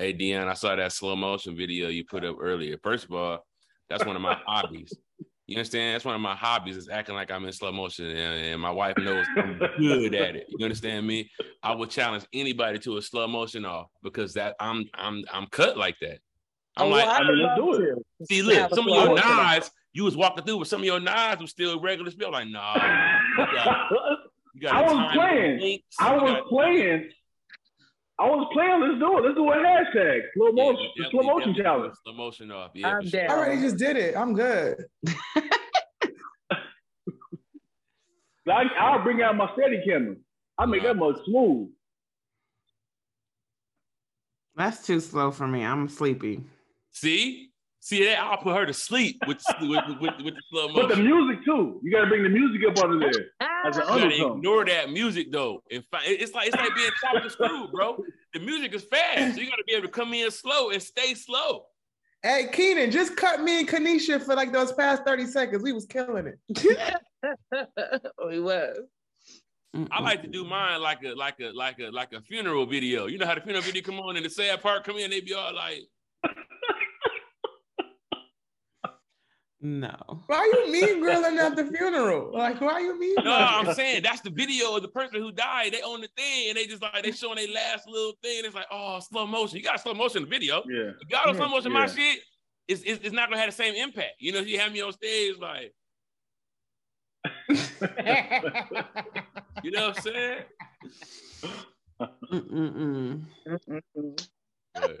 Hey, 0.00 0.14
Dion, 0.14 0.48
I 0.48 0.54
saw 0.54 0.74
that 0.74 0.92
slow 0.92 1.14
motion 1.14 1.54
video 1.54 1.88
you 1.88 2.06
put 2.06 2.24
up 2.24 2.36
earlier. 2.40 2.78
First 2.82 3.04
of 3.04 3.12
all, 3.12 3.44
that's 3.90 4.02
one 4.06 4.16
of 4.16 4.22
my 4.22 4.34
hobbies. 4.46 4.94
You 5.46 5.56
understand? 5.56 5.94
That's 5.94 6.06
one 6.06 6.14
of 6.14 6.22
my 6.22 6.34
hobbies 6.34 6.78
is 6.78 6.88
acting 6.88 7.16
like 7.16 7.30
I'm 7.30 7.44
in 7.44 7.52
slow 7.52 7.70
motion, 7.70 8.06
and, 8.06 8.46
and, 8.46 8.62
my 8.62 8.70
wife 8.70 8.96
knows 8.96 9.26
I'm 9.36 9.58
good 9.78 10.14
at 10.14 10.36
it. 10.36 10.46
You 10.48 10.64
understand 10.64 11.06
me? 11.06 11.30
I 11.62 11.74
would 11.74 11.90
challenge 11.90 12.24
anybody 12.32 12.78
to 12.78 12.96
a 12.96 13.02
slow 13.02 13.28
motion 13.28 13.66
off 13.66 13.88
because 14.02 14.32
that 14.34 14.56
I'm 14.58 14.86
I'm 14.94 15.22
I'm 15.30 15.44
cut 15.48 15.76
like 15.76 15.96
that. 16.00 16.20
I'm 16.78 16.86
oh, 16.86 16.90
like, 16.92 17.06
I 17.06 17.22
mean, 17.22 17.42
let's 17.42 17.60
do 17.60 17.72
it. 17.74 18.26
See, 18.26 18.40
look, 18.40 18.74
some 18.74 18.88
of 18.88 18.94
your 18.94 19.14
knives 19.14 19.70
you 19.92 20.04
was 20.04 20.16
walking 20.16 20.44
through, 20.44 20.60
but 20.60 20.68
some 20.68 20.80
of 20.80 20.86
your 20.86 21.00
knives 21.00 21.42
was 21.42 21.50
still 21.50 21.78
regular 21.78 22.10
spill. 22.10 22.32
Like, 22.32 22.48
nah. 22.48 22.74
You 23.36 23.46
got, 23.54 23.90
you 24.54 24.60
got 24.62 24.74
I 24.74 24.80
was 24.80 25.12
playing. 25.14 25.78
I 25.98 26.16
was 26.16 26.42
playing 26.48 27.10
I 28.20 28.26
was 28.26 28.46
playing. 28.52 28.80
Let's 28.80 28.98
do 28.98 29.18
it. 29.18 29.22
Let's 29.24 29.34
do 29.34 29.50
a 29.50 29.56
hashtag 29.56 30.20
slow 30.36 30.52
motion. 30.52 30.88
Yeah, 30.96 31.10
slow 31.10 31.22
motion 31.22 31.54
challenge. 31.54 31.94
Slow 32.04 32.12
motion 32.12 32.50
off. 32.50 32.72
Yeah, 32.74 32.88
I'm 32.88 33.08
sure. 33.08 33.30
I 33.30 33.34
already 33.34 33.62
just 33.62 33.78
did 33.78 33.96
it. 33.96 34.14
I'm 34.14 34.34
good. 34.34 34.84
I, 38.46 38.64
I'll 38.78 39.02
bring 39.02 39.22
out 39.22 39.36
my 39.36 39.48
steady 39.56 39.80
camera. 39.86 40.16
I 40.58 40.66
make 40.66 40.82
that 40.82 40.96
much 40.96 41.16
smooth. 41.24 41.68
That's 44.56 44.84
too 44.86 45.00
slow 45.00 45.30
for 45.30 45.46
me. 45.46 45.64
I'm 45.64 45.88
sleepy. 45.88 46.42
See, 46.90 47.50
See 47.82 48.04
that 48.04 48.20
I'll 48.20 48.36
put 48.36 48.54
her 48.54 48.66
to 48.66 48.74
sleep 48.74 49.16
with 49.26 49.42
with, 49.62 49.84
with, 50.00 50.12
with 50.22 50.34
the 50.34 50.42
slow 50.50 50.68
motion. 50.68 50.88
But 50.88 50.96
the 50.96 51.02
music 51.02 51.44
too. 51.46 51.80
You 51.82 51.90
gotta 51.90 52.08
bring 52.08 52.22
the 52.22 52.28
music 52.28 52.60
up 52.68 52.84
under 52.84 52.98
there 52.98 53.30
as 53.64 53.76
an 53.76 53.82
undertone. 53.84 54.38
Ignore 54.38 54.64
that 54.66 54.90
music 54.90 55.30
though. 55.32 55.62
And 55.70 55.84
it's 56.04 56.34
like 56.34 56.48
it's 56.48 56.56
like 56.56 56.74
being 56.74 56.90
chopped 57.02 57.22
and 57.22 57.30
screwed, 57.30 57.72
bro. 57.72 58.02
The 58.32 58.40
music 58.40 58.74
is 58.74 58.84
fast, 58.84 59.34
so 59.34 59.40
you 59.40 59.50
gotta 59.50 59.64
be 59.66 59.74
able 59.74 59.86
to 59.86 59.92
come 59.92 60.12
in 60.14 60.30
slow 60.30 60.70
and 60.70 60.82
stay 60.82 61.14
slow. 61.14 61.66
Hey 62.22 62.48
Keenan, 62.52 62.90
just 62.90 63.16
cut 63.16 63.42
me 63.42 63.60
and 63.60 63.68
Kanisha 63.68 64.22
for 64.22 64.34
like 64.34 64.52
those 64.52 64.72
past 64.72 65.04
30 65.06 65.26
seconds. 65.26 65.62
We 65.62 65.72
was 65.72 65.86
killing 65.86 66.26
it. 66.26 66.86
Oh, 67.52 68.28
we 68.28 68.40
was. 68.40 68.78
I 69.90 70.00
like 70.00 70.22
to 70.22 70.28
do 70.28 70.44
mine 70.44 70.80
like 70.80 71.02
a 71.04 71.14
like 71.14 71.38
a 71.40 71.50
like 71.52 71.78
a 71.78 71.90
like 71.90 72.12
a 72.12 72.20
funeral 72.22 72.66
video. 72.66 73.06
You 73.06 73.18
know 73.18 73.26
how 73.26 73.34
the 73.34 73.40
funeral 73.40 73.62
video 73.62 73.82
come 73.82 74.00
on 74.00 74.16
and 74.16 74.24
the 74.24 74.30
sad 74.30 74.62
part 74.62 74.84
come 74.84 74.96
in, 74.96 75.10
they 75.10 75.20
be 75.20 75.34
all 75.34 75.54
like 75.54 75.82
No. 79.62 80.22
Why 80.26 80.50
you 80.54 80.72
mean 80.72 81.00
grilling 81.02 81.38
at 81.38 81.54
the 81.54 81.64
funeral? 81.66 82.32
Like, 82.32 82.60
why 82.60 82.80
you 82.80 82.98
mean? 82.98 83.14
No, 83.22 83.34
I'm 83.34 83.74
saying 83.74 84.02
that's 84.02 84.22
the 84.22 84.30
video 84.30 84.74
of 84.74 84.82
the 84.82 84.88
person 84.88 85.20
who 85.20 85.32
died. 85.32 85.72
They 85.74 85.82
own 85.82 86.00
the 86.00 86.08
thing, 86.16 86.48
and 86.48 86.56
they 86.56 86.66
just 86.66 86.80
like 86.80 87.02
they 87.02 87.12
showing 87.12 87.36
their 87.36 87.52
last 87.52 87.86
little 87.86 88.14
thing. 88.22 88.44
It's 88.44 88.54
like, 88.54 88.66
oh, 88.70 89.00
slow 89.00 89.26
motion. 89.26 89.58
You 89.58 89.64
got 89.64 89.80
slow 89.80 89.92
motion 89.92 90.22
in 90.22 90.28
the 90.28 90.30
video. 90.30 90.62
Yeah. 90.66 90.92
If 91.00 91.10
y'all 91.10 91.34
slow 91.34 91.48
motion 91.48 91.72
yeah. 91.72 91.78
my 91.78 91.86
shit, 91.86 92.20
it's, 92.68 92.82
it's, 92.82 93.04
it's 93.04 93.12
not 93.12 93.28
gonna 93.28 93.40
have 93.40 93.50
the 93.50 93.56
same 93.56 93.74
impact. 93.74 94.14
You 94.18 94.32
know, 94.32 94.38
if 94.38 94.48
you 94.48 94.58
have 94.58 94.72
me 94.72 94.80
on 94.80 94.92
stage, 94.92 95.36
like, 95.38 95.74
you 99.62 99.70
know 99.72 99.88
what 99.88 99.96
I'm 99.96 100.02
saying? 100.02 100.38
Mm-mm-mm. 102.32 103.24
Mm-mm-mm. 103.46 104.28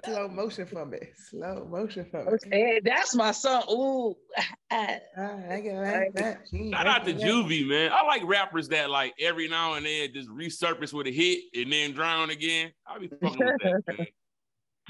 Slow 0.04 0.28
motion 0.28 0.66
for 0.66 0.84
me. 0.84 0.98
Slow 1.30 1.66
motion 1.70 2.06
for 2.10 2.24
me. 2.24 2.32
Okay, 2.32 2.80
that's 2.84 3.14
my 3.14 3.30
song. 3.30 3.62
Ooh. 3.70 4.16
I 4.70 5.00
like 5.16 6.14
that. 6.14 6.40
Shout 6.50 6.86
out 6.86 7.04
to 7.04 7.14
Juvie, 7.14 7.68
man. 7.68 7.92
I 7.92 8.04
like 8.04 8.22
rappers 8.24 8.68
that 8.68 8.90
like 8.90 9.14
every 9.20 9.48
now 9.48 9.74
and 9.74 9.86
then 9.86 10.12
just 10.12 10.28
resurface 10.28 10.92
with 10.92 11.06
a 11.06 11.12
hit 11.12 11.44
and 11.54 11.72
then 11.72 11.92
drown 11.92 12.30
again. 12.30 12.72
I'll 12.86 13.00
be 13.00 13.08
fucking 13.08 13.38
with 13.38 13.38
that, 13.62 13.82
man. 13.98 14.06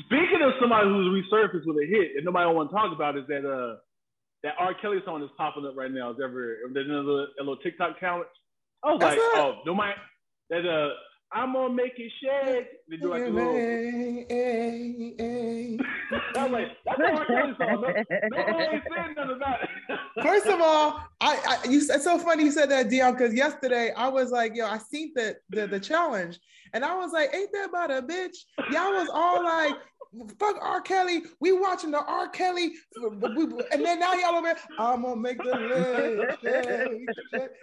Speaking 0.06 0.40
of 0.42 0.52
somebody 0.60 0.88
who's 0.88 1.24
resurfaced 1.24 1.66
with 1.66 1.76
a 1.76 1.86
hit 1.86 2.16
and 2.16 2.24
nobody 2.24 2.52
want 2.52 2.70
to 2.70 2.76
talk 2.76 2.92
about 2.94 3.18
is 3.18 3.24
that 3.28 3.44
uh 3.44 3.76
that 4.42 4.54
R. 4.58 4.72
Kelly 4.80 4.98
song 5.04 5.22
is 5.22 5.30
popping 5.36 5.66
up 5.66 5.76
right 5.76 5.90
now. 5.92 6.10
Is 6.10 6.16
ever 6.24 6.56
there's 6.72 6.88
another 6.88 7.26
a 7.38 7.40
little 7.40 7.58
TikTok 7.58 8.00
challenge. 8.00 8.28
I 8.82 8.92
was 8.92 9.00
that's 9.00 9.18
like, 9.18 9.18
it. 9.18 9.38
oh, 9.38 9.60
nobody 9.66 9.92
that 10.48 10.66
uh 10.66 10.90
I'm 11.32 11.52
gonna 11.52 11.72
make 11.72 11.92
it 11.96 12.10
shake. 12.20 12.68
They 12.88 12.96
do 12.96 13.10
like 13.10 13.22
a 13.22 13.28
little. 13.28 13.52
Hey, 13.52 14.26
hey, 14.28 15.14
hey. 15.16 15.78
I'm 16.36 16.50
like, 16.50 16.68
that's 16.84 17.00
how 17.00 17.18
I 17.18 17.24
Kelly 17.24 17.54
song. 17.56 17.82
No, 18.30 18.46
no 18.46 18.56
one 18.56 18.82
saying 18.90 19.14
nothing 19.16 19.36
about 19.36 19.62
it. 19.62 19.68
First 20.22 20.46
of 20.46 20.60
all, 20.60 21.04
I, 21.20 21.60
I 21.64 21.68
you 21.68 21.78
it's 21.78 22.04
so 22.04 22.18
funny 22.18 22.44
you 22.44 22.50
said 22.50 22.68
that, 22.70 22.88
Dion, 22.88 23.12
because 23.12 23.32
yesterday 23.32 23.92
I 23.96 24.08
was 24.08 24.32
like, 24.32 24.56
yo, 24.56 24.66
I 24.66 24.78
seen 24.78 25.12
the, 25.14 25.36
the 25.50 25.68
the 25.68 25.78
challenge, 25.78 26.40
and 26.72 26.84
I 26.84 26.96
was 26.96 27.12
like, 27.12 27.32
ain't 27.32 27.52
that 27.52 27.68
about 27.68 27.92
a 27.92 28.02
bitch? 28.02 28.36
Y'all 28.72 28.90
was 28.92 29.08
all 29.12 29.44
like, 29.44 29.74
fuck 30.36 30.56
R. 30.60 30.80
Kelly. 30.80 31.22
We 31.38 31.52
watching 31.52 31.92
the 31.92 32.04
R. 32.04 32.28
Kelly, 32.28 32.72
and 32.96 33.84
then 33.84 34.00
now 34.00 34.14
y'all 34.14 34.34
over. 34.34 34.54
I'm 34.80 35.02
gonna 35.02 35.14
make 35.14 35.38
the 35.38 35.54
list. 35.54 36.38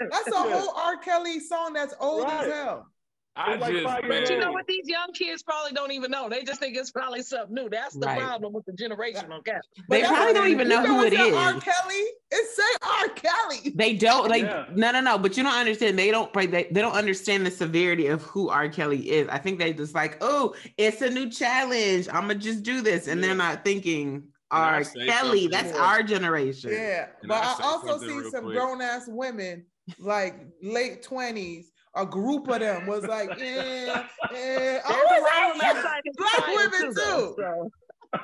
That's 0.10 0.28
a 0.28 0.38
whole 0.38 0.74
R. 0.78 0.96
Kelly 0.98 1.42
song 1.42 1.74
that's 1.74 1.94
old 2.00 2.24
right. 2.24 2.48
as 2.48 2.54
hell. 2.54 2.88
I 3.38 3.56
like 3.56 3.72
just, 3.72 3.86
but 4.08 4.30
you 4.30 4.40
know 4.40 4.52
what? 4.52 4.66
These 4.66 4.88
young 4.88 5.12
kids 5.14 5.44
probably 5.44 5.72
don't 5.72 5.92
even 5.92 6.10
know. 6.10 6.28
They 6.28 6.44
just 6.44 6.60
think 6.60 6.76
it's 6.76 6.92
probably 6.92 7.22
something 7.22 7.54
new. 7.54 7.70
That's 7.70 7.94
the 7.94 8.08
right. 8.08 8.20
problem 8.20 8.52
with 8.52 8.66
the 8.66 8.72
generational 8.72 9.44
gap. 9.44 9.62
They 9.90 10.02
probably 10.02 10.34
don't 10.34 10.48
even 10.50 10.68
know, 10.68 10.82
know 10.82 10.98
who 10.98 11.06
it 11.06 11.14
is. 11.14 11.36
R. 11.36 11.54
Kelly. 11.54 12.04
It 12.32 12.56
say 12.56 12.64
R. 12.82 13.10
Kelly. 13.10 13.74
They 13.76 13.96
don't 13.96 14.28
like 14.30 14.44
yeah. 14.44 14.66
no 14.74 14.92
no 14.92 15.02
no. 15.02 15.18
But 15.18 15.38
you 15.38 15.44
don't 15.44 15.54
understand. 15.54 16.00
They 16.00 16.10
don't 16.10 16.34
they, 16.34 16.48
they 16.48 16.82
don't 16.82 16.96
understand 16.96 17.46
the 17.46 17.52
severity 17.52 18.08
of 18.08 18.24
who 18.24 18.50
R. 18.50 18.70
Kelly 18.70 19.10
is. 19.12 19.28
I 19.30 19.38
think 19.38 19.60
they 19.60 19.72
just 19.72 19.94
like, 19.94 20.18
oh, 20.22 20.56
it's 20.78 21.02
a 21.02 21.10
new 21.10 21.30
challenge. 21.30 22.08
I'm 22.10 22.22
gonna 22.22 22.36
just 22.36 22.64
do 22.64 22.82
this, 22.82 23.08
and 23.08 23.22
yeah. 23.22 23.28
they're 23.28 23.36
not 23.36 23.64
thinking. 23.64 24.24
R. 24.50 24.82
Kelly, 24.82 25.48
that's 25.48 25.78
our 25.78 26.02
generation. 26.02 26.72
Yeah, 26.72 27.08
but 27.24 27.44
I, 27.44 27.58
I 27.60 27.64
also 27.64 28.00
see 28.00 28.30
some 28.30 28.46
grown 28.46 28.82
ass 28.82 29.04
women 29.06 29.66
like 30.00 30.36
late 30.64 31.04
twenties 31.04 31.74
a 31.98 32.06
group 32.06 32.48
of 32.48 32.60
them 32.60 32.86
was 32.86 33.06
like, 33.06 33.30
yeah, 33.40 34.06
yeah. 34.32 34.82
I 34.86 35.52
was 35.56 35.84
like, 35.84 36.04
black 36.16 36.48
women 36.48 36.94
too. 36.94 37.36
So. 37.38 37.72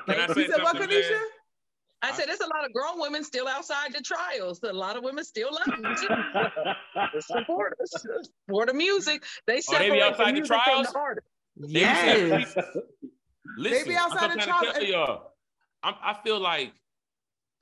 Can 0.06 0.20
I 0.20 0.34
say 0.34 0.46
said, 0.48 0.62
what, 0.62 0.76
Kanisha? 0.76 1.20
I 2.02 2.12
said 2.12 2.28
there's 2.28 2.40
a 2.40 2.46
lot 2.46 2.66
of 2.66 2.72
grown 2.72 3.00
women 3.00 3.24
still 3.24 3.48
outside 3.48 3.94
the 3.94 4.00
trials. 4.02 4.62
A 4.62 4.72
lot 4.72 4.96
of 4.96 5.02
women 5.02 5.24
still 5.24 5.48
love 5.50 5.80
music. 5.80 6.08
support 7.20 7.74
us. 7.82 8.04
Support 8.46 8.68
the 8.68 8.74
music. 8.74 9.24
They 9.46 9.60
separate 9.60 9.90
oh, 9.90 9.94
they 9.94 10.02
outside 10.02 10.36
the, 10.36 10.40
the 10.40 10.46
trials. 10.46 10.94
The 11.56 11.68
yes. 11.68 12.54
Listen, 13.56 13.84
they 13.84 13.90
be 13.90 13.96
outside 13.96 14.30
I'm 14.30 14.38
the 14.38 14.44
trials. 14.44 14.74
Tell 14.74 14.84
y'all, 14.84 15.32
I'm, 15.82 15.94
I 16.02 16.14
feel 16.22 16.40
like 16.40 16.72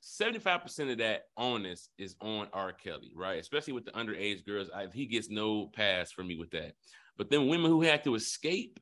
75% 0.03 0.91
of 0.91 0.99
that 0.99 1.23
onus 1.37 1.89
is 1.97 2.17
on 2.21 2.49
R. 2.53 2.73
Kelly, 2.73 3.13
right? 3.15 3.39
Especially 3.39 3.73
with 3.73 3.85
the 3.85 3.93
underage 3.93 4.45
girls. 4.45 4.69
I, 4.75 4.87
he 4.93 5.07
gets 5.07 5.31
no 5.31 5.69
pass 5.69 6.11
for 6.11 6.25
me 6.25 6.37
with 6.37 6.51
that. 6.51 6.73
But 7.17 7.31
then 7.31 7.49
women 7.49 7.71
who 7.71 7.83
had 7.83 8.03
to 8.05 8.15
escape, 8.15 8.81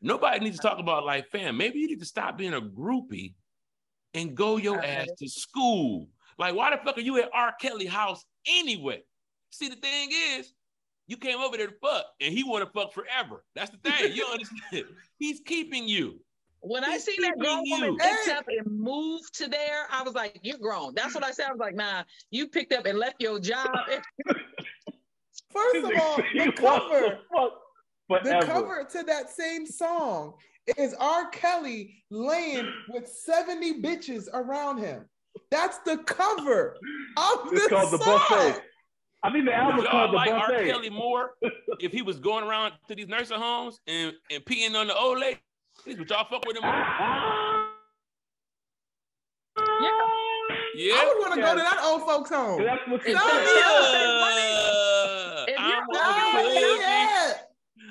nobody 0.00 0.40
needs 0.40 0.58
to 0.58 0.66
talk 0.66 0.80
about 0.80 1.04
like, 1.04 1.28
fam, 1.28 1.56
maybe 1.56 1.78
you 1.78 1.86
need 1.86 2.00
to 2.00 2.06
stop 2.06 2.36
being 2.36 2.54
a 2.54 2.60
groupie 2.60 3.34
and 4.14 4.34
go 4.34 4.56
your 4.56 4.82
ass 4.84 5.08
to 5.18 5.28
school. 5.28 6.08
Like, 6.38 6.54
why 6.54 6.70
the 6.70 6.82
fuck 6.82 6.98
are 6.98 7.02
you 7.02 7.22
at 7.22 7.30
R. 7.32 7.54
Kelly 7.60 7.86
house 7.86 8.24
anyway? 8.46 9.02
See, 9.50 9.68
the 9.68 9.76
thing 9.76 10.10
is, 10.10 10.52
you 11.06 11.16
came 11.16 11.38
over 11.38 11.56
there 11.56 11.68
to 11.68 11.74
fuck, 11.80 12.06
and 12.20 12.32
he 12.32 12.42
want 12.42 12.64
to 12.64 12.70
fuck 12.72 12.92
forever. 12.92 13.44
That's 13.54 13.70
the 13.70 13.76
thing. 13.78 14.12
You 14.12 14.24
understand? 14.26 14.86
He's 15.18 15.40
keeping 15.40 15.86
you. 15.86 16.20
When 16.64 16.84
I 16.84 16.96
seen 16.96 17.20
that 17.22 17.38
grown 17.38 17.64
woman 17.68 17.96
picked 17.96 18.28
up 18.28 18.44
and 18.46 18.78
moved 18.78 19.34
to 19.38 19.48
there, 19.48 19.86
I 19.90 20.02
was 20.04 20.14
like, 20.14 20.38
"You're 20.42 20.58
grown." 20.58 20.94
That's 20.94 21.12
what 21.12 21.24
I 21.24 21.32
said. 21.32 21.46
I 21.48 21.50
was 21.50 21.58
like, 21.58 21.74
"Nah, 21.74 22.04
you 22.30 22.48
picked 22.48 22.72
up 22.72 22.86
and 22.86 22.98
left 22.98 23.20
your 23.20 23.40
job." 23.40 23.68
First 25.52 25.76
of 25.76 26.00
all, 26.00 26.16
the 26.34 26.52
cover, 26.56 27.18
the 28.22 28.42
cover 28.46 28.86
to 28.90 29.02
that 29.02 29.30
same 29.30 29.66
song 29.66 30.34
is 30.78 30.94
R. 30.94 31.28
Kelly 31.30 32.04
laying 32.10 32.72
with 32.88 33.08
70 33.08 33.82
bitches 33.82 34.28
around 34.32 34.78
him. 34.78 35.04
That's 35.50 35.78
the 35.78 35.98
cover 35.98 36.76
of 37.16 37.52
it's 37.52 37.64
the 37.64 37.68
called 37.68 37.90
song. 37.90 37.98
the 37.98 38.04
buffet. 38.04 38.62
I 39.24 39.32
mean, 39.32 39.44
the 39.44 39.54
album 39.54 39.86
called 39.86 40.10
the 40.10 40.16
like 40.16 40.30
buffet. 40.30 40.54
R. 40.54 40.64
Kelly 40.64 40.90
more 40.90 41.34
if 41.80 41.92
he 41.92 42.02
was 42.02 42.18
going 42.18 42.44
around 42.44 42.74
to 42.88 42.94
these 42.94 43.08
nursing 43.08 43.38
homes 43.38 43.80
and, 43.86 44.12
and 44.30 44.44
peeing 44.44 44.74
on 44.74 44.86
the 44.86 44.96
old 44.96 45.18
lady. 45.18 45.40
Please, 45.82 45.98
would 45.98 46.08
y'all 46.08 46.26
fuck 46.30 46.44
with 46.46 46.56
him? 46.56 46.62
yeah. 46.62 46.72
Yeah. 50.74 50.94
I 50.94 51.04
would 51.06 51.20
want 51.20 51.34
to 51.34 51.40
yeah. 51.40 51.46
go 51.46 51.56
to 51.56 51.62
that 51.62 51.80
old 51.82 52.02
folks 52.02 52.30
home. 52.30 52.62
That's 52.62 52.80
what 52.88 53.06
you 53.06 53.14
no. 53.14 53.20
I'm 53.22 53.46
on 56.36 56.52
yeah. 56.78 57.34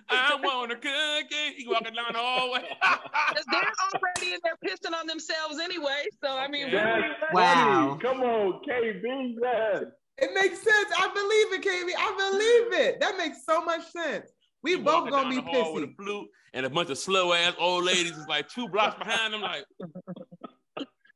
I 0.09 0.39
want 0.41 0.71
a 0.71 0.75
cookie. 0.75 1.53
He 1.57 1.67
walking 1.67 1.93
down 1.93 2.13
the 2.13 2.19
hallway. 2.19 2.63
Because 3.29 3.45
they're 3.51 3.73
already 3.93 4.33
in 4.33 4.39
there 4.43 4.57
pissing 4.65 4.93
on 4.97 5.07
themselves 5.07 5.59
anyway. 5.59 6.05
So 6.21 6.37
I 6.37 6.47
mean, 6.49 6.67
yes. 6.69 7.01
wow. 7.33 7.97
Come 8.01 8.21
on, 8.21 8.61
KB. 8.67 9.35
Yes. 9.41 9.83
It 10.17 10.33
makes 10.33 10.57
sense. 10.61 10.91
I 10.97 11.07
believe 11.13 11.53
it, 11.53 11.63
KB. 11.63 11.91
I 11.97 12.11
believe 12.17 12.85
it. 12.85 12.99
That 12.99 13.17
makes 13.17 13.45
so 13.45 13.63
much 13.63 13.89
sense. 13.91 14.31
We 14.63 14.77
both 14.77 15.09
gonna 15.09 15.29
be 15.29 15.41
pissy. 15.41 15.73
With 15.73 15.83
a 15.85 15.93
flute 15.97 16.27
and 16.53 16.65
a 16.65 16.69
bunch 16.69 16.89
of 16.89 16.97
slow 16.97 17.33
ass 17.33 17.53
old 17.59 17.83
ladies 17.83 18.11
is 18.11 18.27
like 18.27 18.47
two 18.49 18.67
blocks 18.69 18.97
behind 18.97 19.33
them, 19.33 19.41
like 19.41 19.65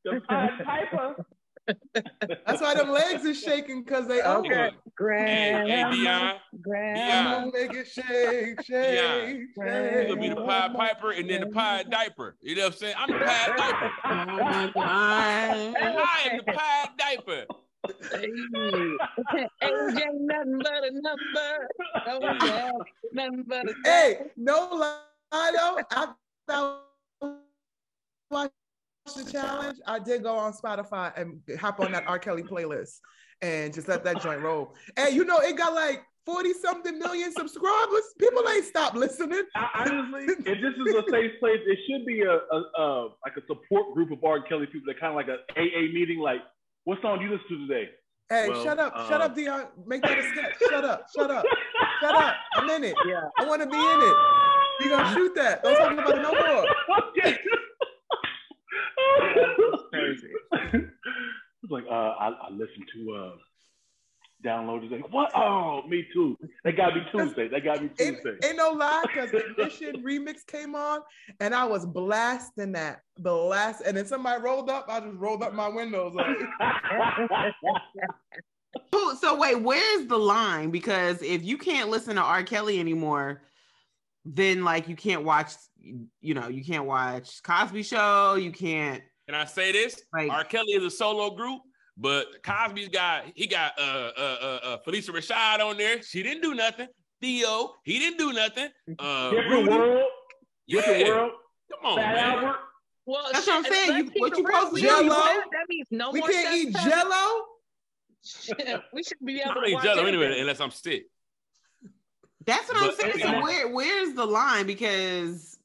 the 0.04 0.20
Piper. 0.64 1.16
That's 2.46 2.62
why 2.62 2.74
them 2.74 2.90
legs 2.90 3.24
is 3.24 3.40
shaking 3.40 3.82
because 3.82 4.06
they 4.06 4.22
okay. 4.22 4.70
Grandma, 4.96 5.66
hey, 5.66 5.82
hey, 5.82 5.90
Dion, 5.90 6.34
Grandma, 6.62 7.46
make 7.52 7.74
it 7.74 7.88
shake, 7.88 8.62
shake, 8.62 8.66
Dion. 8.66 9.28
You 9.28 10.08
gonna 10.08 10.20
be 10.20 10.28
the 10.28 10.36
Pied 10.36 10.74
Piper 10.74 11.10
and 11.10 11.28
then 11.28 11.40
the 11.40 11.48
Pied 11.48 11.90
Diaper. 11.90 12.36
You 12.40 12.54
know 12.54 12.62
what 12.62 12.72
I'm 12.72 12.78
saying? 12.78 12.94
I'm 12.98 13.10
the 13.10 13.18
Pied 13.18 13.56
Diaper. 13.56 13.92
I 14.78 16.30
am 16.30 16.38
the 16.38 16.52
Pied 16.52 16.88
Diaper. 16.98 17.46
Age 18.14 18.32
ain't 19.62 20.20
nothing 20.20 20.58
but 20.58 20.84
a 20.84 20.90
number. 20.92 21.68
Oh, 22.06 22.84
nothing 23.12 23.44
but 23.46 23.68
a 23.68 23.74
hey, 23.84 24.18
no 24.36 24.68
lie 24.72 25.52
though. 25.52 25.78
I 25.90 26.08
found 26.48 26.80
the 29.14 29.30
challenge, 29.30 29.78
I 29.86 29.98
did 29.98 30.22
go 30.22 30.36
on 30.36 30.52
Spotify 30.52 31.16
and 31.16 31.40
hop 31.58 31.80
on 31.80 31.92
that 31.92 32.04
R. 32.06 32.18
Kelly 32.18 32.42
playlist 32.42 32.98
and 33.42 33.72
just 33.72 33.88
let 33.88 34.04
that 34.04 34.22
joint 34.22 34.40
roll. 34.40 34.74
And 34.96 35.14
you 35.14 35.24
know, 35.24 35.38
it 35.38 35.56
got 35.56 35.74
like 35.74 36.02
40 36.24 36.52
something 36.54 36.98
million 36.98 37.32
subscribers. 37.32 38.02
People 38.18 38.42
ain't 38.48 38.64
stop 38.64 38.94
listening. 38.94 39.42
I, 39.54 39.86
honestly, 39.88 40.34
if 40.38 40.44
this 40.44 40.74
is 40.86 40.94
a 40.94 41.04
safe 41.10 41.32
place, 41.38 41.60
it 41.66 41.78
should 41.88 42.04
be 42.04 42.22
a, 42.22 42.32
a, 42.32 42.82
a 42.82 43.08
like 43.24 43.36
a 43.36 43.46
support 43.46 43.94
group 43.94 44.10
of 44.10 44.24
R. 44.24 44.42
Kelly 44.42 44.66
people 44.66 44.86
that 44.86 44.98
kind 44.98 45.10
of 45.10 45.16
like 45.16 45.28
an 45.28 45.38
AA 45.56 45.92
meeting. 45.92 46.18
Like, 46.18 46.40
what 46.86 46.98
song 47.02 47.18
do 47.18 47.26
you 47.26 47.30
listen 47.32 47.46
to 47.50 47.66
today? 47.68 47.90
Hey, 48.30 48.48
well, 48.48 48.64
shut 48.64 48.78
up, 48.78 48.92
uh, 48.96 49.08
shut 49.08 49.20
up, 49.20 49.36
Dion. 49.36 49.66
Make 49.86 50.02
that 50.02 50.18
a 50.18 50.22
sketch. 50.22 50.54
shut 50.58 50.84
up, 50.84 51.06
shut 51.14 51.30
up, 51.30 51.44
shut 52.00 52.14
up. 52.14 52.34
I'm 52.56 52.70
in 52.70 52.84
it. 52.84 52.96
Yeah. 53.06 53.28
I 53.38 53.44
want 53.44 53.60
to 53.60 53.68
be 53.68 53.76
in 53.76 54.00
it. 54.00 54.16
You 54.80 54.90
gonna 54.90 55.14
shoot 55.14 55.34
that? 55.36 55.62
Don't 55.62 55.76
talk 55.76 55.92
about 55.92 56.18
it 56.18 56.22
no 56.22 56.32
more. 56.32 56.66
okay 57.18 57.36
crazy. 59.96 60.28
it's 60.72 61.70
like 61.70 61.84
uh, 61.90 62.14
I, 62.18 62.28
I 62.28 62.50
listened 62.50 62.86
to 62.94 63.14
uh, 63.14 63.32
downloaders. 64.46 64.90
Like, 64.90 65.12
what? 65.12 65.30
Oh, 65.34 65.82
me 65.88 66.06
too. 66.12 66.36
They 66.64 66.72
got 66.72 66.94
me 66.94 67.02
Tuesday. 67.10 67.48
They 67.48 67.60
got 67.60 67.82
me 67.82 67.88
Tuesday. 67.88 68.30
Ain't, 68.30 68.44
ain't 68.44 68.56
no 68.56 68.70
lie, 68.70 69.04
because 69.06 69.30
the 69.30 69.44
Ignition 69.50 70.02
remix 70.02 70.46
came 70.46 70.74
on, 70.74 71.00
and 71.40 71.54
I 71.54 71.64
was 71.64 71.84
blasting 71.84 72.72
that, 72.72 73.00
blast. 73.18 73.82
And 73.84 73.96
then 73.96 74.06
somebody 74.06 74.42
rolled 74.42 74.70
up. 74.70 74.86
I 74.88 75.00
just 75.00 75.16
rolled 75.16 75.42
up 75.42 75.52
my 75.52 75.68
windows. 75.68 76.14
Like. 76.14 76.36
so 79.20 79.36
wait, 79.36 79.60
where's 79.62 80.06
the 80.06 80.18
line? 80.18 80.70
Because 80.70 81.22
if 81.22 81.44
you 81.44 81.58
can't 81.58 81.90
listen 81.90 82.16
to 82.16 82.22
R. 82.22 82.42
Kelly 82.44 82.78
anymore, 82.78 83.42
then 84.24 84.64
like 84.64 84.88
you 84.88 84.96
can't 84.96 85.24
watch. 85.24 85.52
You 86.20 86.34
know, 86.34 86.48
you 86.48 86.64
can't 86.64 86.84
watch 86.84 87.42
Cosby 87.42 87.84
Show. 87.84 88.34
You 88.34 88.50
can't 88.50 89.02
can 89.26 89.34
I 89.34 89.44
say 89.44 89.72
this? 89.72 90.00
Right. 90.14 90.30
R. 90.30 90.44
Kelly 90.44 90.72
is 90.72 90.84
a 90.84 90.90
solo 90.90 91.30
group, 91.30 91.60
but 91.96 92.42
Cosby's 92.42 92.88
got 92.88 93.24
he 93.34 93.46
got 93.46 93.72
uh 93.78 94.10
uh 94.16 94.36
uh, 94.42 94.58
uh 94.62 94.78
Phylicia 94.86 95.10
Rashad 95.10 95.60
on 95.60 95.76
there. 95.76 96.02
She 96.02 96.22
didn't 96.22 96.42
do 96.42 96.54
nothing. 96.54 96.88
Theo, 97.20 97.74
he 97.84 97.98
didn't 97.98 98.18
do 98.18 98.32
nothing. 98.32 98.68
Uh, 98.98 99.30
Different 99.30 99.50
Rudy. 99.50 99.68
world. 99.70 100.02
Yeah. 100.66 100.80
Different 100.80 101.08
world. 101.08 101.30
Come 101.72 101.92
on, 101.92 101.98
Fat 101.98 102.14
man. 102.14 102.34
Albert. 102.34 102.56
Well, 103.06 103.28
that's 103.32 103.46
what 103.46 103.56
I'm 103.56 103.72
saying. 103.72 104.10
You, 104.14 104.20
what 104.20 104.36
you 104.36 104.44
supposed 104.44 104.74
to 104.74 104.80
do? 104.80 104.86
Jello? 104.86 105.08
That 105.08 105.66
means 105.68 105.86
no 105.90 106.10
we 106.10 106.20
more. 106.20 106.28
We 106.28 106.34
can't 106.34 106.54
eat 106.56 106.76
Jello. 106.76 107.44
we 108.92 109.02
should 109.02 109.18
be 109.24 109.40
able 109.40 109.52
I 109.52 109.54
to 109.54 109.66
eat 109.66 109.82
Jello 109.82 110.04
anyway, 110.04 110.40
unless 110.40 110.60
I'm 110.60 110.72
sick. 110.72 111.06
That's 112.44 112.68
what 112.68 112.96
but, 112.96 113.06
I'm 113.06 113.12
saying. 113.12 113.26
So 113.26 113.42
where 113.42 113.68
where's 113.68 114.14
the 114.14 114.26
line? 114.26 114.66
Because 114.66 115.58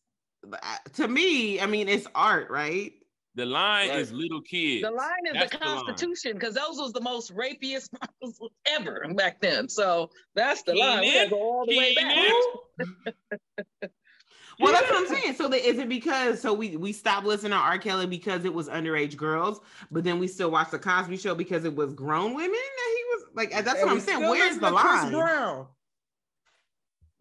uh, 0.51 0.57
to 0.93 1.07
me, 1.07 1.59
I 1.59 1.65
mean, 1.65 1.89
it's 1.89 2.07
art, 2.15 2.49
right? 2.49 2.93
The 3.35 3.45
line 3.45 3.89
right. 3.89 3.99
is 3.99 4.11
little 4.11 4.41
kids. 4.41 4.83
The 4.83 4.91
line 4.91 5.25
is 5.25 5.33
that's 5.33 5.51
the 5.51 5.57
Constitution 5.57 6.33
because 6.33 6.53
those 6.53 6.77
was 6.77 6.91
the 6.91 6.99
most 6.99 7.33
rapiest 7.33 7.89
ever 8.67 9.05
back 9.15 9.39
then. 9.39 9.69
So 9.69 10.09
that's 10.35 10.63
the 10.63 10.75
line. 10.75 11.01
We 11.01 11.29
go 11.29 11.37
all 11.37 11.65
the 11.65 11.77
way 11.77 11.95
back. 11.95 12.17
well, 14.59 14.73
that's 14.73 14.89
what 14.89 14.95
I'm 14.95 15.07
saying. 15.07 15.35
So 15.35 15.47
the, 15.47 15.55
is 15.55 15.79
it 15.79 15.87
because 15.87 16.41
so 16.41 16.53
we 16.53 16.75
we 16.75 16.91
stopped 16.91 17.25
listening 17.25 17.51
to 17.51 17.57
R. 17.57 17.77
Kelly 17.77 18.05
because 18.05 18.43
it 18.43 18.53
was 18.53 18.67
underage 18.67 19.15
girls, 19.15 19.61
but 19.91 20.03
then 20.03 20.19
we 20.19 20.27
still 20.27 20.51
watch 20.51 20.69
the 20.71 20.79
Cosby 20.79 21.15
Show 21.15 21.33
because 21.33 21.63
it 21.63 21.73
was 21.73 21.93
grown 21.93 22.33
women 22.33 22.51
that 22.51 22.95
he 22.97 23.03
was 23.13 23.23
like. 23.33 23.51
That's 23.51 23.79
and 23.79 23.81
what 23.81 23.91
I'm 23.91 23.99
saying. 24.01 24.21
Where's 24.21 24.57
the 24.57 24.71
line? 24.71 24.99
Chris 24.99 25.11
Brown. 25.11 25.67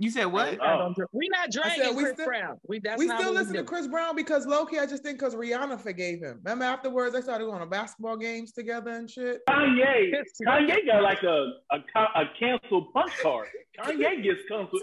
You 0.00 0.10
said 0.10 0.24
what? 0.24 0.58
Oh. 0.62 0.94
We're 1.12 1.28
not 1.30 1.50
dragging 1.52 1.84
said, 1.84 1.94
we 1.94 2.04
Chris 2.04 2.14
still, 2.14 2.26
Brown. 2.26 2.56
We, 2.66 2.78
that's 2.78 2.98
we 2.98 3.06
still 3.06 3.34
listen 3.34 3.52
to 3.52 3.64
Chris 3.64 3.86
Brown 3.86 4.16
because 4.16 4.46
Loki, 4.46 4.78
I 4.78 4.86
just 4.86 5.02
think 5.02 5.18
because 5.18 5.34
Rihanna 5.34 5.78
forgave 5.78 6.20
him. 6.20 6.40
Remember 6.42 6.64
afterwards 6.64 7.12
they 7.12 7.20
started 7.20 7.44
going 7.44 7.60
to 7.60 7.66
basketball 7.66 8.16
games 8.16 8.52
together 8.52 8.92
and 8.92 9.10
shit. 9.10 9.42
Kanye, 9.46 10.12
Kanye 10.48 10.86
got 10.86 11.02
like 11.02 11.22
a 11.22 11.52
a, 11.70 12.00
a 12.00 12.24
canceled 12.38 12.94
punch 12.94 13.12
card. 13.22 13.48
Kanye 13.78 14.22
gets 14.22 14.40
canceled 14.50 14.80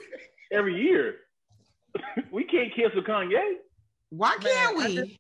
every 0.52 0.80
year. 0.80 1.16
we 2.32 2.44
can't 2.44 2.72
cancel 2.76 3.02
Kanye. 3.02 3.56
Why 4.12 4.38
can't 4.40 4.78
Man, 4.78 4.96
we? 4.96 5.20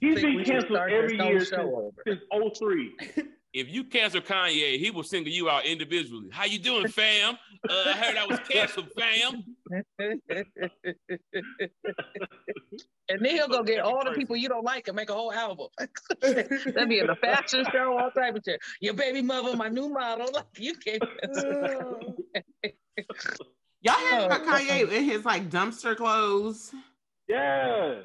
He's 0.00 0.20
been 0.20 0.42
canceled 0.42 0.78
every 0.78 1.16
year 1.16 1.44
since, 1.44 1.70
since 2.04 2.20
03 2.58 2.92
if 3.52 3.68
you 3.68 3.84
cancel 3.84 4.20
Kanye, 4.20 4.78
he 4.78 4.90
will 4.90 5.02
single 5.02 5.30
you 5.32 5.50
out 5.50 5.64
individually. 5.66 6.28
How 6.32 6.44
you 6.44 6.58
doing, 6.58 6.88
fam? 6.88 7.36
Uh, 7.68 7.84
I 7.86 7.92
heard 7.92 8.16
I 8.16 8.26
was 8.26 8.38
canceled, 8.48 8.88
fam. 8.98 9.44
and 13.08 13.20
then 13.20 13.34
he'll 13.36 13.48
go 13.48 13.62
get 13.62 13.80
all 13.80 14.04
the 14.04 14.12
people 14.12 14.36
you 14.36 14.48
don't 14.48 14.64
like 14.64 14.88
and 14.88 14.96
make 14.96 15.10
a 15.10 15.14
whole 15.14 15.32
album. 15.32 15.68
That'd 16.20 16.88
be 16.88 16.98
in 16.98 17.06
the 17.06 17.16
fashion 17.20 17.64
show, 17.72 17.96
all 17.98 18.10
type 18.10 18.36
of 18.36 18.42
shit. 18.44 18.60
Your 18.80 18.94
baby 18.94 19.22
mother, 19.22 19.56
my 19.56 19.68
new 19.68 19.88
model. 19.88 20.28
Like 20.32 20.46
you 20.58 20.74
can't. 20.74 21.02
Y'all 23.82 23.94
heard 23.94 24.26
about 24.26 24.44
Kanye 24.44 24.90
in 24.90 25.04
his 25.04 25.24
like 25.24 25.50
dumpster 25.50 25.96
clothes? 25.96 26.72
Yeah. 27.28 28.00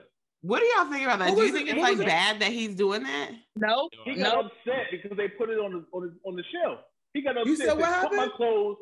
What 0.48 0.62
do 0.62 0.66
y'all 0.78 0.90
think 0.90 1.04
about 1.04 1.20
that? 1.20 1.36
do 1.36 1.42
you 1.42 1.52
think 1.52 1.68
it? 1.68 1.78
it's 1.78 1.82
like 1.82 2.08
bad 2.08 2.40
that 2.40 2.54
he's 2.54 2.74
doing 2.74 3.04
that? 3.04 3.32
No, 3.58 3.90
he 4.06 4.16
got 4.16 4.34
no. 4.34 4.40
upset 4.48 4.88
because 4.92 5.18
they 5.18 5.28
put 5.28 5.50
it 5.50 5.60
on 5.60 5.74
the 5.74 5.84
on 5.92 6.08
the, 6.08 6.30
on 6.30 6.36
the 6.38 6.44
shelf. 6.56 6.80
He 7.14 7.22
got 7.22 7.38
upset. 7.38 7.48
You 7.48 7.58
said 7.58 7.78
what 7.78 7.90
happened? 7.90 8.18
my 8.18 8.30
clothes. 8.38 8.78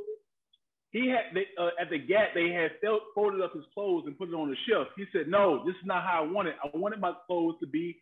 He 0.91 1.09
had 1.09 1.33
they, 1.33 1.45
uh, 1.59 1.69
at 1.81 1.89
the 1.89 1.97
Gap. 1.97 2.35
They 2.35 2.51
had 2.51 2.71
folded 3.15 3.41
up 3.41 3.53
his 3.53 3.63
clothes 3.73 4.03
and 4.05 4.15
put 4.15 4.29
it 4.29 4.35
on 4.35 4.49
the 4.49 4.55
shelf. 4.69 4.89
He 4.95 5.05
said, 5.11 5.27
"No, 5.27 5.65
this 5.65 5.73
is 5.73 5.85
not 5.85 6.03
how 6.03 6.23
I 6.23 6.31
want 6.31 6.47
it. 6.47 6.55
I 6.63 6.69
wanted 6.77 6.99
my 6.99 7.13
clothes 7.25 7.55
to 7.61 7.67
be 7.67 7.97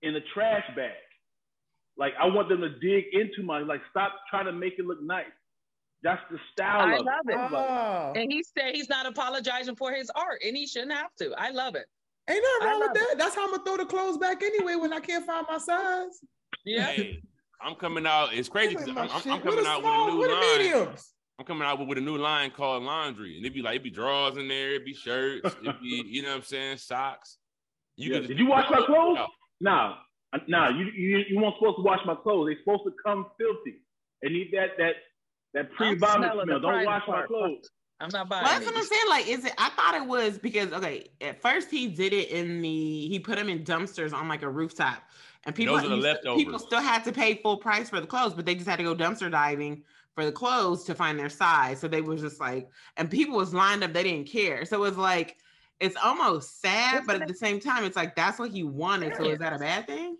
in 0.00 0.16
a 0.16 0.20
trash 0.32 0.64
bag. 0.74 0.96
Like 1.98 2.14
I 2.18 2.24
want 2.26 2.48
them 2.48 2.62
to 2.62 2.70
dig 2.70 3.04
into 3.12 3.42
my 3.44 3.58
like. 3.58 3.82
Stop 3.90 4.14
trying 4.30 4.46
to 4.46 4.52
make 4.52 4.78
it 4.78 4.86
look 4.86 5.02
nice. 5.02 5.26
That's 6.02 6.22
the 6.30 6.38
style. 6.52 6.88
I 6.88 6.96
love 6.96 7.28
it. 7.28 7.34
it. 7.34 7.52
Oh. 7.52 8.12
And 8.16 8.32
he 8.32 8.42
said 8.42 8.74
he's 8.74 8.88
not 8.88 9.04
apologizing 9.04 9.76
for 9.76 9.92
his 9.92 10.10
art, 10.14 10.40
and 10.42 10.56
he 10.56 10.66
shouldn't 10.66 10.92
have 10.92 11.14
to. 11.18 11.34
I 11.36 11.50
love 11.50 11.74
it. 11.74 11.84
Ain't 12.28 12.42
nothing 12.42 12.68
wrong 12.68 12.80
with 12.80 12.94
that. 12.94 13.12
It. 13.12 13.18
That's 13.18 13.34
how 13.34 13.44
I'm 13.44 13.50
gonna 13.50 13.64
throw 13.64 13.76
the 13.76 13.84
clothes 13.84 14.18
back 14.18 14.42
anyway 14.42 14.76
when 14.76 14.92
I 14.92 15.00
can't 15.00 15.26
find 15.26 15.46
my 15.48 15.58
size. 15.58 16.20
Yeah. 16.64 16.86
Hey, 16.86 17.22
I'm 17.60 17.74
coming 17.74 18.06
out. 18.06 18.32
It's 18.32 18.48
crazy 18.48 18.76
because 18.76 18.88
I'm, 18.88 18.98
I'm, 18.98 19.10
I'm, 19.10 19.40
coming 19.40 19.66
out 19.66 19.80
small, 19.80 20.18
with 20.18 20.30
a 20.30 20.34
new 20.34 20.40
line. 20.40 20.58
Mediums. 20.58 21.10
I'm 21.38 21.44
coming 21.44 21.66
out 21.66 21.78
with, 21.78 21.88
with, 21.88 21.98
a 21.98 22.00
new 22.00 22.16
line 22.16 22.50
called 22.50 22.84
laundry, 22.84 23.36
and 23.36 23.44
it'd 23.44 23.54
be 23.54 23.62
like 23.62 23.72
it'd 23.72 23.82
be 23.82 23.90
drawers 23.90 24.36
in 24.36 24.48
there, 24.48 24.70
it'd 24.70 24.84
be 24.84 24.94
shirts, 24.94 25.54
it'd 25.62 25.80
be 25.80 26.04
you 26.06 26.22
know 26.22 26.28
what 26.30 26.36
I'm 26.36 26.42
saying, 26.42 26.78
socks. 26.78 27.38
You 27.96 28.14
yeah. 28.14 28.20
Did 28.20 28.38
you 28.38 28.46
wash 28.46 28.70
my 28.70 28.82
clothes? 28.86 29.18
No, 29.60 29.94
no. 30.46 30.58
Uh, 30.58 30.70
you 30.70 30.86
you 30.96 31.24
you 31.28 31.40
weren't 31.40 31.54
supposed 31.58 31.76
to 31.76 31.82
wash 31.82 32.00
my 32.06 32.14
clothes. 32.14 32.48
They're 32.48 32.58
supposed 32.60 32.84
to 32.84 32.92
come 33.04 33.26
filthy. 33.38 33.80
They 34.22 34.30
need 34.30 34.50
that 34.52 34.70
that 34.78 34.94
that 35.54 35.72
pre-vomit 35.72 36.32
smell. 36.32 36.60
Don't 36.60 36.84
wash 36.84 37.04
part. 37.04 37.20
my 37.22 37.26
clothes. 37.26 37.68
I'm 38.04 38.10
not 38.12 38.28
buying. 38.28 38.44
Well, 38.44 38.52
that's 38.52 38.66
what 38.66 38.76
I'm 38.76 38.84
saying. 38.84 39.08
Like, 39.08 39.28
is 39.28 39.44
it? 39.44 39.54
I 39.58 39.70
thought 39.70 39.94
it 39.94 40.06
was 40.06 40.38
because 40.38 40.72
okay, 40.72 41.08
at 41.20 41.40
first 41.40 41.70
he 41.70 41.88
did 41.88 42.12
it 42.12 42.30
in 42.30 42.60
the 42.60 43.08
he 43.08 43.18
put 43.18 43.36
them 43.36 43.48
in 43.48 43.64
dumpsters 43.64 44.12
on 44.12 44.28
like 44.28 44.42
a 44.42 44.48
rooftop, 44.48 45.02
and 45.44 45.54
people 45.54 45.80
people 46.36 46.58
still 46.58 46.80
had 46.80 47.04
to 47.04 47.12
pay 47.12 47.34
full 47.36 47.56
price 47.56 47.90
for 47.90 48.00
the 48.00 48.06
clothes, 48.06 48.34
but 48.34 48.46
they 48.46 48.54
just 48.54 48.68
had 48.68 48.76
to 48.76 48.84
go 48.84 48.94
dumpster 48.94 49.30
diving 49.30 49.82
for 50.14 50.24
the 50.24 50.32
clothes 50.32 50.84
to 50.84 50.94
find 50.94 51.18
their 51.18 51.28
size. 51.28 51.80
So 51.80 51.88
they 51.88 52.00
was 52.00 52.20
just 52.20 52.40
like, 52.40 52.68
and 52.96 53.10
people 53.10 53.36
was 53.36 53.52
lined 53.52 53.82
up, 53.82 53.92
they 53.92 54.04
didn't 54.04 54.28
care. 54.28 54.64
So 54.64 54.76
it 54.76 54.80
was 54.88 54.96
like, 54.96 55.38
it's 55.80 55.96
almost 56.02 56.60
sad, 56.60 57.02
but 57.06 57.20
at 57.20 57.26
the 57.26 57.34
same 57.34 57.58
time, 57.58 57.84
it's 57.84 57.96
like 57.96 58.14
that's 58.14 58.38
what 58.38 58.50
he 58.50 58.62
wanted. 58.62 59.16
So 59.16 59.24
is 59.24 59.40
that 59.40 59.52
a 59.52 59.58
bad 59.58 59.86
thing? 59.86 60.16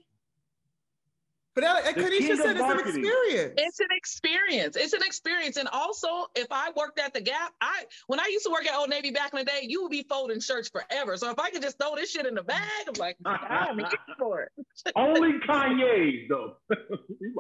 But 1.54 1.64
Kanisha 1.94 2.37
said 2.37 2.56
it's 2.56 2.61
an 2.61 2.80
experience. 2.80 3.54
It's 3.56 3.80
an 3.80 3.88
experience. 3.92 4.76
It's 4.76 4.92
an 4.92 5.02
experience. 5.04 5.56
And 5.56 5.68
also, 5.68 6.26
if 6.34 6.49
I 6.50 6.73
worked 6.76 6.99
at 6.99 7.14
the 7.14 7.20
Gap, 7.20 7.52
I 7.61 7.84
when 8.08 8.18
I 8.18 8.28
used 8.30 8.44
to 8.46 8.50
work 8.50 8.66
at 8.66 8.76
Old 8.76 8.90
Navy 8.90 9.11
back 9.11 9.32
in 9.32 9.38
the 9.38 9.44
day, 9.44 9.61
you 9.62 9.82
would 9.82 9.90
be 9.90 10.04
folding 10.08 10.40
shirts 10.40 10.68
forever. 10.68 11.16
So 11.16 11.30
if 11.30 11.38
I 11.38 11.50
could 11.50 11.62
just 11.62 11.78
throw 11.78 11.94
this 11.94 12.11
shit 12.11 12.26
in 12.26 12.34
the 12.34 12.42
bag, 12.42 12.61
I'm 12.88 12.94
like, 12.94 13.16
I'm 13.25 13.78
for 14.18 14.42
it. 14.42 14.52
Only 14.96 15.34
Kanye 15.49 16.28
though. 16.28 16.56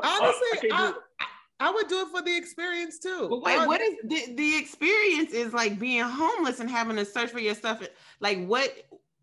Honestly, 0.02 0.70
I, 0.72 0.94
I 1.60 1.70
would 1.70 1.88
do 1.88 2.00
it 2.00 2.08
for 2.08 2.22
the 2.22 2.36
experience 2.36 2.98
too. 2.98 3.26
But 3.28 3.42
wait, 3.42 3.66
what 3.66 3.80
is 3.80 3.94
the, 4.04 4.34
the 4.34 4.58
experience? 4.58 5.32
Is 5.32 5.52
like 5.52 5.78
being 5.78 6.04
homeless 6.04 6.60
and 6.60 6.70
having 6.70 6.96
to 6.96 7.04
search 7.04 7.30
for 7.30 7.40
your 7.40 7.54
stuff. 7.54 7.82
Like 8.20 8.44
what? 8.46 8.72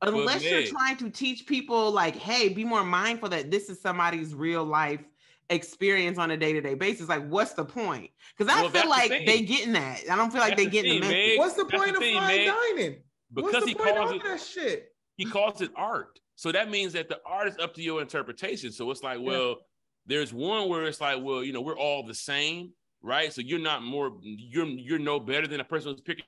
Unless 0.02 0.44
you're 0.44 0.66
trying 0.66 0.98
to 0.98 1.10
teach 1.10 1.46
people, 1.46 1.92
like, 1.92 2.16
hey, 2.16 2.50
be 2.50 2.64
more 2.64 2.84
mindful 2.84 3.30
that 3.30 3.52
this 3.52 3.70
is 3.70 3.80
somebody's 3.80 4.34
real 4.34 4.64
life 4.64 5.02
experience 5.50 6.18
on 6.18 6.32
a 6.32 6.38
day 6.38 6.54
to 6.54 6.62
day 6.62 6.74
basis. 6.74 7.08
Like, 7.08 7.28
what's 7.28 7.54
the 7.54 7.66
point? 7.66 8.10
Because 8.36 8.52
I 8.52 8.62
well, 8.62 8.72
feel 8.72 8.90
like 8.90 9.10
the 9.10 9.26
they 9.26 9.42
getting 9.42 9.74
that. 9.74 10.02
I 10.10 10.16
don't 10.16 10.32
feel 10.32 10.42
like 10.42 10.58
that's 10.58 10.62
they 10.62 10.66
the 10.66 10.72
getting 10.72 11.02
the 11.02 11.08
message. 11.08 11.38
What's 11.38 11.54
the 11.56 11.66
point 11.66 12.00
the 12.00 12.18
of 12.18 12.24
fine 12.24 12.48
dining? 12.48 12.96
Because 13.34 13.64
he 13.66 13.74
calls 13.74 14.12
it 14.12 14.24
that 14.24 14.42
shit. 14.42 14.94
He 15.18 15.26
calls 15.26 15.62
it 15.62 15.72
art. 15.76 16.20
So 16.36 16.52
that 16.52 16.72
means 16.72 16.94
that 16.94 17.08
the 17.08 17.20
art 17.26 17.48
is 17.48 17.58
up 17.60 17.76
to 17.76 17.84
your 17.84 18.02
interpretation. 18.02 18.72
So 18.72 18.90
it's 18.90 19.04
like, 19.04 19.20
well, 19.22 19.50
yeah. 19.50 19.56
there's 20.08 20.34
one 20.34 20.70
where 20.70 20.86
it's 20.86 21.00
like, 21.00 21.22
well, 21.22 21.44
you 21.44 21.54
know, 21.54 21.62
we're 21.62 21.78
all 21.78 22.04
the 22.04 22.16
same, 22.16 22.72
right? 23.04 23.32
So 23.32 23.42
you're 23.42 23.60
not 23.60 23.84
more, 23.84 24.18
you're 24.24 24.66
you're 24.66 25.00
no 25.00 25.20
better 25.20 25.48
than 25.48 25.60
a 25.60 25.64
person 25.64 25.92
who's 25.92 26.02
picking 26.02 26.26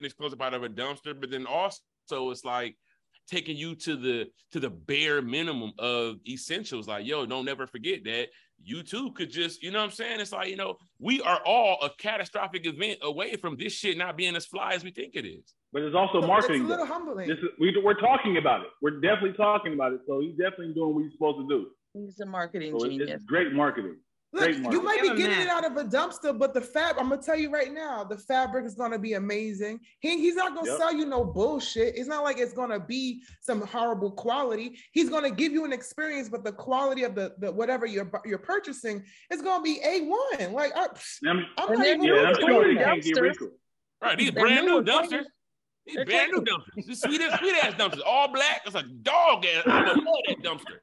explosive 0.00 0.40
out 0.40 0.54
of 0.54 0.62
a 0.62 0.68
dumpster. 0.68 1.18
But 1.18 1.30
then 1.30 1.46
also, 1.46 1.80
it's 2.10 2.44
like 2.44 2.76
taking 3.28 3.56
you 3.56 3.74
to 3.74 3.96
the 3.96 4.26
to 4.52 4.60
the 4.60 4.70
bare 4.70 5.22
minimum 5.22 5.72
of 5.78 6.16
essentials. 6.28 6.88
Like, 6.88 7.06
yo, 7.06 7.26
don't 7.26 7.44
never 7.44 7.66
forget 7.66 8.04
that 8.04 8.28
you 8.64 8.82
too 8.82 9.12
could 9.12 9.30
just, 9.30 9.62
you 9.62 9.70
know 9.70 9.78
what 9.78 9.86
I'm 9.86 9.90
saying? 9.90 10.20
It's 10.20 10.32
like, 10.32 10.48
you 10.48 10.56
know, 10.56 10.76
we 10.98 11.20
are 11.22 11.40
all 11.44 11.78
a 11.82 11.90
catastrophic 11.98 12.66
event 12.66 12.98
away 13.02 13.36
from 13.36 13.56
this 13.56 13.72
shit 13.72 13.98
not 13.98 14.16
being 14.16 14.36
as 14.36 14.46
fly 14.46 14.74
as 14.74 14.84
we 14.84 14.90
think 14.90 15.14
it 15.14 15.26
is. 15.26 15.54
But 15.72 15.82
it's 15.82 15.96
also 15.96 16.24
marketing. 16.24 16.62
It's 16.62 16.66
a 16.66 16.68
little 16.68 16.86
humbling. 16.86 17.30
Is, 17.30 17.38
we, 17.58 17.74
we're 17.82 17.98
talking 17.98 18.36
about 18.36 18.60
it. 18.62 18.68
We're 18.80 19.00
definitely 19.00 19.32
talking 19.32 19.74
about 19.74 19.92
it. 19.92 20.00
So 20.06 20.20
he's 20.20 20.36
definitely 20.36 20.74
doing 20.74 20.94
what 20.94 21.02
he's 21.04 21.12
supposed 21.12 21.38
to 21.38 21.48
do. 21.48 21.66
He's 21.94 22.20
a 22.20 22.26
marketing 22.26 22.78
so 22.78 22.86
genius. 22.86 23.10
It's 23.10 23.24
great 23.24 23.52
marketing. 23.52 23.96
Look, 24.34 24.50
you 24.72 24.82
might 24.82 25.02
be 25.02 25.08
getting 25.14 25.40
it 25.40 25.48
out 25.48 25.66
of 25.66 25.76
a 25.76 25.84
dumpster, 25.84 26.36
but 26.36 26.54
the 26.54 26.60
fab, 26.60 26.96
I'm 26.98 27.10
gonna 27.10 27.20
tell 27.20 27.36
you 27.36 27.50
right 27.50 27.72
now, 27.72 28.02
the 28.02 28.16
fabric 28.16 28.64
is 28.64 28.74
gonna 28.74 28.98
be 28.98 29.12
amazing. 29.12 29.80
He, 30.00 30.18
he's 30.18 30.36
not 30.36 30.54
gonna 30.54 30.70
yep. 30.70 30.78
sell 30.78 30.94
you 30.94 31.04
no 31.04 31.22
bullshit. 31.22 31.96
It's 31.96 32.08
not 32.08 32.24
like 32.24 32.38
it's 32.38 32.54
gonna 32.54 32.80
be 32.80 33.22
some 33.40 33.60
horrible 33.60 34.10
quality. 34.10 34.78
He's 34.92 35.10
gonna 35.10 35.30
give 35.30 35.52
you 35.52 35.66
an 35.66 35.72
experience, 35.72 36.30
but 36.30 36.44
the 36.44 36.52
quality 36.52 37.02
of 37.02 37.14
the, 37.14 37.34
the 37.38 37.52
whatever 37.52 37.84
you're 37.84 38.10
you're 38.24 38.38
purchasing 38.38 39.04
is 39.30 39.42
gonna 39.42 39.62
be 39.62 39.80
A1. 39.84 40.52
Like 40.52 40.72
I, 40.74 40.86
I'm, 41.28 41.44
I'm 41.58 41.78
not 41.78 41.86
even 41.86 42.02
yeah, 42.02 42.22
I'm 42.28 42.34
sure 42.34 42.70
he 42.70 42.76
can't 42.76 43.02
get 43.02 43.36
Right, 44.02 44.18
these 44.18 44.30
brand 44.30 44.66
new 44.66 44.82
dumpsters. 44.82 45.24
These 45.86 46.04
brand 46.06 46.32
new 46.32 46.40
dumpsters. 46.40 46.86
These 46.86 47.02
sweet 47.02 47.20
ass, 47.20 47.38
sweet 47.38 47.54
ass 47.62 47.74
dumpsters, 47.74 48.00
all 48.06 48.32
black. 48.32 48.62
It's 48.64 48.74
a 48.74 48.82
dog 48.82 49.44
ass. 49.44 49.62
I 49.66 49.92
love 49.92 49.96
that 50.26 50.42
dumpster 50.42 50.78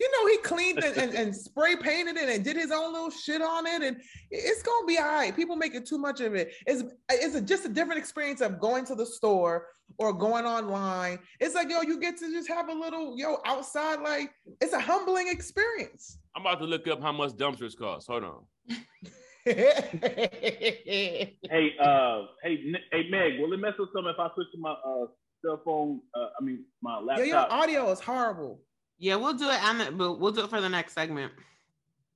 you 0.00 0.10
know, 0.10 0.26
he 0.28 0.38
cleaned 0.38 0.78
it 0.82 0.96
and, 0.96 1.14
and 1.20 1.34
spray 1.34 1.76
painted 1.76 2.16
it 2.16 2.28
and 2.28 2.44
did 2.44 2.56
his 2.56 2.70
own 2.70 2.92
little 2.92 3.10
shit 3.10 3.42
on 3.42 3.66
it. 3.66 3.82
And 3.82 3.96
it's 4.30 4.62
gonna 4.62 4.86
be 4.86 4.98
all 4.98 5.06
right. 5.06 5.34
People 5.34 5.56
make 5.56 5.74
it 5.74 5.86
too 5.86 5.98
much 5.98 6.20
of 6.20 6.34
it. 6.34 6.52
It's 6.66 6.82
it's 7.10 7.34
a, 7.34 7.40
just 7.40 7.64
a 7.64 7.68
different 7.68 7.98
experience 7.98 8.40
of 8.40 8.58
going 8.58 8.84
to 8.86 8.94
the 8.94 9.06
store 9.06 9.66
or 9.98 10.12
going 10.12 10.44
online. 10.44 11.18
It's 11.40 11.54
like, 11.54 11.70
yo, 11.70 11.82
you 11.82 12.00
get 12.00 12.16
to 12.18 12.32
just 12.32 12.48
have 12.48 12.68
a 12.68 12.72
little, 12.72 13.18
yo, 13.18 13.38
outside, 13.44 14.00
like 14.00 14.32
it's 14.60 14.72
a 14.72 14.80
humbling 14.80 15.28
experience. 15.28 16.18
I'm 16.34 16.42
about 16.42 16.58
to 16.60 16.64
look 16.64 16.88
up 16.88 17.00
how 17.00 17.12
much 17.12 17.32
dumpsters 17.32 17.76
cost. 17.76 18.08
Hold 18.08 18.24
on. 18.24 18.44
hey, 19.44 21.36
uh, 21.80 22.22
hey, 22.42 22.72
hey, 22.92 23.08
Meg, 23.10 23.38
will 23.38 23.52
it 23.52 23.58
mess 23.58 23.74
with 23.78 23.90
something 23.94 24.12
if 24.12 24.18
I 24.18 24.30
switch 24.34 24.46
to 24.54 24.58
my 24.58 24.72
uh, 24.72 25.06
cell 25.44 25.60
phone? 25.64 26.00
Uh, 26.14 26.28
I 26.40 26.42
mean, 26.42 26.64
my 26.82 26.98
laptop. 26.98 27.18
Yo, 27.18 27.24
your 27.24 27.52
audio 27.52 27.90
is 27.90 28.00
horrible. 28.00 28.60
Yeah, 28.98 29.16
we'll 29.16 29.34
do 29.34 29.48
it 29.48 29.62
on 29.62 29.78
the, 29.78 29.92
but 29.92 30.20
we'll 30.20 30.32
do 30.32 30.44
it 30.44 30.50
for 30.50 30.60
the 30.60 30.68
next 30.68 30.94
segment. 30.94 31.32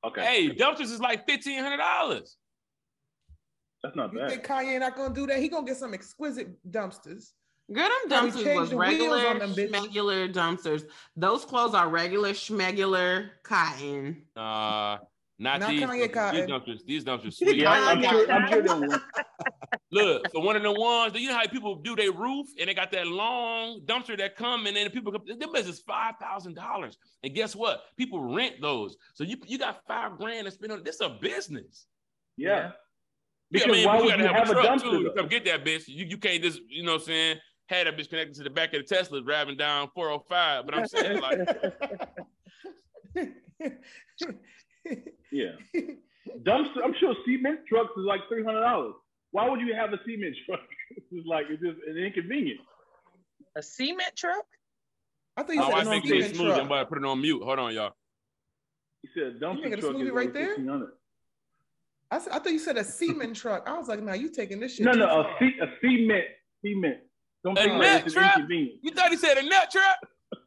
Okay. 0.04 0.24
Hey, 0.24 0.50
dumpsters 0.50 0.92
is 0.92 1.00
like 1.00 1.26
fifteen 1.26 1.62
hundred 1.62 1.78
dollars. 1.78 2.36
That's 3.82 3.96
not 3.96 4.12
you 4.12 4.18
bad. 4.18 4.30
You 4.30 4.36
think 4.36 4.46
Kanye 4.46 4.80
not 4.80 4.96
gonna 4.96 5.14
do 5.14 5.26
that? 5.26 5.38
He 5.38 5.48
gonna 5.48 5.66
get 5.66 5.76
some 5.76 5.94
exquisite 5.94 6.48
dumpsters. 6.70 7.32
Girl, 7.72 7.88
them 8.08 8.30
dumpsters 8.30 8.56
was 8.56 8.72
regular 8.72 9.34
schmegular 9.40 10.32
dumpsters. 10.32 10.84
Those 11.16 11.44
clothes 11.44 11.74
are 11.74 11.88
regular 11.88 12.30
schmegular 12.30 13.30
cotton. 13.42 14.22
Uh 14.34 14.98
not, 15.40 15.60
not 15.60 15.70
these, 15.70 15.80
these 15.80 15.86
dumpsters. 15.88 16.84
These 16.84 17.04
dumpsters 17.04 17.34
sweet. 17.34 17.56
yeah, 17.56 17.70
I'm 17.70 18.02
sure, 18.02 18.30
I'm 18.30 18.48
sure 18.48 19.00
Look, 19.92 20.32
for 20.32 20.42
one 20.42 20.56
of 20.56 20.62
the 20.62 20.72
ones, 20.72 21.12
you 21.14 21.28
know 21.28 21.36
how 21.36 21.46
people 21.46 21.76
do 21.76 21.94
their 21.94 22.10
roof 22.10 22.48
and 22.58 22.68
they 22.68 22.74
got 22.74 22.90
that 22.90 23.06
long 23.06 23.80
dumpster 23.86 24.18
that 24.18 24.36
come 24.36 24.66
and 24.66 24.76
then 24.76 24.90
people 24.90 25.12
come, 25.12 25.22
them 25.26 25.54
is 25.54 25.78
five 25.80 26.14
thousand 26.20 26.54
dollars. 26.54 26.98
And 27.22 27.34
guess 27.34 27.54
what? 27.54 27.82
People 27.96 28.34
rent 28.34 28.56
those. 28.60 28.96
So 29.14 29.22
you 29.22 29.36
you 29.46 29.58
got 29.58 29.82
five 29.86 30.18
grand 30.18 30.46
to 30.46 30.50
spend 30.50 30.72
on 30.72 30.82
this 30.82 30.96
is 30.96 31.00
a 31.02 31.16
business. 31.20 31.86
Yeah. 32.36 32.72
Because 33.50 33.68
I 33.68 33.72
mean, 33.72 33.86
why 33.86 33.96
would 33.96 34.04
you 34.04 34.10
have, 34.10 34.20
to 34.20 34.28
have, 34.28 34.50
a 34.50 34.52
truck 34.52 34.82
too. 34.82 35.00
You 35.02 35.12
come 35.16 35.28
get 35.28 35.44
that 35.46 35.64
bitch. 35.64 35.84
You, 35.86 36.04
you 36.04 36.18
can't 36.18 36.42
just, 36.42 36.60
you 36.68 36.82
know 36.82 36.92
what 36.92 37.02
I'm 37.02 37.06
saying, 37.06 37.36
had 37.66 37.86
that 37.86 37.96
bitch 37.96 38.10
connected 38.10 38.34
to 38.34 38.42
the 38.42 38.50
back 38.50 38.74
of 38.74 38.86
the 38.86 38.94
Tesla 38.94 39.22
driving 39.22 39.56
down 39.56 39.88
405. 39.94 40.66
But 40.66 40.74
I'm 40.74 40.86
saying 40.86 41.20
like 41.20 41.38
yeah. 45.32 45.52
Dumpster, 46.42 46.84
I'm 46.84 46.94
sure 47.00 47.14
cement 47.26 47.60
trucks 47.68 47.90
is 47.96 48.04
like 48.04 48.20
three 48.28 48.44
hundred 48.44 48.60
dollars. 48.60 48.94
Why 49.30 49.48
would 49.48 49.60
you 49.60 49.74
have 49.74 49.92
a 49.92 49.98
cement 50.04 50.36
truck? 50.46 50.60
it's 50.90 51.26
like 51.26 51.46
it's 51.50 51.62
just 51.62 51.78
an 51.88 51.96
inconvenience. 51.96 52.60
A 53.56 53.62
cement 53.62 54.14
truck? 54.16 54.44
I 55.36 55.42
think 55.42 55.60
you 55.60 55.66
oh, 55.66 55.70
said 55.70 55.86
I 55.86 55.90
think 55.90 56.06
it's 56.06 56.36
smooth. 56.36 56.52
I'm 56.52 56.66
about 56.66 56.80
to 56.80 56.86
put 56.86 56.98
it 56.98 57.04
on 57.04 57.20
mute. 57.20 57.42
Hold 57.42 57.58
on, 57.58 57.74
y'all. 57.74 57.92
He 59.02 59.08
said 59.14 59.40
dumpster 59.40 59.80
truck 59.80 60.00
is 60.00 60.10
right 60.10 60.32
there. 60.32 60.56
I, 62.10 62.16
I 62.16 62.18
thought 62.18 62.52
you 62.52 62.58
said 62.58 62.76
a 62.76 62.84
cement 62.84 63.36
truck. 63.42 63.68
I 63.68 63.78
was 63.78 63.88
like, 63.88 64.02
"Now 64.02 64.14
you 64.14 64.30
taking 64.30 64.60
this 64.60 64.74
shit?" 64.74 64.86
No, 64.86 64.92
no, 64.92 65.20
a, 65.20 65.36
c- 65.38 65.58
a 65.60 65.66
cement, 65.80 66.24
cement. 66.64 66.96
Don't 67.44 67.58
a 67.58 67.66
nut 67.66 68.10
truck. 68.10 68.40
You 68.48 68.90
thought 68.94 69.10
he 69.10 69.16
said 69.16 69.38
a 69.38 69.42
nut 69.42 69.70
truck? 69.70 69.98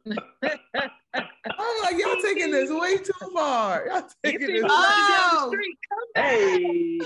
I'm 0.06 1.82
like, 1.82 1.98
y'all 1.98 2.16
taking 2.22 2.50
this 2.50 2.70
way 2.70 2.96
too 2.98 3.12
far. 3.32 3.86
Y'all 3.86 4.08
taking 4.24 4.48
this. 4.48 4.64
Oh, 4.66 5.54
hey, 6.16 6.98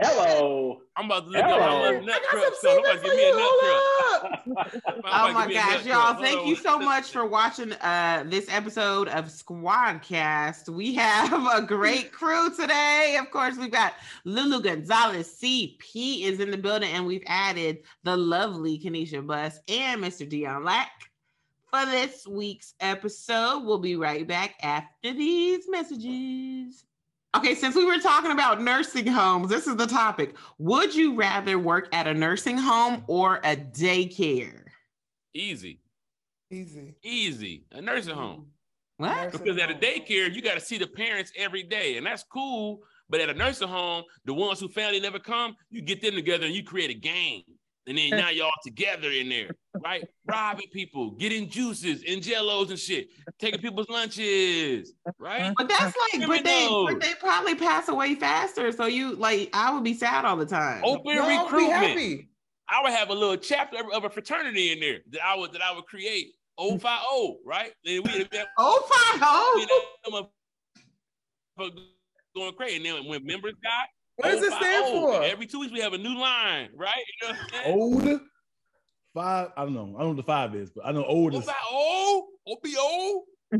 hello. 0.00 0.82
I'm 0.96 1.06
about 1.06 1.26
to 1.26 1.30
look 1.30 1.44
Hello. 1.44 1.84
up 1.84 1.94
my 1.94 2.00
nut 2.00 2.22
truck. 2.30 2.54
So 2.60 2.70
I'm 2.72 2.78
about 2.78 2.96
to 2.96 3.02
give 3.02 3.16
me 3.16 3.30
a 3.30 3.34
nut 3.34 4.44
truck. 4.44 5.02
oh 5.04 5.32
my 5.32 5.52
gosh, 5.52 5.84
y'all! 5.84 6.14
Thank 6.14 6.46
you 6.46 6.56
so 6.56 6.78
much 6.78 7.10
for 7.10 7.26
watching 7.26 7.72
uh, 7.74 8.24
this 8.26 8.46
episode 8.50 9.08
of 9.08 9.26
Squadcast. 9.26 10.68
We 10.68 10.94
have 10.94 11.32
a 11.32 11.62
great 11.62 12.12
crew 12.12 12.50
today. 12.54 13.16
Of 13.20 13.30
course, 13.30 13.56
we've 13.56 13.70
got 13.70 13.94
Lulu 14.24 14.62
Gonzalez, 14.62 15.38
CP 15.40 16.22
is 16.22 16.40
in 16.40 16.50
the 16.50 16.58
building, 16.58 16.90
and 16.92 17.06
we've 17.06 17.24
added 17.26 17.78
the 18.02 18.16
lovely 18.16 18.78
Kanisha 18.78 19.26
Bus 19.26 19.60
and 19.68 20.02
Mr. 20.02 20.28
Dion 20.28 20.64
Lack 20.64 21.05
for 21.70 21.84
this 21.86 22.26
week's 22.26 22.74
episode. 22.80 23.64
We'll 23.64 23.78
be 23.78 23.96
right 23.96 24.26
back 24.26 24.54
after 24.62 25.12
these 25.12 25.66
messages. 25.68 26.84
Okay, 27.36 27.54
since 27.54 27.74
we 27.74 27.84
were 27.84 27.98
talking 27.98 28.30
about 28.30 28.62
nursing 28.62 29.06
homes, 29.06 29.50
this 29.50 29.66
is 29.66 29.76
the 29.76 29.86
topic. 29.86 30.36
Would 30.58 30.94
you 30.94 31.14
rather 31.14 31.58
work 31.58 31.88
at 31.92 32.06
a 32.06 32.14
nursing 32.14 32.56
home 32.56 33.04
or 33.08 33.36
a 33.44 33.56
daycare? 33.56 34.62
Easy. 35.34 35.80
Easy. 36.50 36.94
Easy. 37.02 37.66
A 37.72 37.82
nursing 37.82 38.14
home. 38.14 38.46
What? 38.96 39.14
Nursing 39.14 39.40
because 39.42 39.60
home. 39.60 39.70
at 39.70 39.76
a 39.76 39.78
daycare, 39.78 40.32
you 40.34 40.40
got 40.40 40.54
to 40.54 40.60
see 40.60 40.78
the 40.78 40.86
parents 40.86 41.30
every 41.36 41.62
day, 41.62 41.98
and 41.98 42.06
that's 42.06 42.22
cool. 42.22 42.80
But 43.10 43.20
at 43.20 43.28
a 43.28 43.34
nursing 43.34 43.68
home, 43.68 44.04
the 44.24 44.32
ones 44.32 44.58
who 44.58 44.68
family 44.68 44.98
never 44.98 45.18
come, 45.18 45.56
you 45.70 45.82
get 45.82 46.00
them 46.00 46.14
together 46.14 46.46
and 46.46 46.54
you 46.54 46.64
create 46.64 46.90
a 46.90 46.94
game. 46.94 47.42
And 47.88 47.96
then 47.96 48.10
now 48.10 48.30
y'all 48.30 48.50
together 48.64 49.10
in 49.10 49.28
there, 49.28 49.50
right? 49.84 50.04
Robbing 50.26 50.68
people, 50.72 51.12
getting 51.12 51.48
juices 51.48 52.02
and 52.06 52.20
jellos 52.20 52.70
and 52.70 52.78
shit, 52.78 53.10
taking 53.38 53.60
people's 53.60 53.88
lunches, 53.88 54.92
right? 55.20 55.52
But 55.56 55.68
that's 55.68 55.96
like, 56.12 56.26
but 56.26 56.42
they, 56.42 56.68
but 56.68 57.00
they 57.00 57.14
probably 57.20 57.54
pass 57.54 57.88
away 57.88 58.16
faster. 58.16 58.72
So 58.72 58.86
you 58.86 59.14
like, 59.14 59.50
I 59.52 59.72
would 59.72 59.84
be 59.84 59.94
sad 59.94 60.24
all 60.24 60.36
the 60.36 60.46
time. 60.46 60.82
Open 60.84 61.14
no, 61.14 61.44
recruitment. 61.44 62.26
I 62.68 62.82
would 62.82 62.92
have 62.92 63.10
a 63.10 63.14
little 63.14 63.36
chapter 63.36 63.78
of 63.94 64.04
a 64.04 64.10
fraternity 64.10 64.72
in 64.72 64.80
there 64.80 64.98
that 65.10 65.24
I 65.24 65.36
would 65.36 65.52
that 65.52 65.62
I 65.62 65.72
would 65.72 65.86
create. 65.86 66.32
050, 66.58 66.88
right? 67.44 67.70
And 67.84 68.02
we 68.02 68.10
have 68.18 68.28
050. 71.58 71.82
going 72.34 72.54
crazy. 72.54 72.76
And 72.76 72.86
then 72.86 73.04
when 73.06 73.24
members 73.24 73.54
got 73.62 73.88
what 74.16 74.30
does 74.30 74.42
it 74.42 74.52
stand 74.52 74.86
for? 74.92 75.22
Every 75.22 75.46
two 75.46 75.60
weeks 75.60 75.72
we 75.72 75.80
have 75.80 75.92
a 75.92 75.98
new 75.98 76.18
line, 76.18 76.70
right? 76.74 77.04
You 77.22 77.28
know 77.28 77.38
old 77.66 78.20
five. 79.14 79.50
I 79.56 79.64
don't 79.64 79.74
know. 79.74 79.82
I 79.82 79.84
don't 79.84 79.98
know 79.98 80.08
what 80.08 80.16
the 80.16 80.22
five 80.22 80.54
is, 80.54 80.70
but 80.70 80.86
I 80.86 80.92
know 80.92 81.04
old 81.04 81.34
is 81.34 81.48
old. 81.70 82.24
OBO. 82.48 83.24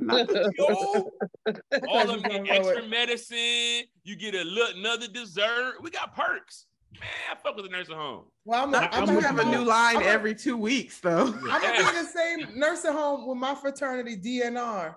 All 1.88 2.10
of 2.10 2.22
the 2.22 2.46
extra 2.48 2.86
medicine. 2.86 3.84
You 4.04 4.16
get 4.16 4.34
a 4.34 4.44
little 4.44 4.78
another 4.78 5.08
dessert. 5.08 5.74
We 5.80 5.90
got 5.90 6.14
perks. 6.14 6.66
Man, 7.00 7.08
I 7.30 7.34
fuck 7.34 7.56
with 7.56 7.66
the 7.66 7.70
nursing 7.70 7.94
home. 7.94 8.24
Well, 8.44 8.62
I'm, 8.62 8.74
I'm, 8.74 8.88
I'm 8.92 9.06
gonna 9.06 9.26
have 9.26 9.38
a 9.38 9.44
new 9.44 9.64
line 9.64 10.02
every 10.02 10.34
two 10.34 10.56
weeks, 10.56 11.00
though. 11.00 11.26
I'm 11.26 11.62
gonna 11.62 11.72
be 11.72 11.98
in 11.98 12.04
the 12.04 12.10
same 12.10 12.58
nursing 12.58 12.92
home 12.92 13.26
with 13.28 13.38
my 13.38 13.54
fraternity 13.54 14.16
DNR. 14.16 14.94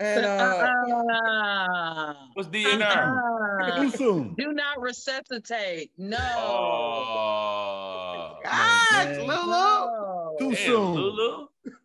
And 0.00 0.24
uh, 0.24 0.28
uh, 0.28 2.14
what's 2.34 2.46
uh, 2.48 2.52
DNR? 2.52 3.18
Uh, 3.60 3.76
too 3.80 3.90
soon. 3.90 4.34
Do 4.38 4.52
not 4.52 4.80
resuscitate. 4.80 5.90
No. 5.98 6.16
Oh, 6.18 6.22
ah, 8.46 8.86
Gosh, 9.04 9.16
Lulu. 9.16 9.26
No. 9.28 10.36
Too 10.38 10.52
damn, 10.52 10.66
soon. 10.66 10.94
Lulu. 10.94 11.46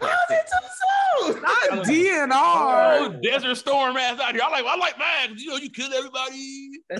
how's 0.00 0.30
it 0.30 0.46
too 0.46 1.32
soon? 1.32 1.42
Not 1.42 1.70
DNR. 1.86 2.28
Oh, 2.32 3.10
DNR. 3.10 3.22
Desert 3.22 3.56
Storm 3.56 3.96
ass 3.96 4.20
out 4.20 4.32
here. 4.32 4.42
I 4.44 4.48
like, 4.50 4.64
I 4.64 4.76
like 4.76 4.96
mine. 4.98 5.30
'cause, 5.30 5.40
You 5.42 5.50
know, 5.50 5.56
you 5.56 5.70
kill 5.70 5.92
everybody. 5.92 6.70
No, 6.90 6.98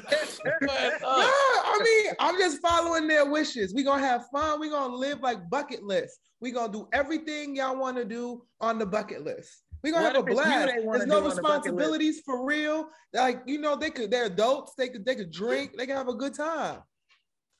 I 1.08 1.78
mean, 1.82 2.12
I'm 2.18 2.36
just 2.38 2.60
following 2.60 3.06
their 3.06 3.24
wishes. 3.30 3.72
We're 3.72 3.84
gonna 3.84 4.04
have 4.04 4.24
fun. 4.32 4.58
We're 4.58 4.72
gonna 4.72 4.96
live 4.96 5.20
like 5.20 5.48
bucket 5.48 5.84
list. 5.84 6.18
We're 6.40 6.52
gonna 6.54 6.72
do 6.72 6.88
everything 6.92 7.54
y'all 7.54 7.76
wanna 7.78 8.04
do 8.04 8.42
on 8.60 8.78
the 8.78 8.86
bucket 8.86 9.22
list. 9.22 9.62
We 9.82 9.90
gonna 9.92 10.04
What 10.04 10.16
have 10.16 10.24
a 10.24 10.26
if 10.26 10.32
it's 10.32 10.40
you 10.40 10.44
blast. 10.46 10.72
There's 10.92 11.06
no 11.06 11.16
do 11.16 11.22
the 11.28 11.34
responsibilities 11.36 12.20
for 12.24 12.44
real. 12.44 12.88
Like, 13.12 13.42
you 13.46 13.58
know, 13.60 13.76
they 13.76 13.90
could, 13.90 14.10
they're 14.10 14.26
adults, 14.26 14.74
they 14.76 14.88
could 14.88 15.04
they 15.04 15.14
could 15.14 15.30
drink, 15.30 15.76
they 15.76 15.86
can 15.86 15.96
have 15.96 16.08
a 16.08 16.14
good 16.14 16.34
time. 16.34 16.80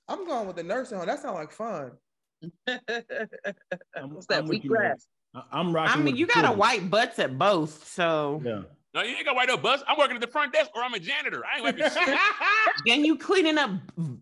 I'm 0.09 0.27
going 0.27 0.47
with 0.47 0.57
the 0.57 0.63
nursing 0.63 0.99
home. 0.99 1.07
That 1.07 1.21
sounds 1.21 1.35
like 1.35 1.53
fun. 1.53 1.93
I'm, 2.69 4.15
What's 4.15 4.27
that? 4.27 4.39
I'm 4.39 4.45
with 4.45 4.51
Weak 4.51 4.69
grass. 4.69 5.07
I- 5.35 5.43
I'm 5.53 5.75
rocking. 5.75 6.01
I 6.01 6.05
mean, 6.05 6.17
you 6.17 6.27
got 6.27 6.35
to 6.37 6.41
children. 6.43 6.59
white 6.59 6.91
butts 6.91 7.19
at 7.19 7.37
both, 7.39 7.87
so 7.89 8.41
Yeah. 8.45 8.63
No, 8.95 9.03
you 9.03 9.15
ain't 9.15 9.27
got 9.27 9.37
white 9.37 9.51
up 9.51 9.61
bus. 9.61 9.83
I'm 9.87 9.99
working 9.99 10.15
at 10.17 10.23
the 10.23 10.27
front 10.27 10.55
desk 10.55 10.71
or 10.75 10.83
I'm 10.83 10.95
a 10.95 10.99
janitor. 10.99 11.43
I 11.45 11.57
ain't 11.57 11.65
wiping 11.65 11.83
shit. 12.07 12.19
then 12.87 13.05
you 13.05 13.19
cleaning 13.19 13.59
up 13.59 13.71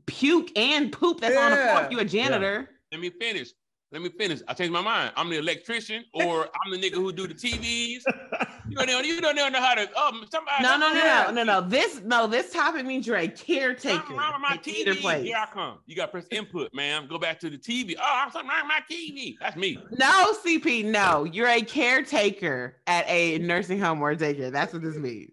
puke 0.06 0.50
and 0.56 0.90
poop 0.90 1.20
that's 1.20 1.36
on 1.36 1.52
the 1.52 1.56
Yeah. 1.56 1.78
floor. 1.78 1.88
You 1.92 2.00
a 2.00 2.04
janitor. 2.04 2.68
Let 2.90 3.00
me 3.00 3.10
finish. 3.10 3.50
Let 3.94 4.02
me 4.02 4.08
finish. 4.08 4.40
I 4.48 4.54
changed 4.54 4.72
my 4.72 4.80
mind. 4.80 5.12
I'm 5.16 5.30
the 5.30 5.38
electrician 5.38 6.04
or 6.14 6.48
I'm 6.64 6.72
the 6.72 6.78
nigga 6.78 6.94
who 6.94 7.12
do 7.12 7.28
the 7.28 7.34
TVs. 7.34 8.02
You 8.68 8.74
don't 8.74 8.88
know, 8.88 8.98
you 8.98 9.20
don't 9.20 9.36
know 9.36 9.60
how 9.60 9.74
to 9.74 9.82
um 9.96 10.24
somebody 10.32 10.64
No, 10.64 10.76
no, 10.76 10.92
no, 10.92 11.26
no, 11.26 11.30
no, 11.30 11.44
no. 11.44 11.60
This 11.60 12.00
no, 12.00 12.26
this 12.26 12.52
topic 12.52 12.84
means 12.84 13.06
you're 13.06 13.18
a 13.18 13.28
caretaker. 13.28 13.94
Something 13.98 14.16
wrong 14.16 14.32
with 14.32 14.42
my 14.42 14.56
TV. 14.56 15.00
place. 15.00 15.24
Here 15.24 15.36
I 15.38 15.46
come. 15.46 15.78
You 15.86 15.94
got 15.94 16.06
to 16.06 16.10
press 16.10 16.26
input, 16.32 16.74
ma'am. 16.74 17.06
Go 17.08 17.20
back 17.20 17.38
to 17.40 17.50
the 17.50 17.56
TV. 17.56 17.94
Oh, 17.96 18.02
I'm 18.02 18.32
something 18.32 18.48
wrong 18.50 18.62
with 18.62 18.68
my 18.68 18.80
TV. 18.92 19.36
That's 19.40 19.54
me. 19.56 19.78
No, 19.92 20.34
CP, 20.44 20.86
no. 20.86 21.22
You're 21.22 21.46
a 21.46 21.62
caretaker 21.62 22.78
at 22.88 23.04
a 23.08 23.38
nursing 23.38 23.78
home 23.78 24.02
or 24.02 24.16
daycare. 24.16 24.50
That's 24.50 24.72
what 24.72 24.82
this 24.82 24.96
means. 24.96 25.30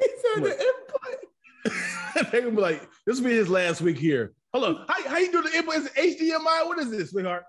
He 0.00 0.08
said 0.34 0.42
What? 0.42 0.56
the 0.56 0.64
input. 0.64 2.30
They're 2.30 2.42
gonna 2.42 2.54
be 2.54 2.62
like, 2.62 2.88
this 3.06 3.18
will 3.18 3.26
be 3.28 3.34
his 3.34 3.48
last 3.48 3.80
week 3.80 3.98
here. 3.98 4.34
Hold 4.52 4.66
on. 4.66 4.86
How, 4.86 5.08
how 5.08 5.18
you 5.18 5.32
do 5.32 5.42
the 5.42 5.56
input? 5.56 5.74
Is 5.74 5.86
it 5.86 6.20
HDMI? 6.20 6.66
What 6.68 6.78
is 6.78 6.92
this, 6.92 7.10
sweetheart? 7.10 7.42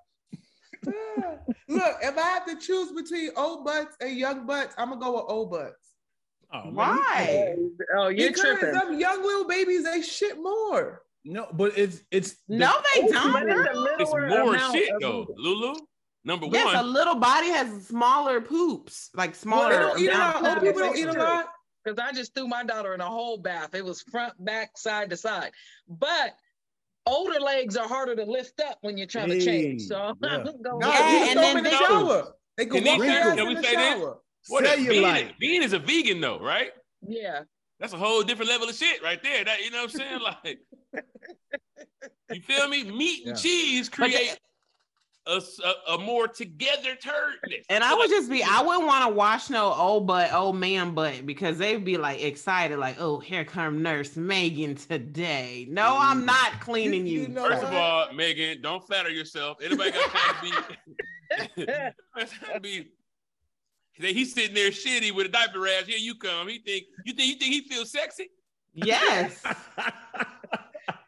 Yeah. 0.87 1.35
Look, 1.67 1.97
if 2.01 2.17
I 2.17 2.21
have 2.21 2.45
to 2.47 2.55
choose 2.57 2.91
between 2.91 3.31
old 3.35 3.65
butts 3.65 3.95
and 4.01 4.15
young 4.17 4.45
butts, 4.45 4.73
I'm 4.77 4.89
gonna 4.89 5.01
go 5.01 5.13
with 5.15 5.25
old 5.27 5.51
butts. 5.51 5.91
Oh, 6.53 6.65
man, 6.65 6.75
Why? 6.75 7.55
Oh, 7.97 8.07
you're 8.09 8.29
because 8.29 8.41
tripping. 8.59 8.71
them 8.73 8.99
young 8.99 9.21
little 9.23 9.47
babies, 9.47 9.83
they 9.83 10.01
shit 10.01 10.37
more. 10.41 11.01
No, 11.25 11.47
but 11.53 11.77
it's 11.77 12.01
it's 12.11 12.35
No, 12.47 12.71
they 12.93 13.01
don't. 13.07 13.49
it's 13.49 13.73
a 13.73 13.95
It's 13.99 14.11
more 14.11 14.57
shit 14.73 14.89
though. 15.01 15.25
Lulu. 15.37 15.75
Number 16.23 16.47
Yes, 16.51 16.73
a 16.73 16.77
one, 16.77 16.93
little 16.93 17.15
body 17.15 17.49
has 17.49 17.87
smaller 17.87 18.41
poops, 18.41 19.09
like 19.15 19.31
Well, 19.31 19.35
smaller. 19.35 19.69
they 19.73 19.77
don't 19.79 19.99
eat 19.99 20.07
a 20.09 20.13
amount 20.15 20.43
lot. 20.43 20.53
Old 20.57 20.63
people 20.65 20.81
don't 20.81 20.97
eat 20.97 21.07
a 21.07 21.11
true. 21.13 21.21
lot. 21.21 21.47
Because 21.83 21.99
I 21.99 22.11
just 22.13 22.33
threw 22.33 22.47
my 22.47 22.63
daughter 22.63 22.95
in 22.95 23.01
a 23.01 23.05
whole 23.05 23.37
bath. 23.37 23.75
It 23.75 23.85
was 23.85 24.01
front, 24.01 24.33
back, 24.43 24.75
side 24.75 25.11
to 25.11 25.17
side. 25.17 25.51
But 25.87 26.33
older 27.05 27.39
legs 27.39 27.75
are 27.77 27.87
harder 27.87 28.15
to 28.15 28.23
lift 28.23 28.59
up 28.61 28.77
when 28.81 28.97
you're 28.97 29.07
trying 29.07 29.29
to 29.29 29.39
change. 29.43 29.81
Hey, 29.83 29.87
So 29.87 29.95
I'm 30.01 30.15
yeah. 30.21 30.43
going 30.43 30.61
No, 30.61 30.79
Yeah, 30.81 31.11
you 31.11 31.19
just 31.19 31.29
and 31.31 31.39
then 31.39 31.57
in 31.57 31.63
the 31.63 31.69
they- 31.69 31.75
shower. 31.77 32.33
They 32.57 32.65
can 32.67 32.83
Can 32.83 32.85
walk 32.93 32.99
they- 33.01 33.07
their 33.07 33.21
can 33.35 33.39
in 33.39 33.47
we 33.49 33.55
the 33.55 33.63
say 33.63 33.75
this? 33.75 33.99
shower. 33.99 34.17
what 34.47 34.63
is 34.65 34.87
Bean? 34.87 35.29
Bean 35.39 35.61
is 35.63 35.73
a 35.73 35.79
vegan 35.79 36.21
though, 36.21 36.39
right? 36.39 36.71
yeah. 37.07 37.41
That's 37.77 37.91
a 37.91 37.97
whole 37.97 38.23
different 38.23 38.49
level 38.49 38.69
of 38.69 38.75
shit 38.75 39.03
right 39.03 39.21
there. 39.21 39.43
That 39.43 39.61
you 39.61 39.69
know 39.69 39.83
what 39.83 39.93
I'm 39.93 39.99
saying? 39.99 40.19
Like, 40.21 40.59
you 42.31 42.41
feel 42.41 42.69
me? 42.69 42.83
Meat 42.89 43.27
and 43.27 43.35
Yeah. 43.35 43.41
cheese 43.41 43.89
create 43.89 44.39
a, 45.27 45.35
s- 45.37 45.59
a- 45.63 45.93
a 45.93 45.97
more 45.97 46.27
together 46.27 46.95
turdness. 46.95 47.65
And 47.69 47.83
I 47.83 47.93
would 47.95 48.09
just 48.09 48.29
be, 48.29 48.43
I 48.43 48.61
wouldn't 48.61 48.85
want 48.85 49.07
to 49.09 49.13
wash 49.13 49.49
no 49.49 49.73
old 49.73 50.05
butt, 50.07 50.31
old 50.33 50.55
man 50.55 50.93
butt 50.93 51.25
because 51.25 51.57
they'd 51.57 51.83
be 51.83 51.97
like 51.97 52.21
excited, 52.23 52.77
like, 52.77 52.97
oh, 52.99 53.19
here 53.19 53.43
come 53.45 53.81
Nurse 53.81 54.15
Megan 54.15 54.75
today. 54.75 55.65
No, 55.69 55.95
I'm 55.97 56.21
Mm. 56.21 56.25
not 56.25 56.59
cleaning 56.61 57.07
You- 57.07 57.13
you. 57.13 57.21
you 57.23 57.27
know 57.29 57.49
First 57.49 57.63
what? 57.63 57.73
of 57.73 57.77
all, 57.79 58.13
Megan, 58.13 58.61
don't 58.61 58.85
flatter 58.85 59.09
yourself. 59.09 59.57
Anybody 59.63 59.91
got 59.91 60.11
time 60.11 60.35
to 60.35 61.55
be? 61.57 61.65
to 61.65 62.59
be 62.61 62.91
He's 63.97 64.33
sitting 64.33 64.53
there 64.53 64.71
shitty 64.71 65.13
with 65.15 65.27
a 65.27 65.29
diaper 65.29 65.59
rash. 65.61 65.85
Here 65.85 65.97
you 65.97 66.15
come. 66.15 66.49
He 66.49 66.59
think 66.59 66.83
you 67.05 67.13
think 67.13 67.29
you 67.29 67.35
think 67.39 67.53
he 67.53 67.61
feels 67.61 67.91
sexy? 67.91 68.29
Yes. 68.73 69.41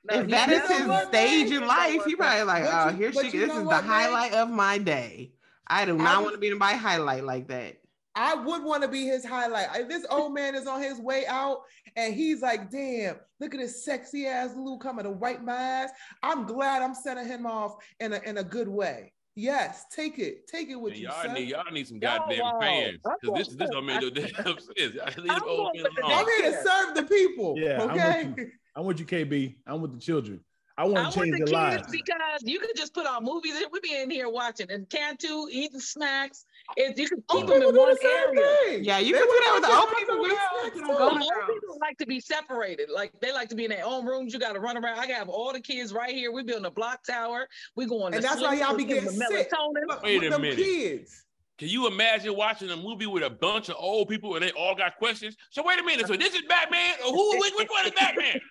No, 0.10 0.16
if 0.20 0.24
you 0.26 0.32
that 0.32 0.50
know 0.50 0.56
is 0.56 1.00
his 1.00 1.08
stage 1.08 1.52
in 1.52 1.68
life, 1.68 2.04
he 2.06 2.16
probably 2.16 2.44
like, 2.44 2.64
But 2.64 2.88
oh, 2.94 2.96
here 2.96 3.12
she 3.14 3.26
you 3.26 3.32
This 3.48 3.52
is 3.52 3.58
the 3.58 3.64
man? 3.66 3.84
highlight 3.84 4.34
of 4.34 4.50
my 4.50 4.78
day. 4.78 5.32
I 5.68 5.86
do 5.86 5.98
not 5.98 6.18
would- 6.20 6.24
want 6.24 6.36
to 6.36 6.40
be 6.40 6.48
in 6.50 6.58
my 6.58 6.74
highlight 6.74 7.24
like 7.24 7.48
that. 7.50 7.78
I 8.20 8.34
would 8.34 8.64
want 8.64 8.82
to 8.82 8.88
be 8.88 9.06
his 9.06 9.24
highlight. 9.24 9.68
If 9.76 9.90
this 9.90 10.04
old 10.10 10.34
man 10.34 10.56
is 10.56 10.66
on 10.66 10.82
his 10.82 10.98
way 11.00 11.28
out 11.28 11.60
and 11.96 12.16
he's 12.16 12.42
like, 12.42 12.72
damn, 12.72 13.18
look 13.40 13.54
at 13.54 13.60
this 13.60 13.86
sexy 13.86 14.26
ass 14.26 14.56
Lou 14.56 14.80
coming 14.80 15.04
to 15.04 15.12
wipe 15.12 15.44
my 15.44 15.54
ass. 15.54 15.92
I'm 16.24 16.48
glad 16.48 16.82
I'm 16.82 16.96
sending 16.96 17.28
him 17.28 17.46
off 17.46 17.76
in 18.00 18.14
a, 18.14 18.20
in 18.26 18.40
a 18.40 18.44
good 18.44 18.68
way. 18.70 19.14
Yes, 19.36 19.86
take 19.96 20.18
it. 20.18 20.48
Take 20.48 20.70
it 20.70 20.76
with 20.78 20.94
Man, 20.94 21.02
you, 21.02 21.08
y'all 21.10 21.24
son. 21.26 21.34
need 21.36 21.50
y'all 21.50 21.72
need 21.72 21.88
some 21.88 21.98
Y'all 21.98 22.18
goddamn 22.28 22.60
fans 22.60 23.00
I'm 23.06 23.14
because 23.22 23.38
this 23.38 23.48
this 23.56 23.70
going- 23.70 23.72
don't 23.72 23.86
make 23.86 24.02
no 24.02 24.10
damn 24.10 24.28
sense. 24.58 24.68
Leave 24.76 24.94
them 24.96 25.30
I'm 25.30 25.44
old 25.44 25.74
going 25.74 25.74
men 25.76 25.84
with 25.84 25.96
the 25.96 26.02
alone. 26.02 26.12
I'm 26.18 26.26
here 26.26 26.52
to 26.52 26.64
serve 26.68 26.96
the 26.96 27.04
people. 27.04 27.54
Yeah, 27.56 27.84
I'm 27.84 27.92
with 27.94 28.02
okay. 28.02 28.52
You. 28.78 28.82
I'm 28.82 28.88
with 28.88 29.00
you, 29.00 29.06
KB. 29.06 29.56
I'm 29.66 29.82
with 29.82 29.94
the 29.94 30.00
children. 30.00 30.40
I 30.80 30.84
I 30.84 30.86
want 30.86 30.96
want 30.96 31.14
to 31.16 31.20
change 31.22 31.32
the 31.32 31.38
their 31.38 31.46
kids 31.48 31.52
lives. 31.54 31.92
because 31.92 32.44
you 32.44 32.60
could 32.60 32.76
just 32.76 32.94
put 32.94 33.08
on 33.08 33.24
movies 33.24 33.56
and 33.56 33.66
we 33.72 33.80
be 33.80 34.00
in 34.00 34.12
here 34.12 34.30
watching 34.30 34.70
and 34.70 34.88
Cantu 34.88 35.48
eating 35.50 35.80
snacks. 35.80 36.46
If 36.76 37.00
you 37.00 37.10
could 37.10 37.24
keep 37.30 37.42
Old 37.42 37.48
them 37.50 37.64
in 37.64 37.76
one 37.76 37.96
the 37.96 38.08
area. 38.08 38.58
thing. 38.66 38.84
Yeah, 38.84 39.00
you 39.00 39.14
They 39.14 39.20
can 39.20 39.28
do 39.28 39.40
that 39.46 39.52
with 39.56 39.64
the 39.64 39.70
watch 39.70 39.80
old 39.80 39.96
people. 39.98 40.16
mother 40.18 40.22
We 40.22 40.30
with 40.30 40.38
don't 40.38 40.62
snacks, 40.62 40.76
go 40.76 40.82
too. 40.82 40.88
Well, 41.00 41.10
old 41.14 41.22
there. 41.22 41.48
people 41.56 41.78
like 41.82 41.98
to 41.98 42.06
be 42.06 42.20
separated. 42.20 42.90
Like 42.94 43.12
they 43.22 43.34
like 43.34 43.50
to 43.50 43.56
be 43.56 43.64
in 43.66 43.72
their 43.72 43.86
own 43.86 44.06
rooms. 44.06 44.34
You 44.36 44.40
got 44.40 44.54
to 44.54 44.60
run 44.60 44.78
around. 44.78 45.00
I 45.00 45.08
got 45.08 45.28
all 45.28 45.52
the 45.52 45.62
kids 45.62 45.94
right 45.94 46.14
here. 46.14 46.32
We 46.32 46.44
building 46.44 46.66
a 46.66 46.70
block 46.72 47.04
tower. 47.04 47.48
We 47.76 47.88
going 47.88 48.12
to 48.12 48.18
And 48.18 48.24
that's 48.24 48.40
why 48.40 48.50
sleep. 48.56 48.68
y'all 48.68 48.78
be 48.78 48.86
getting 48.86 49.04
giving 49.06 49.18
sick. 49.18 49.52
melatonin. 49.52 49.88
Look, 49.88 50.04
Wait 50.04 50.20
with 50.20 50.28
a 50.28 50.30
them 50.30 50.42
minute. 50.44 50.58
kids. 50.58 51.24
Can 51.58 51.70
you 51.70 51.88
imagine 51.88 52.36
watching 52.36 52.70
a 52.70 52.78
movie 52.78 53.08
with 53.08 53.24
a 53.24 53.32
bunch 53.32 53.70
of 53.70 53.76
old 53.80 54.10
people 54.10 54.36
and 54.36 54.44
they 54.44 54.52
all 54.52 54.76
got 54.76 54.96
questions? 54.98 55.36
So 55.50 55.64
wait 55.66 55.80
a 55.80 55.84
minute. 55.84 56.06
So 56.08 56.16
this 56.16 56.36
is 56.36 56.44
Batman 56.48 56.94
or 57.04 57.12
who? 57.12 57.40
Which, 57.40 57.54
which 57.58 57.70
one 57.70 57.86
is 57.88 57.92
Batman? 57.94 58.40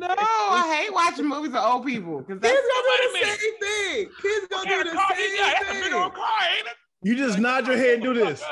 No, 0.00 0.08
I 0.08 0.76
hate 0.82 0.92
watching 0.92 1.26
movies 1.26 1.52
with 1.52 1.60
old 1.60 1.84
people 1.86 2.18
because 2.18 2.40
Kids 2.40 2.54
that's 2.54 2.68
gonna 2.68 2.88
wait 2.88 3.00
do 3.02 3.20
the 3.20 3.26
same 3.26 3.58
thing. 3.60 4.10
Kids 4.22 4.46
gonna 4.50 4.70
do 4.70 4.78
of 4.80 4.84
the 4.84 4.92
car 4.92 5.16
he? 5.16 5.38
That's 5.38 5.62
a 5.62 5.72
same 5.72 5.82
big 5.84 5.92
old 5.92 6.14
car, 6.14 6.38
ain't 6.56 6.66
it? 6.66 6.72
You 7.02 7.16
just 7.16 7.38
nod 7.38 7.66
your 7.66 7.76
head 7.76 7.94
and 7.94 8.02
do 8.02 8.14
this. 8.14 8.42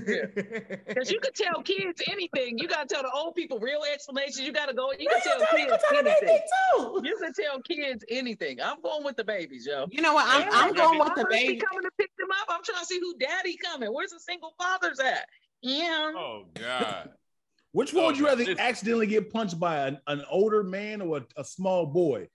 Thing. 0.00 0.78
Because 0.86 1.10
you 1.10 1.20
could 1.20 1.34
tell 1.34 1.62
kids 1.62 2.02
anything. 2.10 2.58
You 2.58 2.68
got 2.68 2.88
to 2.88 2.94
tell 2.94 3.02
the 3.02 3.10
old 3.12 3.34
people 3.34 3.58
real 3.58 3.80
explanations. 3.92 4.40
You 4.40 4.52
got 4.52 4.66
to 4.68 4.74
go. 4.74 4.90
You 4.98 5.08
can 5.08 5.20
tell 5.22 5.40
You 5.40 5.46
kids 5.56 5.70
can 5.70 5.78
tell 5.80 5.98
anything. 5.98 6.28
anything 6.28 6.40
too. 6.76 7.00
You 7.04 7.18
can 7.22 7.32
tell 7.32 7.60
kids 7.62 8.04
anything. 8.10 8.60
I'm 8.62 8.80
going 8.82 9.04
with 9.04 9.16
the 9.16 9.24
babies, 9.24 9.66
yo. 9.66 9.86
you 9.90 10.02
know 10.02 10.14
what? 10.14 10.26
I'm, 10.28 10.42
Yeah, 10.42 10.48
I'm 10.52 10.72
going 10.74 10.98
with 10.98 11.08
the 11.08 11.22
Fathers 11.22 11.40
be 11.40 11.46
baby. 11.48 11.60
coming 11.60 11.82
to 11.82 11.90
pick 11.98 12.10
them 12.18 12.28
up. 12.30 12.46
I'm 12.48 12.62
trying 12.64 12.80
to 12.80 12.86
see 12.86 13.00
who 13.00 13.14
daddy 13.18 13.56
coming. 13.62 13.92
Where's 13.92 14.10
the 14.10 14.20
single 14.20 14.54
fathers 14.58 14.98
at? 15.00 15.26
Yeah. 15.62 16.12
Oh 16.16 16.44
God. 16.54 17.10
Which 17.72 17.92
one 17.92 18.06
would 18.06 18.18
you 18.18 18.24
Oh, 18.26 18.30
rather 18.30 18.44
listen. 18.44 18.58
accidentally 18.60 19.06
get 19.06 19.30
punched 19.30 19.58
by 19.60 19.86
an, 19.88 19.98
an 20.06 20.22
older 20.30 20.62
man 20.62 21.00
or 21.02 21.18
a, 21.18 21.40
a 21.40 21.44
small 21.44 21.86
boy? 21.86 22.28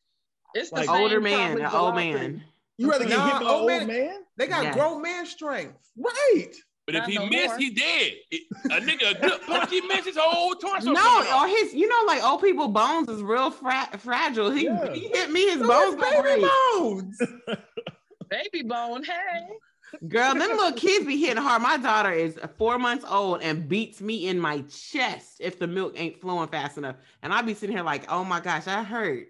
It's 0.54 0.70
the 0.70 0.76
Like- 0.78 0.86
same 0.88 0.96
Older 1.02 1.22
man, 1.22 1.58
probably 1.58 1.64
an 1.64 1.66
old 1.74 1.74
lot 1.74 1.90
of 1.90 1.96
man. 1.96 2.44
You 2.78 2.90
rather 2.92 3.06
get 3.06 3.18
Nah, 3.18 3.26
hit 3.26 3.34
by 3.34 3.38
an 3.40 3.48
old 3.48 3.60
old 3.62 3.68
man- 3.68 3.88
man? 3.88 4.20
They 4.38 4.48
got 4.48 4.64
Yes. 4.64 4.76
grown 4.76 5.02
man 5.02 5.26
strength. 5.26 5.78
Right. 5.98 6.52
But 6.94 7.04
if 7.04 7.06
he 7.06 7.16
no 7.18 7.26
missed, 7.28 7.48
more. 7.50 7.58
he 7.60 7.70
dead. 7.72 8.14
It- 8.32 8.42
A 8.66 8.80
nigga, 8.82 9.12
a 9.18 9.22
good 9.22 9.42
punch, 9.44 9.70
he 9.70 9.82
missed 9.82 10.06
his 10.06 10.18
whole 10.20 10.54
torso. 10.56 10.92
No, 10.92 11.02
coming 11.02 11.32
or 11.32 11.36
uh, 11.36 11.48
his, 11.48 11.74
you 11.74 11.88
know, 11.88 12.04
like 12.08 12.24
old 12.24 12.42
people 12.42 12.68
bones 12.68 13.10
is 13.10 13.22
real 13.22 13.52
fra- 13.52 13.90
fragile. 13.98 14.52
He, 14.52 14.66
Yeah. 14.66 14.94
he 14.94 15.08
hit 15.10 15.32
me, 15.32 15.50
his 15.50 15.60
So 15.60 15.68
bones 15.68 16.02
baby 16.02 16.22
break. 16.22 16.42
bones. 16.42 17.22
Baby 18.30 18.64
bone, 18.64 19.04
hey. 19.04 19.48
Girl, 20.08 20.34
them 20.34 20.50
little 20.52 20.72
kids 20.72 21.06
be 21.06 21.18
hitting 21.18 21.36
hard. 21.44 21.62
My 21.62 21.76
daughter 21.76 22.12
is 22.14 22.40
four 22.58 22.80
months 22.80 23.04
old 23.06 23.42
and 23.42 23.68
beats 23.68 24.00
me 24.00 24.28
in 24.28 24.40
my 24.40 24.62
chest 24.70 25.38
if 25.42 25.60
the 25.60 25.68
milk 25.68 26.00
ain't 26.00 26.22
flowing 26.22 26.48
fast 26.48 26.78
enough. 26.78 26.96
And 27.24 27.34
I 27.34 27.42
be 27.42 27.54
sitting 27.54 27.76
here 27.76 27.84
like, 27.84 28.10
oh 28.10 28.24
my 28.24 28.40
gosh, 28.40 28.68
I 28.68 28.84
hurt. 28.84 29.28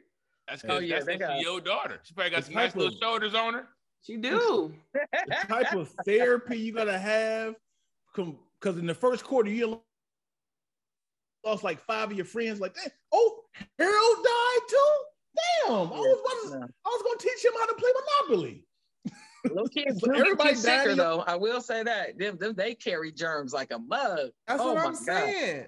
That's 0.47 0.63
Oh, 0.69 0.77
yeah, 0.77 0.95
that's 0.95 1.05
they 1.07 1.17
that's 1.17 1.31
got- 1.33 1.41
your 1.41 1.61
daughter. 1.61 1.99
She 2.03 2.13
probably 2.13 2.29
got 2.29 2.37
It's 2.39 2.47
some 2.47 2.55
nice 2.55 2.75
little 2.75 2.95
shoulders 3.01 3.33
on 3.33 3.55
her. 3.55 3.67
She 4.03 4.17
do. 4.17 4.73
the 4.93 5.35
type 5.47 5.73
of 5.73 5.89
therapy 6.05 6.57
you 6.57 6.73
gotta 6.73 6.97
have 6.97 7.55
because 8.15 8.77
in 8.77 8.85
the 8.85 8.95
first 8.95 9.23
quarter 9.23 9.49
you 9.49 9.81
lost 11.45 11.63
like 11.63 11.79
five 11.81 12.11
of 12.11 12.17
your 12.17 12.25
friends 12.25 12.59
like 12.59 12.73
that 12.75 12.91
oh 13.13 13.39
harold 13.79 14.17
died 14.23 14.67
too 14.69 14.93
damn 15.65 15.71
i 15.71 15.97
was 15.97 16.49
gonna, 16.51 16.65
i 16.65 16.89
was 16.89 17.01
gonna 17.03 17.17
teach 17.19 17.45
him 17.45 17.53
how 17.57 17.65
to 17.65 17.73
play 17.75 17.89
monopoly 18.19 18.65
Little 19.45 19.67
kids 19.67 20.01
do 20.03 20.13
Everybody 20.13 20.55
sicker 20.55 20.95
though. 20.95 21.23
I 21.25 21.35
will 21.35 21.61
say 21.61 21.83
that. 21.83 22.17
Them, 22.17 22.37
them, 22.37 22.53
they 22.55 22.75
carry 22.75 23.11
germs 23.11 23.53
like 23.53 23.71
a 23.71 23.79
mug. 23.79 24.29
That's 24.47 24.61
oh 24.61 24.73
what 24.73 24.85
I'm 24.85 24.93
God. 24.93 24.97
saying. 24.97 25.65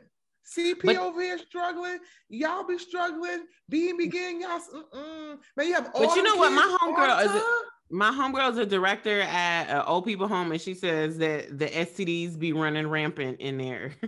CP 0.55 0.81
but, 0.83 0.97
over 0.97 1.21
here 1.21 1.37
struggling. 1.37 1.99
Y'all 2.29 2.65
be 2.65 2.77
struggling. 2.77 3.45
Being 3.69 3.97
begin 3.97 4.41
y'all. 4.41 4.59
Mm-mm. 4.59 5.37
Man, 5.57 5.67
you 5.67 5.73
have. 5.73 5.91
But 5.93 6.15
you 6.15 6.23
know 6.23 6.35
what? 6.35 6.51
My 6.51 6.77
homegirl 6.81 7.25
is. 7.25 7.31
A, 7.31 7.43
my 7.93 8.09
homegirl 8.09 8.51
is 8.53 8.57
a 8.57 8.65
director 8.65 9.21
at 9.21 9.69
an 9.69 9.83
old 9.85 10.03
people 10.03 10.27
home, 10.27 10.51
and 10.51 10.59
she 10.59 10.73
says 10.73 11.19
that 11.19 11.59
the 11.59 11.67
STDs 11.67 12.37
be 12.37 12.51
running 12.51 12.87
rampant 12.87 13.39
in 13.39 13.57
there. 13.57 13.93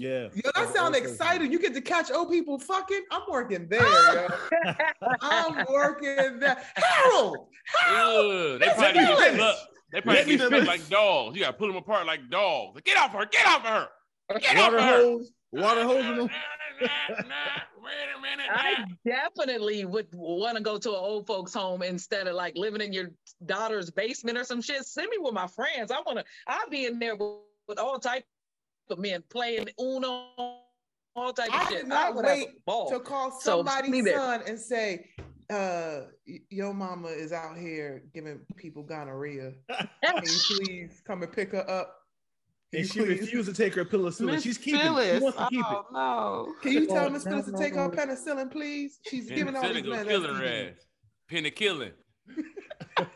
Yeah. 0.00 0.28
Yo, 0.32 0.50
that 0.54 0.72
sounds 0.72 0.96
exciting. 0.96 1.50
You 1.50 1.58
get 1.58 1.74
to 1.74 1.80
catch 1.80 2.12
old 2.12 2.30
people 2.30 2.56
fucking. 2.56 3.02
I'm 3.10 3.22
working 3.28 3.66
there. 3.66 3.82
Ah! 3.82 4.86
I'm 5.20 5.66
working 5.68 6.38
there. 6.38 6.56
Harold! 6.76 7.48
Harold! 7.84 8.60
they 8.60 8.68
probably 8.76 8.92
get 8.92 9.18
spit, 9.18 9.56
they 9.90 10.00
probably 10.00 10.36
get 10.36 10.46
spit 10.46 10.66
like 10.68 10.88
dogs. 10.88 11.36
You 11.36 11.42
gotta 11.42 11.56
pull 11.56 11.66
them 11.66 11.78
apart 11.78 12.06
like 12.06 12.30
dogs. 12.30 12.80
Get 12.84 12.96
off 12.96 13.10
her! 13.10 13.26
Get 13.26 13.44
off 13.44 13.62
her! 13.62 13.88
Get 14.38 14.56
water 14.56 14.78
off 14.78 14.84
hose, 14.84 15.32
her! 15.52 15.60
Water 15.60 15.82
hose 15.82 16.30
in 16.80 17.28
them. 17.28 17.32
I 18.50 18.84
definitely 19.04 19.84
would 19.84 20.08
want 20.12 20.56
to 20.56 20.62
go 20.62 20.78
to 20.78 20.90
an 20.90 20.96
old 20.96 21.26
folks 21.26 21.54
home 21.54 21.82
instead 21.82 22.26
of 22.26 22.34
like 22.34 22.56
living 22.56 22.80
in 22.80 22.92
your 22.92 23.10
daughter's 23.46 23.90
basement 23.90 24.38
or 24.38 24.44
some 24.44 24.62
shit. 24.62 24.84
Send 24.84 25.10
me 25.10 25.18
with 25.18 25.34
my 25.34 25.46
friends. 25.46 25.90
I 25.90 26.00
want 26.00 26.18
to. 26.18 26.24
I'll 26.46 26.68
be 26.70 26.86
in 26.86 26.98
there 26.98 27.16
with, 27.16 27.38
with 27.66 27.78
all 27.78 27.98
type 27.98 28.24
of 28.90 28.98
men 28.98 29.22
playing 29.28 29.68
Uno, 29.80 30.30
all 31.14 31.32
type 31.34 31.48
of 31.48 31.54
I 31.54 31.70
shit. 31.70 31.84
I 31.84 31.88
not 31.88 32.16
wait 32.16 32.48
to 32.66 33.00
call 33.00 33.30
somebody's 33.40 34.06
so, 34.06 34.12
son 34.12 34.42
and 34.46 34.58
say, 34.58 35.10
uh, 35.50 36.00
your 36.50 36.74
mama 36.74 37.08
is 37.08 37.32
out 37.32 37.56
here 37.56 38.02
giving 38.12 38.40
people 38.56 38.82
gonorrhea. 38.82 39.52
Can 40.04 40.22
you 40.22 40.58
please 40.64 41.02
come 41.06 41.22
and 41.22 41.32
pick 41.32 41.52
her 41.52 41.68
up? 41.68 41.97
And 42.72 42.86
she 42.86 43.00
please? 43.00 43.20
refused 43.20 43.48
to 43.48 43.54
take 43.54 43.74
her 43.74 43.84
penicillin. 43.84 44.42
She's 44.42 44.58
keeping 44.58 44.80
Phyllis. 44.80 45.06
it. 45.06 45.18
She 45.18 45.22
wants 45.24 45.38
to 45.38 45.48
keep 45.48 45.64
oh, 45.66 45.78
it. 45.78 45.84
No. 45.92 46.54
Can 46.62 46.72
you 46.72 46.86
tell 46.86 47.10
Miss 47.10 47.24
Phyllis 47.24 47.46
to 47.46 47.52
take 47.52 47.74
her 47.74 47.88
penicillin, 47.88 48.50
please? 48.50 48.98
She's 49.08 49.30
giving 49.30 49.56
all 49.56 49.62
these 49.62 49.84
men 49.84 50.06
killing 50.06 50.34
her 50.34 50.44
ass. 50.44 50.74
Penicillin. 51.30 51.92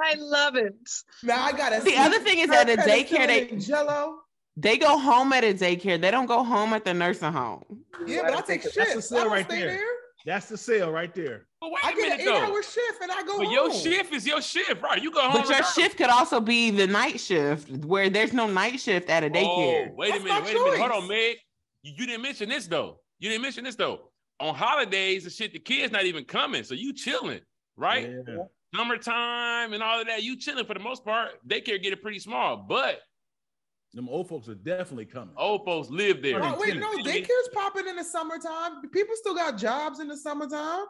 I 0.00 0.14
love 0.16 0.54
it. 0.56 0.74
Now 1.22 1.42
I 1.44 1.52
gotta. 1.52 1.82
The 1.82 1.96
other 1.96 2.20
thing 2.20 2.38
is 2.38 2.50
at 2.50 2.70
a 2.70 2.76
daycare, 2.76 3.26
they 3.26 3.56
Jello. 3.56 4.20
They 4.56 4.76
go 4.76 4.98
home 4.98 5.32
at 5.32 5.44
a 5.44 5.54
daycare. 5.54 6.00
They 6.00 6.10
don't 6.10 6.26
go 6.26 6.42
home 6.42 6.72
at 6.72 6.84
the 6.84 6.92
nursing 6.92 7.32
home. 7.32 7.84
Yeah, 8.06 8.22
but 8.24 8.34
I 8.34 8.40
take 8.40 8.62
shit. 8.62 8.74
That's 8.74 8.94
the 8.94 9.02
sale 9.02 9.28
right 9.28 9.48
there. 9.48 9.68
there. 9.68 9.97
That's 10.26 10.48
the 10.48 10.56
sale 10.56 10.90
right 10.90 11.14
there. 11.14 11.46
But 11.60 11.70
wait 11.70 11.84
I 11.84 11.90
a 11.90 11.94
get 11.94 12.02
minute, 12.02 12.20
an 12.20 12.26
though. 12.26 12.36
eight-hour 12.36 12.62
shift 12.62 13.02
and 13.02 13.10
I 13.10 13.22
go 13.22 13.38
but 13.38 13.46
home. 13.46 13.52
your 13.52 13.74
shift 13.74 14.12
is 14.12 14.26
your 14.26 14.42
shift, 14.42 14.82
right? 14.82 15.02
You 15.02 15.10
go 15.10 15.20
home. 15.22 15.42
But 15.42 15.48
your 15.48 15.62
shift 15.62 15.96
could 15.96 16.10
also 16.10 16.40
be 16.40 16.70
the 16.70 16.86
night 16.86 17.20
shift, 17.20 17.70
where 17.84 18.10
there's 18.10 18.32
no 18.32 18.46
night 18.46 18.80
shift 18.80 19.08
at 19.10 19.22
a 19.22 19.26
oh, 19.26 19.30
daycare. 19.30 19.88
Oh, 19.90 19.94
wait 19.94 20.10
That's 20.10 20.20
a 20.20 20.24
minute, 20.24 20.44
wait 20.44 20.52
choice. 20.52 20.60
a 20.60 20.64
minute. 20.64 20.80
Hold 20.80 21.02
on, 21.02 21.08
Meg. 21.08 21.36
You, 21.82 21.92
you 21.96 22.06
didn't 22.06 22.22
mention 22.22 22.48
this 22.48 22.66
though. 22.66 23.00
You 23.20 23.28
didn't 23.30 23.42
mention 23.42 23.64
this 23.64 23.76
though. 23.76 24.10
On 24.40 24.54
holidays, 24.54 25.24
the 25.24 25.30
shit, 25.30 25.52
the 25.52 25.58
kids 25.58 25.92
not 25.92 26.04
even 26.04 26.24
coming, 26.24 26.62
so 26.62 26.74
you 26.74 26.92
chilling, 26.92 27.40
right? 27.76 28.08
Yeah 28.08 28.44
summertime 28.74 29.72
and 29.72 29.82
all 29.82 30.00
of 30.00 30.06
that, 30.06 30.22
you 30.22 30.36
chilling 30.36 30.64
for 30.64 30.74
the 30.74 30.80
most 30.80 31.04
part. 31.04 31.30
Daycare 31.46 31.82
get 31.82 31.92
it 31.92 32.02
pretty 32.02 32.18
small, 32.18 32.56
but 32.56 33.00
them 33.94 34.08
old 34.08 34.28
folks 34.28 34.48
are 34.48 34.54
definitely 34.54 35.06
coming. 35.06 35.34
Old 35.36 35.64
folks 35.64 35.88
live 35.88 36.22
there. 36.22 36.42
Oh, 36.42 36.56
wait, 36.58 36.76
no, 36.76 36.92
daycare's 36.98 37.48
popping 37.54 37.86
in 37.86 37.96
the 37.96 38.04
summertime. 38.04 38.82
People 38.90 39.14
still 39.16 39.34
got 39.34 39.56
jobs 39.56 40.00
in 40.00 40.08
the 40.08 40.16
summertime. 40.16 40.84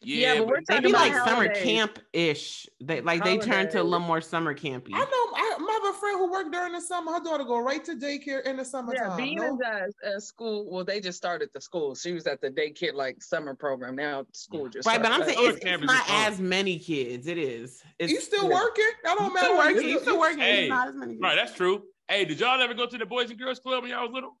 Yeah, 0.00 0.34
yeah 0.34 0.38
but 0.38 0.46
we're 0.46 0.60
talking 0.60 0.92
like 0.92 1.12
summer 1.12 1.48
camp 1.48 1.98
ish. 2.12 2.68
They 2.80 3.00
like 3.00 3.20
holidays. 3.20 3.44
they 3.44 3.50
turn 3.50 3.70
to 3.72 3.82
a 3.82 3.82
little 3.82 4.06
more 4.06 4.20
summer 4.20 4.54
campy. 4.54 4.90
I 4.94 5.00
know. 5.00 5.04
I, 5.04 5.56
I 5.58 5.80
have 5.82 5.94
a 5.94 5.98
friend 5.98 6.18
who 6.18 6.30
worked 6.30 6.52
during 6.52 6.72
the 6.72 6.80
summer. 6.80 7.12
Her 7.12 7.20
daughter 7.20 7.42
go 7.42 7.58
right 7.58 7.84
to 7.84 7.96
daycare 7.96 8.44
in 8.46 8.56
the 8.58 8.64
summertime. 8.64 9.10
Yeah, 9.10 9.16
being 9.16 9.36
no? 9.38 9.58
at 10.04 10.22
school. 10.22 10.70
Well, 10.70 10.84
they 10.84 11.00
just 11.00 11.18
started 11.18 11.50
the 11.52 11.60
school. 11.60 11.96
She 11.96 12.12
was 12.12 12.28
at 12.28 12.40
the 12.40 12.48
daycare 12.48 12.94
like 12.94 13.22
summer 13.22 13.54
program. 13.54 13.96
Now 13.96 14.24
school 14.32 14.68
just 14.68 14.86
right. 14.86 15.02
But 15.02 15.10
I'm 15.10 15.24
saying 15.24 15.36
it's, 15.40 15.58
it's 15.64 15.84
not 15.84 16.04
as 16.08 16.38
many 16.38 16.78
kids. 16.78 17.26
It 17.26 17.38
is. 17.38 17.82
It's, 17.98 18.12
you 18.12 18.20
still 18.20 18.48
yeah. 18.48 18.54
working? 18.54 18.90
That 19.02 19.18
don't 19.18 19.34
matter. 19.34 19.46
Still 19.46 19.58
working. 19.58 19.88
You 19.88 20.00
still 20.00 20.20
working. 20.20 20.38
Hey, 20.38 20.68
not 20.68 20.88
as 20.88 20.94
many. 20.94 21.14
Kids. 21.14 21.22
Right. 21.22 21.34
That's 21.34 21.54
true. 21.54 21.82
Hey, 22.08 22.24
did 22.24 22.40
y'all 22.40 22.60
ever 22.60 22.74
go 22.74 22.86
to 22.86 22.98
the 22.98 23.04
Boys 23.04 23.30
and 23.30 23.38
Girls 23.38 23.58
Club 23.58 23.82
when 23.82 23.90
y'all 23.90 24.02
was 24.02 24.12
little? 24.12 24.36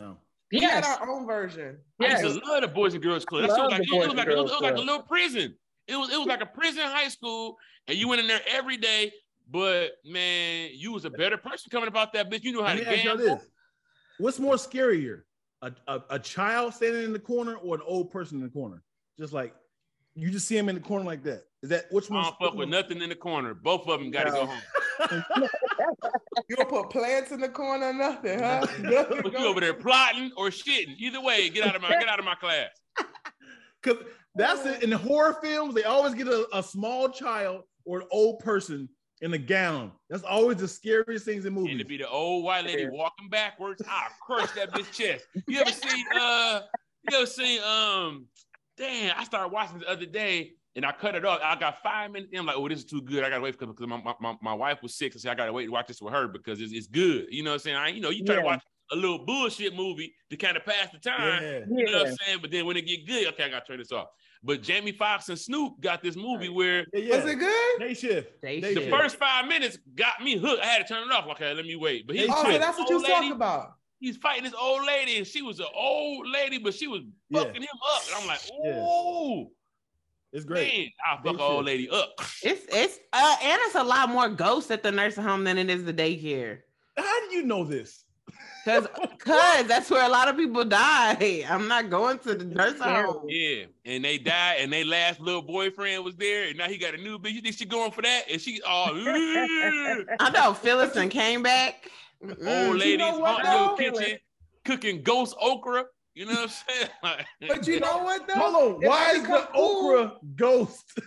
No. 0.00 0.16
We 0.50 0.60
yes. 0.60 0.84
had 0.84 0.98
our 1.00 1.08
own 1.08 1.26
version. 1.26 1.78
Yes. 2.00 2.18
I 2.18 2.22
used 2.24 2.42
to 2.42 2.46
love 2.46 2.62
the 2.62 2.68
Boys 2.68 2.94
and 2.94 3.02
Girls 3.02 3.24
Club. 3.24 3.42
That 3.42 3.50
was 3.50 3.70
like, 3.70 3.82
it, 3.82 3.88
was 3.92 4.14
like, 4.14 4.26
it 4.26 4.36
was 4.36 4.60
like 4.60 4.74
a 4.74 4.78
little 4.78 5.02
prison. 5.02 5.54
It 5.86 5.96
was 5.96 6.12
it 6.12 6.18
was 6.18 6.26
like 6.26 6.40
a 6.40 6.46
prison 6.46 6.82
high 6.84 7.08
school, 7.08 7.56
and 7.86 7.96
you 7.96 8.08
went 8.08 8.20
in 8.20 8.26
there 8.26 8.40
every 8.48 8.76
day. 8.76 9.12
But 9.48 9.92
man, 10.04 10.70
you 10.74 10.92
was 10.92 11.04
a 11.04 11.10
better 11.10 11.36
person 11.36 11.70
coming 11.70 11.88
about 11.88 12.12
that 12.12 12.30
bitch. 12.30 12.42
You 12.42 12.52
knew 12.52 12.62
how 12.62 12.74
Let 12.74 12.84
to 12.84 13.02
gamble. 13.02 13.42
What's 14.18 14.38
more 14.38 14.54
scarier, 14.54 15.22
a, 15.62 15.72
a, 15.88 16.00
a 16.10 16.18
child 16.18 16.74
standing 16.74 17.04
in 17.04 17.12
the 17.12 17.18
corner 17.18 17.54
or 17.56 17.76
an 17.76 17.82
old 17.86 18.10
person 18.10 18.38
in 18.38 18.44
the 18.44 18.50
corner? 18.50 18.82
Just 19.18 19.32
like 19.32 19.54
you 20.14 20.30
just 20.30 20.46
see 20.46 20.56
him 20.56 20.68
in 20.68 20.74
the 20.74 20.80
corner 20.80 21.04
like 21.04 21.22
that. 21.24 21.44
Is 21.62 21.70
that 21.70 21.84
which 21.90 22.10
one? 22.10 22.20
I 22.20 22.24
don't 22.24 22.38
fuck 22.38 22.54
with 22.54 22.68
nothing 22.68 23.02
in 23.02 23.08
the 23.08 23.14
corner. 23.14 23.54
Both 23.54 23.86
of 23.86 24.00
them 24.00 24.10
got 24.10 24.24
to 24.24 24.30
go 24.30 24.46
home. 24.46 25.24
you 26.48 26.56
don't 26.56 26.68
put 26.68 26.90
plants 26.90 27.32
in 27.32 27.40
the 27.40 27.48
corner 27.48 27.88
or 27.88 27.92
nothing, 27.92 28.38
huh? 28.38 28.66
but 28.82 29.32
you 29.32 29.38
over 29.38 29.60
there 29.60 29.74
plotting 29.74 30.30
or 30.36 30.48
shitting. 30.48 30.96
Either 30.98 31.20
way, 31.20 31.48
get 31.50 31.66
out 31.66 31.76
of 31.76 31.82
my 31.82 31.88
get 31.90 32.08
out 32.08 32.18
of 32.18 32.24
my 32.24 32.34
class. 32.34 32.68
Cause 33.82 33.96
that's 34.34 34.64
it. 34.66 34.82
In 34.82 34.90
the 34.90 34.98
horror 34.98 35.38
films, 35.42 35.74
they 35.74 35.84
always 35.84 36.14
get 36.14 36.28
a, 36.28 36.46
a 36.52 36.62
small 36.62 37.08
child 37.08 37.62
or 37.84 38.00
an 38.00 38.06
old 38.10 38.38
person 38.40 38.88
in 39.20 39.32
a 39.34 39.38
gown. 39.38 39.92
That's 40.08 40.22
always 40.22 40.58
the 40.58 40.68
scariest 40.68 41.24
things 41.24 41.44
in 41.44 41.52
movies. 41.52 41.72
And 41.72 41.80
to 41.80 41.84
be 41.84 41.96
the 41.96 42.08
old 42.08 42.44
white 42.44 42.64
lady 42.64 42.88
walking 42.88 43.28
backwards, 43.28 43.82
I 43.88 44.08
crush 44.22 44.50
that 44.52 44.72
bitch 44.72 44.92
chest. 44.92 45.26
You 45.46 45.60
ever 45.60 45.70
seen 45.70 46.06
uh 46.18 46.60
you 47.10 47.16
ever 47.16 47.26
seen 47.26 47.62
um 47.62 48.26
damn, 48.76 49.18
I 49.18 49.24
started 49.24 49.52
watching 49.52 49.78
the 49.78 49.90
other 49.90 50.06
day 50.06 50.52
and 50.76 50.86
I 50.86 50.92
cut 50.92 51.14
it 51.14 51.24
off. 51.24 51.40
I 51.42 51.56
got 51.56 51.82
five 51.82 52.10
minutes. 52.12 52.32
I'm 52.36 52.46
like, 52.46 52.56
oh, 52.56 52.68
this 52.68 52.80
is 52.80 52.84
too 52.84 53.02
good. 53.02 53.24
I 53.24 53.30
gotta 53.30 53.42
wait 53.42 53.58
because 53.58 53.74
my, 53.80 54.14
my, 54.20 54.36
my 54.40 54.54
wife 54.54 54.82
was 54.82 54.94
sick. 54.94 55.12
So 55.12 55.16
I 55.16 55.20
said, 55.20 55.32
I 55.32 55.34
gotta 55.34 55.52
wait 55.52 55.66
to 55.66 55.72
watch 55.72 55.88
this 55.88 56.00
with 56.00 56.12
her 56.12 56.28
because 56.28 56.60
it's, 56.60 56.72
it's 56.72 56.86
good. 56.86 57.26
You 57.30 57.42
know 57.42 57.50
what 57.50 57.54
I'm 57.54 57.60
saying? 57.60 57.76
I, 57.76 57.88
you 57.88 58.00
know, 58.00 58.10
you 58.10 58.24
try 58.24 58.36
yeah. 58.36 58.40
to 58.42 58.46
watch 58.46 58.62
a 58.92 58.96
little 58.96 59.24
bullshit 59.24 59.74
movie 59.74 60.14
to 60.30 60.36
kind 60.36 60.56
of 60.56 60.64
pass 60.64 60.88
the 60.92 60.98
time. 60.98 61.42
Yeah. 61.42 61.60
You 61.68 61.86
know 61.86 61.98
what 61.98 62.08
I'm 62.08 62.16
saying? 62.26 62.38
But 62.40 62.50
then 62.50 62.66
when 62.66 62.76
it 62.76 62.86
get 62.86 63.06
good, 63.06 63.26
okay, 63.28 63.44
I 63.44 63.48
gotta 63.48 63.66
turn 63.66 63.78
this 63.78 63.92
off. 63.92 64.08
But 64.42 64.62
Jamie 64.62 64.92
Foxx 64.92 65.28
and 65.28 65.38
Snoop 65.38 65.80
got 65.80 66.02
this 66.02 66.16
movie 66.16 66.48
where 66.48 66.86
yeah, 66.94 67.16
was 67.16 67.30
it 67.30 67.38
good? 67.38 67.78
Day 67.78 67.94
shift. 67.94 68.40
Day 68.40 68.60
the 68.60 68.74
shift. 68.74 68.90
first 68.90 69.16
five 69.16 69.46
minutes 69.46 69.78
got 69.94 70.22
me 70.22 70.38
hooked. 70.38 70.62
I 70.62 70.66
had 70.66 70.86
to 70.86 70.94
turn 70.94 71.06
it 71.06 71.12
off. 71.12 71.26
Okay, 71.32 71.52
let 71.52 71.66
me 71.66 71.76
wait. 71.76 72.06
But 72.06 72.16
he, 72.16 72.26
oh, 72.28 72.58
that's 72.58 72.78
what 72.78 72.88
you 72.88 73.04
talking 73.04 73.32
about. 73.32 73.72
He's 73.98 74.16
fighting 74.16 74.44
this 74.44 74.54
old 74.58 74.86
lady, 74.86 75.18
and 75.18 75.26
she 75.26 75.42
was 75.42 75.60
an 75.60 75.66
old 75.74 76.26
lady, 76.26 76.56
but 76.56 76.72
she 76.72 76.86
was 76.86 77.02
fucking 77.30 77.60
him 77.60 77.68
up. 77.94 78.02
And 78.06 78.22
I'm 78.22 78.26
like, 78.26 78.40
oh. 78.64 79.50
It's 80.32 80.44
great. 80.44 80.72
Man, 80.72 80.88
I'll 81.06 81.22
fuck 81.22 81.34
an 81.34 81.40
old 81.40 81.64
lady 81.66 81.88
up. 81.90 82.14
It's 82.42 82.64
it's 82.72 82.98
uh 83.12 83.36
and 83.42 83.58
it's 83.64 83.74
a 83.74 83.82
lot 83.82 84.08
more 84.08 84.28
ghosts 84.28 84.70
at 84.70 84.82
the 84.82 84.92
nursing 84.92 85.24
home 85.24 85.44
than 85.44 85.58
it 85.58 85.68
is 85.68 85.84
the 85.84 85.92
daycare. 85.92 86.60
How 86.96 87.28
do 87.28 87.34
you 87.34 87.42
know 87.42 87.64
this? 87.64 88.04
Cause, 88.64 88.86
cause 89.18 89.66
that's 89.66 89.90
where 89.90 90.04
a 90.04 90.08
lot 90.08 90.28
of 90.28 90.36
people 90.36 90.64
die. 90.66 91.44
I'm 91.48 91.66
not 91.66 91.88
going 91.88 92.18
to 92.20 92.34
the 92.34 92.44
nursing 92.44 92.82
home. 92.82 93.24
Yeah, 93.26 93.64
and 93.86 94.04
they 94.04 94.18
died, 94.18 94.58
and 94.60 94.70
their 94.70 94.84
last 94.84 95.18
little 95.18 95.40
boyfriend 95.40 96.04
was 96.04 96.14
there, 96.16 96.48
and 96.48 96.58
now 96.58 96.68
he 96.68 96.76
got 96.76 96.92
a 96.92 96.98
new 96.98 97.18
bitch. 97.18 97.32
You 97.32 97.40
think 97.40 97.56
she 97.56 97.64
going 97.64 97.90
for 97.90 98.02
that? 98.02 98.24
And 98.30 98.38
she, 98.38 98.60
oh, 98.66 98.90
I 100.20 100.30
know 100.30 100.52
Phyllis 100.52 100.94
and 100.96 101.10
came 101.10 101.42
back. 101.42 101.90
Old 102.22 102.76
ladies 102.76 102.86
you 102.86 102.98
know 102.98 103.24
haunting 103.24 103.86
your 103.86 103.94
kitchen, 103.94 104.18
cooking 104.66 105.02
ghost 105.02 105.34
okra. 105.40 105.86
You 106.14 106.26
know 106.26 106.32
what 106.32 106.42
I'm 106.42 106.48
saying? 106.48 107.26
but 107.48 107.66
you 107.66 107.80
know 107.80 107.98
what 107.98 108.26
though? 108.26 108.34
Hold 108.34 108.82
on. 108.82 108.88
Why 108.88 109.12
is 109.12 109.22
the 109.22 109.48
cool, 109.54 109.90
okra 109.90 110.12
ghost? 110.36 110.84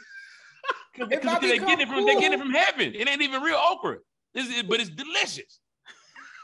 Because 0.96 1.42
they 1.42 1.58
get 1.58 1.80
it 1.80 1.88
from 1.88 1.98
cool. 1.98 2.06
they 2.06 2.20
get 2.20 2.34
it 2.34 2.40
from 2.40 2.52
heaven. 2.52 2.94
It 2.94 3.10
ain't 3.10 3.22
even 3.24 3.42
real 3.42 3.58
okra. 3.58 3.98
It's, 4.36 4.62
but 4.62 4.80
it's 4.80 4.92
delicious. 4.92 5.60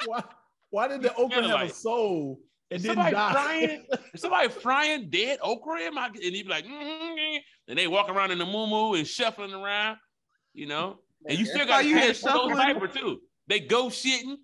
Why? 0.05 0.23
Why 0.71 0.87
did 0.87 1.03
the 1.03 1.13
okra 1.13 1.43
have 1.43 1.51
like, 1.51 1.69
a 1.69 1.73
soul 1.73 2.39
and 2.71 2.81
didn't 2.81 2.97
die? 3.11 3.31
Frying, 3.31 3.85
somebody 4.15 4.49
frying 4.49 5.09
dead 5.09 5.37
okra 5.43 5.81
in 5.81 5.93
my, 5.93 6.07
and 6.07 6.15
he'd 6.15 6.43
be 6.43 6.49
like, 6.49 6.65
mm-hmm, 6.65 7.37
and 7.67 7.77
they 7.77 7.87
walk 7.87 8.09
around 8.09 8.31
in 8.31 8.39
the 8.39 8.45
moo 8.45 8.93
and 8.93 9.07
shuffling 9.07 9.53
around, 9.53 9.97
you 10.53 10.65
know. 10.65 10.99
And 11.27 11.37
you 11.37 11.45
still 11.45 11.65
got 11.65 11.85
you 11.85 11.97
hear 11.97 12.13
shuffling 12.13 12.55
diaper 12.55 12.87
too. 12.87 13.19
They 13.47 13.59
go 13.59 13.87
shitting. 13.87 14.37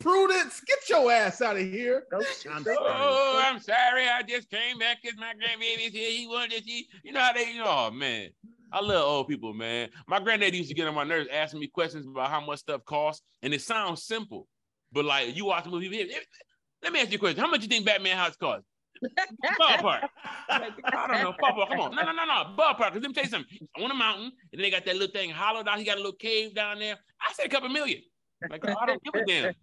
Prudence, 0.00 0.60
get 0.60 0.88
your 0.88 1.10
ass 1.10 1.42
out 1.42 1.56
of 1.56 1.62
here. 1.62 2.04
I'm 2.12 2.64
oh, 2.68 3.42
I'm 3.44 3.58
sorry. 3.60 4.08
I 4.08 4.22
just 4.22 4.48
came 4.48 4.78
back 4.78 4.98
because 5.02 5.18
my 5.18 5.32
grandbaby's 5.34 5.92
here. 5.92 6.10
He 6.10 6.26
wanted 6.26 6.58
to 6.58 6.64
see. 6.64 6.86
You 7.02 7.12
know 7.12 7.20
how 7.20 7.32
they, 7.32 7.52
you 7.52 7.58
know, 7.58 7.66
oh 7.66 7.90
man. 7.90 8.30
I 8.70 8.80
love 8.80 9.02
old 9.02 9.28
people, 9.28 9.54
man. 9.54 9.88
My 10.06 10.20
granddad 10.20 10.54
used 10.54 10.68
to 10.68 10.74
get 10.74 10.86
on 10.86 10.94
my 10.94 11.04
nerves 11.04 11.28
asking 11.32 11.60
me 11.60 11.68
questions 11.68 12.06
about 12.06 12.28
how 12.28 12.40
much 12.40 12.60
stuff 12.60 12.84
costs, 12.84 13.22
and 13.42 13.54
it 13.54 13.62
sounds 13.62 14.04
simple. 14.04 14.46
But 14.92 15.04
like 15.04 15.34
you 15.34 15.46
watch 15.46 15.64
the 15.64 15.70
movie, 15.70 15.88
let 16.82 16.92
me 16.92 17.00
ask 17.00 17.10
you 17.10 17.16
a 17.16 17.18
question: 17.18 17.40
How 17.40 17.50
much 17.50 17.60
do 17.60 17.64
you 17.64 17.70
think 17.70 17.86
Batman 17.86 18.16
house 18.16 18.36
cost? 18.36 18.64
ballpark. 19.60 20.08
I 20.48 20.70
don't 21.08 21.22
know. 21.22 21.34
Ballpark. 21.42 21.68
Come 21.68 21.80
on. 21.80 21.94
No, 21.94 22.02
no, 22.02 22.12
no, 22.12 22.24
no. 22.24 22.56
Ballpark. 22.56 22.92
Cause 22.92 23.02
let 23.02 23.02
me 23.02 23.12
tell 23.12 23.24
you 23.24 23.30
something. 23.30 23.68
On 23.78 23.90
a 23.90 23.94
mountain, 23.94 24.32
and 24.52 24.60
then 24.60 24.62
they 24.62 24.70
got 24.70 24.84
that 24.84 24.96
little 24.96 25.12
thing 25.12 25.30
hollowed 25.30 25.68
out. 25.68 25.78
He 25.78 25.84
got 25.84 25.96
a 25.96 26.00
little 26.00 26.12
cave 26.12 26.54
down 26.54 26.78
there. 26.78 26.96
I 27.20 27.32
said 27.32 27.46
a 27.46 27.48
couple 27.48 27.68
million. 27.68 28.00
Like, 28.50 28.64
I 28.68 28.86
don't 28.86 29.02
give 29.02 29.14
a 29.14 29.24
damn. 29.24 29.54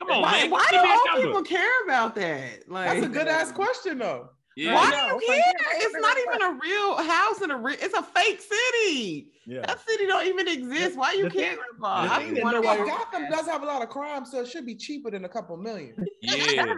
Come 0.00 0.10
on, 0.10 0.22
why, 0.22 0.32
man. 0.32 0.50
Why 0.50 0.66
do 0.70 0.78
all 0.78 1.22
people 1.22 1.42
care 1.42 1.84
about 1.84 2.14
that? 2.14 2.68
Like, 2.68 2.88
that's 2.88 3.06
a 3.06 3.08
good 3.08 3.28
ass 3.28 3.52
question, 3.52 3.98
though. 3.98 4.30
Yeah. 4.56 4.74
Why 4.74 4.90
do 4.90 5.24
you 5.24 5.32
care? 5.32 5.52
It's 5.76 5.96
not 5.98 6.16
even 6.16 6.42
a 6.42 6.58
real 6.62 6.96
house 6.96 7.42
in 7.42 7.50
a 7.50 7.56
real. 7.56 7.76
It's 7.80 7.94
a 7.94 8.02
fake 8.02 8.40
city. 8.40 9.32
Yeah. 9.46 9.62
That 9.66 9.84
city 9.86 10.06
don't 10.06 10.26
even 10.26 10.46
exist. 10.46 10.96
Why 10.96 11.12
you 11.12 11.28
care 11.28 11.56
about? 11.76 12.08
I 12.08 12.40
wonder 12.40 12.60
why 12.60 12.78
Gotham 12.78 13.28
does 13.30 13.46
have 13.46 13.62
a 13.62 13.66
lot 13.66 13.82
of 13.82 13.88
crime, 13.88 14.24
so 14.24 14.42
it 14.42 14.48
should 14.48 14.64
be 14.64 14.76
cheaper 14.76 15.10
than 15.10 15.24
a 15.24 15.28
couple 15.28 15.56
million. 15.56 15.94
Yeah. 16.22 16.74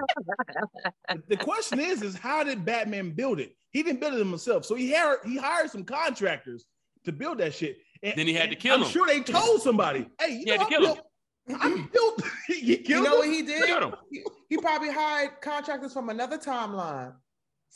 the 1.28 1.36
question 1.36 1.78
is, 1.78 2.02
is 2.02 2.16
how 2.16 2.42
did 2.42 2.64
Batman 2.64 3.10
build 3.10 3.40
it? 3.40 3.54
He 3.70 3.82
didn't 3.82 4.00
build 4.00 4.14
it 4.14 4.18
himself, 4.18 4.64
so 4.64 4.74
he 4.74 4.92
hired 4.92 5.18
he 5.24 5.36
hired 5.36 5.70
some 5.70 5.84
contractors 5.84 6.64
to 7.04 7.12
build 7.12 7.38
that 7.38 7.54
shit. 7.54 7.78
And, 8.02 8.14
then 8.16 8.26
he 8.26 8.34
had 8.34 8.50
to 8.50 8.56
kill 8.56 8.76
him. 8.76 8.80
I'm 8.80 8.86
him. 8.86 8.92
sure 8.92 9.06
they 9.06 9.20
told 9.20 9.60
somebody, 9.62 10.08
"Hey, 10.20 10.32
you 10.32 10.38
he 10.38 10.44
know, 10.46 10.52
had 10.52 10.60
to 10.60 10.66
I 10.66 10.68
kill 10.68 10.80
built, 10.80 10.98
him. 10.98 11.04
I 11.48 11.86
built." 11.92 12.22
he 12.46 12.82
you 12.86 13.02
know 13.02 13.12
him? 13.14 13.18
what 13.18 13.28
he 13.28 13.42
did? 13.42 13.68
He, 14.10 14.24
he 14.48 14.56
probably 14.58 14.90
hired 14.90 15.40
contractors 15.40 15.92
from 15.92 16.08
another 16.08 16.38
timeline 16.38 17.14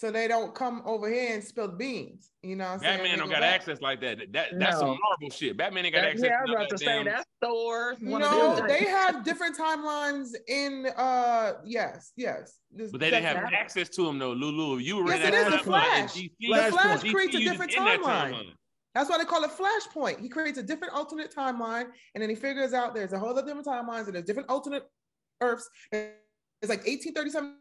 so 0.00 0.10
they 0.10 0.28
don't 0.28 0.54
come 0.54 0.82
over 0.86 1.12
here 1.12 1.34
and 1.34 1.44
spill 1.44 1.68
beans. 1.68 2.30
You 2.42 2.56
know, 2.56 2.72
what 2.72 2.80
Batman 2.80 3.18
don't 3.18 3.28
got 3.28 3.40
back. 3.40 3.54
access 3.54 3.82
like 3.82 4.00
that. 4.00 4.18
That 4.32 4.48
that's 4.58 4.76
no. 4.76 4.78
some 4.78 4.88
Marvel 4.88 5.30
shit. 5.30 5.58
Batman 5.58 5.84
ain't 5.84 5.94
got 5.94 6.02
that, 6.02 6.10
access. 6.12 6.26
Yeah, 6.30 6.38
I 6.38 6.42
was 6.42 6.50
about 6.52 6.70
to 6.70 6.78
say 6.78 7.04
that's 7.04 7.24
Thor. 7.42 7.96
No, 8.00 8.66
they 8.66 8.84
have 8.84 9.24
different 9.24 9.58
timelines 9.58 10.30
in. 10.48 10.86
uh 10.96 11.52
Yes, 11.66 12.12
yes. 12.16 12.58
This, 12.72 12.90
but 12.90 13.00
they 13.00 13.10
didn't 13.10 13.24
have 13.24 13.52
access 13.52 13.90
to 13.90 14.04
them 14.06 14.18
though, 14.18 14.32
Lulu. 14.32 14.78
You 14.78 15.04
were 15.04 15.10
yes, 15.10 15.28
in 15.28 15.34
it 15.34 15.46
is 15.46 15.52
the 15.52 15.58
Flash. 15.58 16.14
The 16.14 16.30
Flash 16.70 17.02
creates 17.02 17.34
a 17.34 17.40
different 17.40 17.72
timeline. 17.72 18.30
That 18.30 18.44
that's 18.94 19.08
why 19.08 19.18
they 19.18 19.24
call 19.24 19.44
it 19.44 19.50
Flashpoint. 19.50 20.20
He 20.20 20.28
creates 20.28 20.58
a 20.58 20.62
different 20.62 20.94
alternate 20.94 21.34
timeline, 21.34 21.86
and 22.14 22.22
then 22.22 22.28
he 22.28 22.34
figures 22.34 22.72
out 22.72 22.94
there's 22.94 23.12
a 23.12 23.18
whole 23.18 23.30
lot 23.30 23.38
of 23.38 23.46
different 23.46 23.66
timelines 23.66 24.06
and 24.06 24.14
there's 24.14 24.24
different 24.24 24.48
alternate 24.48 24.84
Earths. 25.40 25.68
It's 25.92 26.68
like 26.68 26.80
1837 26.80 27.54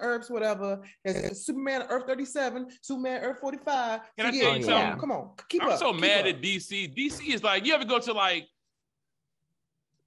Earths, 0.00 0.30
whatever. 0.30 0.80
There's 1.04 1.44
Superman 1.44 1.86
Earth 1.88 2.06
37, 2.06 2.68
Superman 2.82 3.22
Earth 3.22 3.40
45. 3.40 4.00
Can 4.16 4.26
I 4.26 4.30
yeah, 4.30 4.42
tell 4.42 4.56
you 4.56 4.62
something? 4.62 5.00
Come 5.00 5.12
on, 5.12 5.30
keep 5.48 5.62
I'm 5.62 5.70
up. 5.70 5.78
so 5.78 5.92
keep 5.92 6.02
mad 6.02 6.20
up. 6.20 6.36
at 6.36 6.42
DC. 6.42 6.94
DC 6.96 7.34
is 7.34 7.42
like, 7.42 7.66
you 7.66 7.74
ever 7.74 7.84
go 7.84 7.98
to 7.98 8.12
like 8.12 8.46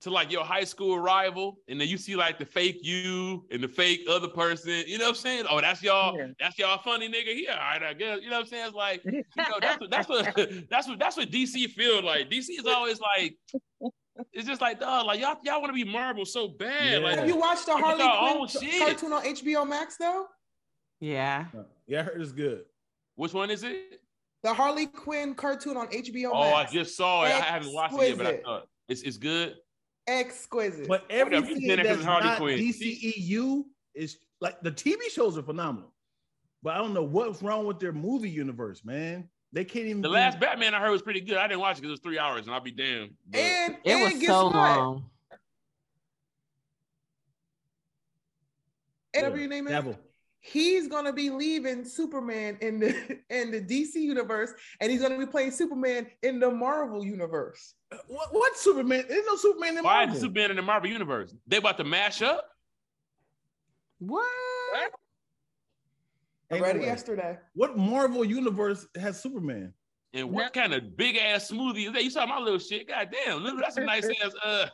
to 0.04 0.10
like 0.10 0.30
your 0.30 0.44
high 0.44 0.66
school 0.66 1.00
rival, 1.00 1.58
and 1.70 1.80
then 1.80 1.88
you 1.88 1.98
see 1.98 2.16
like 2.16 2.38
the 2.38 2.46
fake 2.46 2.80
you 2.82 3.46
and 3.52 3.64
the 3.64 3.68
fake 3.70 4.02
other 4.10 4.28
person. 4.28 4.84
You 4.86 4.98
know 4.98 5.06
what 5.06 5.12
I'm 5.12 5.16
saying? 5.16 5.46
Oh, 5.50 5.62
that's 5.62 5.82
y'all. 5.82 6.18
Yeah. 6.18 6.28
That's 6.40 6.60
y'all 6.60 6.78
funny 6.78 7.08
nigga. 7.08 7.34
Yeah, 7.34 7.54
all 7.54 7.58
right, 7.60 7.84
I 7.84 7.94
guess. 7.94 8.20
You 8.22 8.30
know 8.30 8.36
what 8.36 8.42
I'm 8.42 8.48
saying? 8.48 8.66
It's 8.68 8.76
like, 8.76 9.02
you 9.06 9.24
know, 9.38 9.60
that's 9.62 9.80
what 9.80 9.90
that's 9.90 10.10
what 10.10 10.36
that's 10.70 10.88
what 10.88 11.00
that's 11.00 11.18
what 11.18 11.32
DC 11.32 11.70
feels 11.70 12.04
like. 12.04 12.30
DC 12.30 12.50
is 12.50 12.66
always 12.66 13.00
like. 13.00 13.38
It's 14.32 14.46
just 14.46 14.62
like, 14.62 14.80
dog, 14.80 15.08
like 15.08 15.20
y'all, 15.20 15.38
y'all 15.44 15.60
want 15.60 15.76
to 15.76 15.84
be 15.86 15.90
Marvel 15.90 16.26
so 16.26 16.48
bad. 16.48 16.92
Yeah. 16.92 16.98
Like, 17.00 17.18
have 17.18 17.28
you 17.28 17.36
watched 17.36 17.66
the 17.66 17.76
Harley 17.76 17.98
Quinn 17.98 18.72
oh, 18.78 18.86
cartoon 18.86 19.14
on 19.14 19.24
HBO 19.24 19.68
Max 19.68 19.98
though? 19.98 20.28
Yeah. 21.00 21.46
Uh, 21.58 21.64
yeah, 21.88 22.02
I 22.02 22.04
heard 22.04 22.22
it's 22.22 22.32
good. 22.32 22.64
Which 23.16 23.34
one 23.34 23.50
is 23.50 23.64
it? 23.64 24.02
The 24.44 24.54
Harley 24.54 24.86
Quinn 24.86 25.34
cartoon 25.34 25.78
on 25.78 25.88
HBO 25.88 26.30
oh, 26.32 26.52
Max. 26.52 26.70
I 26.70 26.74
just 26.74 26.96
saw 26.96 27.24
it. 27.24 27.30
Exquisite. 27.30 27.50
I 27.50 27.54
haven't 27.54 27.74
watched 27.74 27.96
it 27.96 28.10
yet, 28.10 28.18
but 28.18 28.28
I 28.28 28.38
thought 28.42 28.68
it's 28.90 29.02
it's 29.02 29.18
good. 29.18 29.56
Exquisite. 30.08 30.88
But 30.88 31.06
everything 31.10 31.68
that's 31.68 32.04
Harley 32.04 32.26
not 32.26 32.38
Quinn. 32.38 32.60
DCEU 32.60 33.64
is 33.96 34.18
like 34.42 34.60
the 34.62 34.72
TV 34.72 35.10
shows 35.12 35.38
are 35.38 35.44
phenomenal. 35.44 35.94
But 36.62 36.76
I 36.76 36.78
don't 36.78 36.94
know 36.94 37.04
what's 37.04 37.42
wrong 37.42 37.66
with 37.66 37.80
their 37.80 37.92
movie 37.92 38.30
universe, 38.30 38.84
man. 38.86 39.30
They 39.52 39.66
can't 39.66 39.86
even. 39.86 40.02
The 40.02 40.10
last 40.10 40.40
Batman 40.40 40.74
I 40.74 40.80
heard 40.80 40.92
was 40.92 41.02
pretty 41.02 41.22
good. 41.22 41.38
I 41.38 41.48
didn't 41.48 41.60
watch 41.60 41.78
it 41.78 41.82
because 41.82 41.90
it 41.90 41.92
was 41.92 42.00
three 42.00 42.18
hours, 42.18 42.46
and 42.46 42.56
I'll 42.56 42.62
be 42.62 42.72
damned. 42.72 43.12
But... 43.30 43.40
And 43.40 43.78
it 43.84 43.92
and 43.92 44.14
was 44.20 44.26
so 44.26 44.46
what? 44.46 44.54
long. 44.54 45.06
And 49.14 49.24
whatever 49.24 49.38
your 49.38 49.50
name 49.50 49.68
is, 49.68 49.96
Devil. 50.44 50.52
he's 50.52 50.88
gonna 50.88 51.14
be 51.14 51.30
leaving 51.30 51.86
Superman 51.86 52.58
in 52.62 52.80
the 52.80 53.20
in 53.30 53.52
the 53.52 53.62
DC 53.62 53.96
universe, 53.96 54.52
and 54.80 54.92
he's 54.92 55.02
gonna 55.02 55.18
be 55.18 55.26
playing 55.26 55.52
Superman 55.52 56.08
in 56.22 56.40
the 56.40 56.52
Marvel 56.52 57.06
universe. 57.06 57.76
What, 58.08 58.34
what 58.34 58.58
Superman? 58.58 59.06
There's 59.08 59.26
no 59.26 59.36
Superman 59.36 59.78
in 59.78 59.84
Why 59.84 60.06
Marvel. 60.06 60.16
is 60.16 60.22
Superman 60.22 60.52
in 60.52 60.56
the 60.58 60.62
Marvel 60.64 60.90
universe? 60.90 61.34
They 61.48 61.58
about 61.58 61.78
to 61.78 61.84
mash 61.84 62.22
up. 62.22 62.50
What? 64.00 64.28
I 66.52 66.60
read 66.60 66.76
it 66.76 66.84
yesterday. 66.84 67.38
What 67.54 67.78
Marvel 67.78 68.24
universe 68.24 68.86
has 68.96 69.22
Superman? 69.22 69.74
And 70.16 70.30
what 70.32 70.54
kind 70.54 70.74
of 70.76 70.96
big 70.96 71.18
ass 71.18 71.50
smoothie 71.50 71.88
is 71.88 71.94
that? 71.94 72.04
You 72.04 72.12
saw 72.12 72.28
my 72.28 72.38
little 72.40 72.60
shit. 72.60 72.88
God 72.88 73.10
damn, 73.12 73.40
Lulu, 73.44 73.60
that's 73.62 73.78
a 73.78 73.82
nice 73.84 74.08
ass. 74.24 74.34
Uh. 74.46 74.68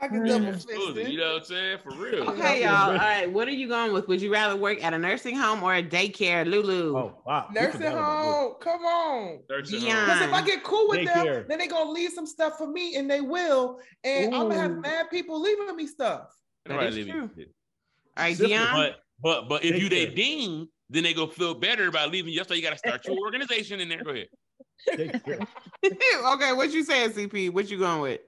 I 0.00 0.08
can 0.08 0.26
double 0.26 0.52
fist 0.52 0.68
smoothie, 0.68 1.10
you 1.10 1.18
know 1.18 1.32
what 1.32 1.38
I'm 1.38 1.44
saying? 1.44 1.78
For 1.82 1.94
real. 1.94 2.30
Okay, 2.30 2.64
y'all. 2.64 2.90
All 2.90 2.96
right, 2.96 3.32
what 3.32 3.48
are 3.48 3.52
you 3.52 3.68
going 3.68 3.92
with? 3.92 4.08
Would 4.08 4.20
you 4.20 4.32
rather 4.32 4.56
work 4.56 4.84
at 4.84 4.92
a 4.92 4.98
nursing 4.98 5.36
home 5.36 5.62
or 5.62 5.74
a 5.74 5.82
daycare, 5.82 6.44
Lulu? 6.46 6.96
Oh, 6.96 7.22
wow. 7.24 7.48
Nursing 7.52 7.82
home. 7.92 8.54
Come 8.60 8.84
on. 8.84 9.38
Nursing 9.48 9.80
Because 9.80 10.20
if 10.20 10.32
I 10.34 10.44
get 10.44 10.62
cool 10.64 10.88
with 10.88 11.00
Daycare. 11.00 11.24
them, 11.24 11.44
then 11.48 11.58
they're 11.58 11.68
gonna 11.68 11.90
leave 11.90 12.12
some 12.12 12.26
stuff 12.26 12.58
for 12.58 12.66
me, 12.66 12.96
and 12.96 13.10
they 13.10 13.20
will, 13.20 13.80
and 14.04 14.34
I'm 14.34 14.48
gonna 14.48 14.60
have 14.60 14.76
mad 14.78 15.06
people 15.10 15.40
leaving 15.40 15.76
me 15.76 15.86
stuff. 15.86 16.28
That 16.66 16.76
Right, 16.76 16.92
is 16.92 17.06
it. 17.06 17.48
True. 18.16 18.24
All 18.24 18.24
right, 18.24 18.38
Dion. 18.38 18.74
But 18.74 18.96
but 19.22 19.48
but 19.48 19.64
if 19.64 19.80
you 19.80 19.88
they 19.88 20.06
Daycare. 20.06 20.16
dean, 20.16 20.68
then 20.90 21.02
they 21.04 21.14
go 21.14 21.26
feel 21.26 21.54
better 21.54 21.88
about 21.88 22.10
leaving 22.10 22.32
you. 22.32 22.38
That's 22.38 22.50
why 22.50 22.56
you 22.56 22.62
got 22.62 22.72
to 22.72 22.78
start 22.78 23.06
your 23.06 23.16
organization 23.18 23.80
in 23.80 23.88
there. 23.88 24.02
Go 24.02 24.10
ahead. 24.10 24.28
Okay, 25.84 26.52
what 26.52 26.72
you 26.72 26.82
saying, 26.84 27.10
CP? 27.10 27.50
What 27.52 27.70
you 27.70 27.78
going 27.78 28.00
with? 28.00 28.20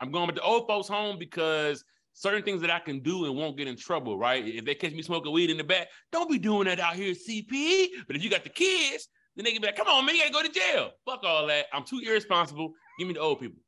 I'm 0.00 0.10
going 0.10 0.26
with 0.26 0.36
the 0.36 0.42
old 0.42 0.66
folks 0.66 0.88
home 0.88 1.18
because 1.18 1.84
certain 2.12 2.42
things 2.42 2.60
that 2.62 2.70
I 2.70 2.78
can 2.78 3.00
do 3.00 3.24
and 3.26 3.36
won't 3.36 3.56
get 3.56 3.68
in 3.68 3.76
trouble, 3.76 4.18
right? 4.18 4.46
If 4.46 4.64
they 4.64 4.74
catch 4.74 4.92
me 4.92 5.02
smoking 5.02 5.32
weed 5.32 5.50
in 5.50 5.56
the 5.56 5.64
back, 5.64 5.88
don't 6.12 6.30
be 6.30 6.38
doing 6.38 6.66
that 6.66 6.80
out 6.80 6.94
here, 6.96 7.12
CP. 7.14 7.88
But 8.06 8.16
if 8.16 8.22
you 8.24 8.30
got 8.30 8.42
the 8.44 8.50
kids, 8.50 9.08
then 9.36 9.44
they 9.44 9.52
can 9.52 9.60
be 9.60 9.66
like, 9.68 9.76
come 9.76 9.86
on, 9.88 10.04
man, 10.06 10.14
you 10.16 10.22
gotta 10.22 10.32
go 10.32 10.42
to 10.42 10.48
jail. 10.48 10.90
Fuck 11.06 11.24
all 11.24 11.46
that. 11.46 11.66
I'm 11.72 11.84
too 11.84 12.00
irresponsible. 12.04 12.72
Give 12.98 13.08
me 13.08 13.14
the 13.14 13.20
old 13.20 13.40
people. 13.40 13.60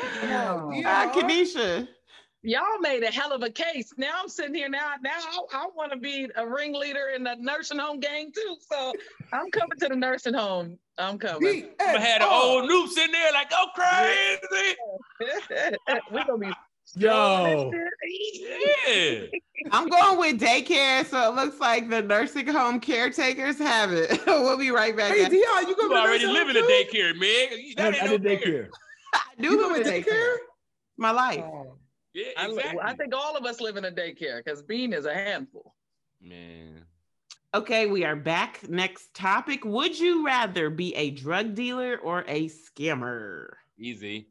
Oh, 0.00 0.72
Ah, 0.84 1.12
Kanisha. 1.14 1.86
Y'all 2.46 2.78
made 2.78 3.02
a 3.02 3.10
hell 3.10 3.32
of 3.32 3.42
a 3.42 3.48
case. 3.48 3.94
Now 3.96 4.20
I'm 4.20 4.28
sitting 4.28 4.54
here 4.54 4.68
now. 4.68 4.92
Now 5.02 5.16
I, 5.16 5.64
I 5.64 5.66
want 5.74 5.92
to 5.92 5.98
be 5.98 6.28
a 6.36 6.46
ringleader 6.46 7.08
in 7.16 7.24
the 7.24 7.36
nursing 7.36 7.78
home 7.78 8.00
gang 8.00 8.30
too. 8.32 8.56
So 8.70 8.92
I'm 9.32 9.50
coming 9.50 9.78
to 9.80 9.88
the 9.88 9.96
nursing 9.96 10.34
home. 10.34 10.78
I'm 10.98 11.18
coming. 11.18 11.70
I 11.80 11.84
had 11.98 12.20
an 12.20 12.28
old 12.30 12.70
oh. 12.70 12.86
noobs 12.86 13.02
in 13.02 13.10
there 13.12 13.32
like, 13.32 13.48
go 13.48 13.64
crazy. 13.74 14.76
We're 16.12 16.24
gonna 16.24 16.38
be 16.38 16.52
Yo. 16.96 17.72
Yeah. 18.86 19.20
I'm 19.72 19.88
going 19.88 20.18
with 20.18 20.38
daycare, 20.38 21.06
so 21.06 21.32
it 21.32 21.34
looks 21.34 21.58
like 21.58 21.88
the 21.88 22.02
nursing 22.02 22.46
home 22.46 22.78
caretakers 22.78 23.58
have 23.58 23.90
it. 23.90 24.20
we'll 24.26 24.58
be 24.58 24.70
right 24.70 24.94
back. 24.94 25.12
Hey, 25.12 25.22
guys. 25.22 25.30
Dion, 25.30 25.62
you 25.62 25.68
You 25.70 25.76
gonna 25.76 25.94
already 25.94 26.26
live 26.26 26.50
in 26.50 26.58
a 26.58 26.60
daycare, 26.60 27.14
man. 27.18 27.58
You- 27.58 27.74
I, 27.78 27.90
That 27.90 28.02
I 28.02 28.06
no 28.06 28.18
did 28.18 28.22
daycare. 28.22 28.68
I 29.14 29.20
do 29.40 29.48
You 29.50 29.62
live 29.62 29.78
live 29.78 29.86
in 29.86 29.94
in 29.94 30.02
daycare. 30.02 30.12
daycare? 30.12 30.36
My 30.98 31.10
life. 31.10 31.40
Oh. 31.42 31.78
Yeah, 32.14 32.26
I, 32.36 32.46
exactly. 32.46 32.80
I 32.82 32.94
think 32.94 33.14
all 33.14 33.36
of 33.36 33.44
us 33.44 33.60
live 33.60 33.76
in 33.76 33.84
a 33.84 33.90
daycare 33.90 34.42
because 34.44 34.62
Bean 34.62 34.92
is 34.92 35.04
a 35.04 35.14
handful. 35.14 35.74
man. 36.20 36.84
Okay, 37.52 37.86
we 37.86 38.04
are 38.04 38.16
back. 38.16 38.68
Next 38.68 39.14
topic. 39.14 39.64
Would 39.64 39.96
you 39.98 40.26
rather 40.26 40.70
be 40.70 40.92
a 40.96 41.10
drug 41.10 41.54
dealer 41.54 41.96
or 41.98 42.24
a 42.26 42.48
scammer? 42.48 43.46
Easy. 43.78 44.28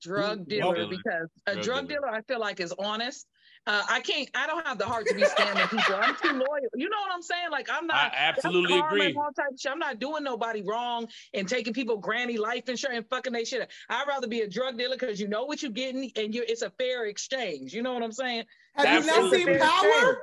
Drug 0.00 0.40
Ooh, 0.40 0.44
dealer 0.46 0.74
dealer. 0.74 0.88
because 0.88 1.28
a 1.46 1.52
Drug 1.54 1.64
drug 1.64 1.88
dealer. 1.88 2.00
dealer 2.00 2.14
I 2.16 2.22
feel 2.22 2.40
like 2.40 2.58
is 2.58 2.74
honest. 2.78 3.26
Uh, 3.64 3.82
I 3.88 4.00
can't. 4.00 4.28
I 4.34 4.48
don't 4.48 4.66
have 4.66 4.78
the 4.78 4.86
heart 4.86 5.06
to 5.06 5.14
be 5.14 5.22
scamming 5.22 5.70
people. 5.70 5.94
I'm 5.94 6.16
too 6.16 6.32
loyal. 6.32 6.68
You 6.74 6.88
know 6.88 6.96
what 7.00 7.12
I'm 7.12 7.22
saying? 7.22 7.50
Like 7.50 7.68
I'm 7.70 7.84
I 7.84 7.86
not. 7.86 8.12
absolutely 8.16 8.78
I'm 8.80 8.86
agree. 8.86 9.14
All 9.16 9.30
type 9.32 9.46
of 9.52 9.60
shit. 9.60 9.70
I'm 9.70 9.78
not 9.78 10.00
doing 10.00 10.24
nobody 10.24 10.62
wrong 10.62 11.06
and 11.32 11.48
taking 11.48 11.72
people 11.72 11.96
granny 11.96 12.38
life 12.38 12.68
insurance 12.68 12.98
and 12.98 13.08
fucking 13.08 13.32
they 13.32 13.44
shit. 13.44 13.70
I'd 13.88 14.08
rather 14.08 14.26
be 14.26 14.40
a 14.40 14.48
drug 14.48 14.78
dealer 14.78 14.96
because 14.98 15.20
you 15.20 15.28
know 15.28 15.44
what 15.44 15.62
you're 15.62 15.70
getting 15.70 16.10
and 16.16 16.34
you 16.34 16.44
it's 16.46 16.62
a 16.62 16.70
fair 16.70 17.06
exchange. 17.06 17.72
You 17.72 17.82
know 17.82 17.94
what 17.94 18.02
I'm 18.02 18.12
saying? 18.12 18.44
Have 18.74 19.04
you 19.04 19.06
not 19.06 19.32
seen 19.32 19.46
Power? 19.46 19.56
exchange. 19.56 20.16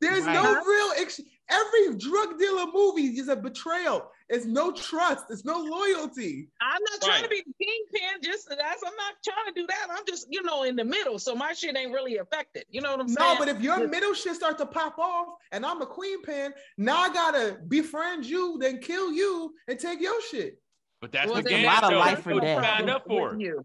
There's 0.00 0.24
Right. 0.24 0.34
no 0.34 0.62
real. 0.64 0.92
Ex- 0.96 1.20
every 1.48 1.96
drug 1.96 2.38
dealer 2.38 2.66
movie 2.72 3.18
is 3.18 3.28
a 3.28 3.36
betrayal. 3.36 4.10
It's 4.28 4.44
no 4.46 4.72
trust. 4.72 5.26
It's 5.30 5.44
no 5.44 5.58
loyalty. 5.58 6.48
I'm 6.60 6.82
not 6.90 7.00
trying 7.02 7.22
to 7.22 7.28
be 7.28 7.42
the 7.46 7.64
kingpin. 7.64 8.20
Just 8.22 8.48
that's 8.48 8.82
I'm 8.82 8.96
not 8.96 9.14
trying 9.24 9.54
to 9.54 9.60
do 9.60 9.66
that. 9.66 9.88
I'm 9.90 10.04
just 10.06 10.26
you 10.30 10.42
know 10.42 10.62
in 10.64 10.76
the 10.76 10.84
middle, 10.84 11.18
so 11.18 11.34
my 11.34 11.52
shit 11.52 11.76
ain't 11.76 11.92
really 11.92 12.16
affected. 12.18 12.64
You 12.70 12.80
know 12.80 12.90
what 12.92 13.00
I'm 13.00 13.08
saying? 13.08 13.32
No, 13.34 13.38
but 13.38 13.48
if 13.48 13.60
your 13.60 13.86
middle 13.88 14.14
shit 14.14 14.34
start 14.34 14.58
to 14.58 14.66
pop 14.66 14.98
off, 14.98 15.28
and 15.52 15.64
I'm 15.64 15.80
a 15.82 15.86
queen 15.86 16.22
pin, 16.22 16.52
now 16.78 16.96
I 16.98 17.12
gotta 17.12 17.58
befriend 17.68 18.24
you, 18.26 18.58
then 18.60 18.78
kill 18.78 19.12
you, 19.12 19.54
and 19.68 19.78
take 19.78 20.00
your 20.00 20.20
shit. 20.22 20.58
But 21.00 21.12
that's 21.12 21.30
Well, 21.30 21.42
the 21.42 21.48
game. 21.50 21.64
a 21.64 21.68
lot 21.68 21.84
of 21.84 21.92
life 21.92 22.24
That's 22.24 22.26
or 22.28 22.34
what 22.34 22.42
you 22.42 22.48
death. 22.48 22.64
signed 22.64 22.90
up 22.90 23.04
for. 23.06 23.34
you. 23.38 23.64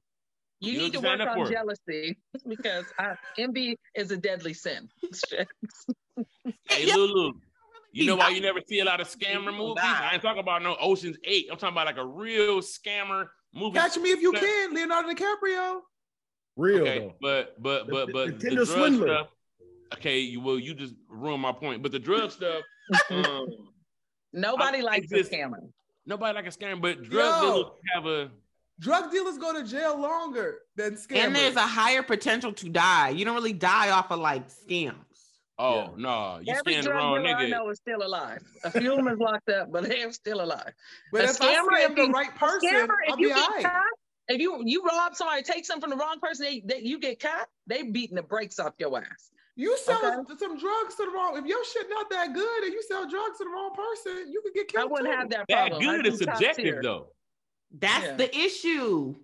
You, 0.62 0.74
you 0.74 0.78
need 0.80 0.92
to 0.94 1.00
work 1.00 1.22
on 1.22 1.50
jealousy 1.50 2.18
because 2.50 2.84
I, 3.00 3.15
envy 3.38 3.78
is 3.96 4.12
a 4.12 4.18
deadly 4.18 4.54
sin. 4.54 4.89
hey, 6.69 6.93
Lulu, 6.93 7.34
you 7.91 8.05
know 8.05 8.15
why 8.15 8.29
you 8.29 8.41
never 8.41 8.60
see 8.67 8.79
a 8.79 8.86
lot 8.86 9.01
of 9.01 9.08
scammer 9.08 9.55
movies? 9.55 9.84
I 9.84 10.12
ain't 10.13 10.21
talking 10.21 10.39
about 10.39 10.63
no 10.63 10.75
Ocean's 10.79 11.17
Eight. 11.23 11.47
I'm 11.51 11.58
talking 11.58 11.73
about 11.73 11.88
like 11.88 11.97
a 11.97 12.05
real 12.05 12.60
scammer 12.60 13.27
movie. 13.53 13.77
Catch 13.77 13.97
me 13.97 14.12
if 14.12 14.21
you 14.21 14.32
can, 14.32 14.73
Leonardo 14.73 15.10
DiCaprio. 15.10 15.79
Real, 16.55 16.82
okay, 16.82 16.99
though. 16.99 17.13
but 17.21 17.62
but 17.62 17.89
but 17.89 18.12
but 18.12 18.39
the, 18.39 18.49
the, 18.49 18.55
the 18.55 18.65
drug 18.65 18.95
stuff. 18.95 19.27
Okay, 19.95 20.19
you 20.19 20.41
well, 20.41 20.60
you 20.60 20.73
just 20.73 20.93
ruined 21.10 21.41
my 21.41 21.51
point. 21.51 21.82
But 21.82 21.91
the 21.91 21.99
drug 21.99 22.32
stuff. 22.32 22.63
Um, 23.12 23.45
Nobody 24.34 24.79
I, 24.79 24.82
likes 24.82 25.12
a 25.12 25.17
scammer. 25.17 25.60
Nobody 26.05 26.34
like 26.34 26.47
a 26.47 26.49
scammer, 26.49 26.82
but 26.82 27.03
drug 27.03 27.43
Yo, 27.43 27.53
dealers 27.53 27.71
have 27.93 28.05
a. 28.05 28.32
Drug 28.79 29.12
dealers 29.12 29.38
go 29.38 29.53
to 29.53 29.67
jail 29.67 29.99
longer 29.99 30.60
than 30.75 30.93
scammers. 30.93 31.17
And 31.17 31.36
there's 31.36 31.55
a 31.55 31.67
higher 31.67 32.01
potential 32.01 32.53
to 32.53 32.69
die. 32.69 33.10
You 33.10 33.25
don't 33.25 33.36
really 33.36 33.53
die 33.53 33.91
off 33.91 34.10
of 34.10 34.19
like 34.19 34.47
scams. 34.49 34.95
Oh 35.62 35.76
yeah. 35.76 35.88
no, 35.98 36.39
you 36.41 36.54
Every 36.54 36.80
the 36.80 36.89
wrong 36.89 37.19
nigga. 37.19 37.36
I 37.36 37.50
know 37.50 37.69
is 37.69 37.78
still 37.78 38.02
alive. 38.02 38.41
A 38.63 38.72
few 38.72 38.91
of 38.91 38.98
them 38.98 39.10
is 39.10 39.19
locked 39.19 39.50
up, 39.50 39.69
but 39.69 39.84
they're 39.84 40.12
still 40.13 40.41
alive. 40.41 40.72
But 41.12 41.22
a 41.22 41.24
if 41.26 41.38
scammer, 41.38 41.74
I 41.74 41.86
scam 41.86 41.95
the 41.98 42.08
right 42.08 42.34
person, 42.34 42.69
scammer, 42.69 42.95
I'll 43.10 43.15
if 43.15 43.19
you 43.19 43.28
get 43.28 43.63
caught, 43.63 43.84
if 44.30 44.39
you 44.39 44.62
you 44.63 44.86
rob 44.86 45.15
somebody, 45.15 45.43
take 45.43 45.65
something 45.65 45.89
from 45.89 45.98
the 45.98 46.02
wrong 46.02 46.17
person, 46.22 46.45
they, 46.45 46.62
they 46.62 46.80
you 46.80 46.98
get 46.98 47.19
caught, 47.19 47.48
they 47.67 47.84
beating 47.84 48.15
the 48.15 48.24
brakes 48.24 48.58
off 48.58 48.74
your 48.78 48.98
ass. 48.98 49.32
You 49.58 49.78
sell 49.78 49.98
okay. 49.98 50.34
some 50.39 50.58
drugs 50.58 50.95
to 50.95 51.04
the 51.04 51.12
wrong. 51.13 51.38
If 51.38 51.45
your 51.45 51.65
shit 51.65 51.88
not 51.89 52.10
that 52.10 52.34
good 52.34 52.63
and 52.63 52.72
you 52.72 52.82
sell 52.82 53.02
drugs 53.10 53.39
to 53.39 53.43
the 53.43 53.50
wrong 53.50 53.72
person, 53.76 54.32
you 54.32 54.41
could 54.41 54.54
get 54.54 54.69
killed. 54.69 54.84
I 54.84 54.86
wouldn't 54.86 55.10
too. 55.10 55.17
have 55.17 55.30
that 55.32 55.50
problem. 55.50 55.84
That 55.84 56.04
good 56.04 56.08
is 56.08 56.19
subjective 56.19 56.82
though. 56.82 57.08
That's 57.78 58.06
yeah. 58.06 58.15
the 58.15 58.38
issue. 58.38 59.15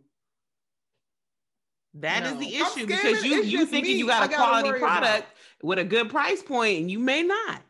That 1.93 2.23
no. 2.23 2.31
is 2.31 2.39
the 2.39 2.55
issue 2.57 2.85
because 2.87 3.23
you 3.23 3.43
you 3.43 3.65
thinking 3.65 3.93
me. 3.93 3.99
you 3.99 4.07
got 4.07 4.29
a 4.29 4.35
quality 4.35 4.77
product 4.77 5.27
with 5.65 5.79
a 5.79 5.83
good 5.83 6.09
price 6.09 6.43
point 6.43 6.79
and 6.79 6.91
you 6.91 6.99
may 6.99 7.23
not. 7.23 7.61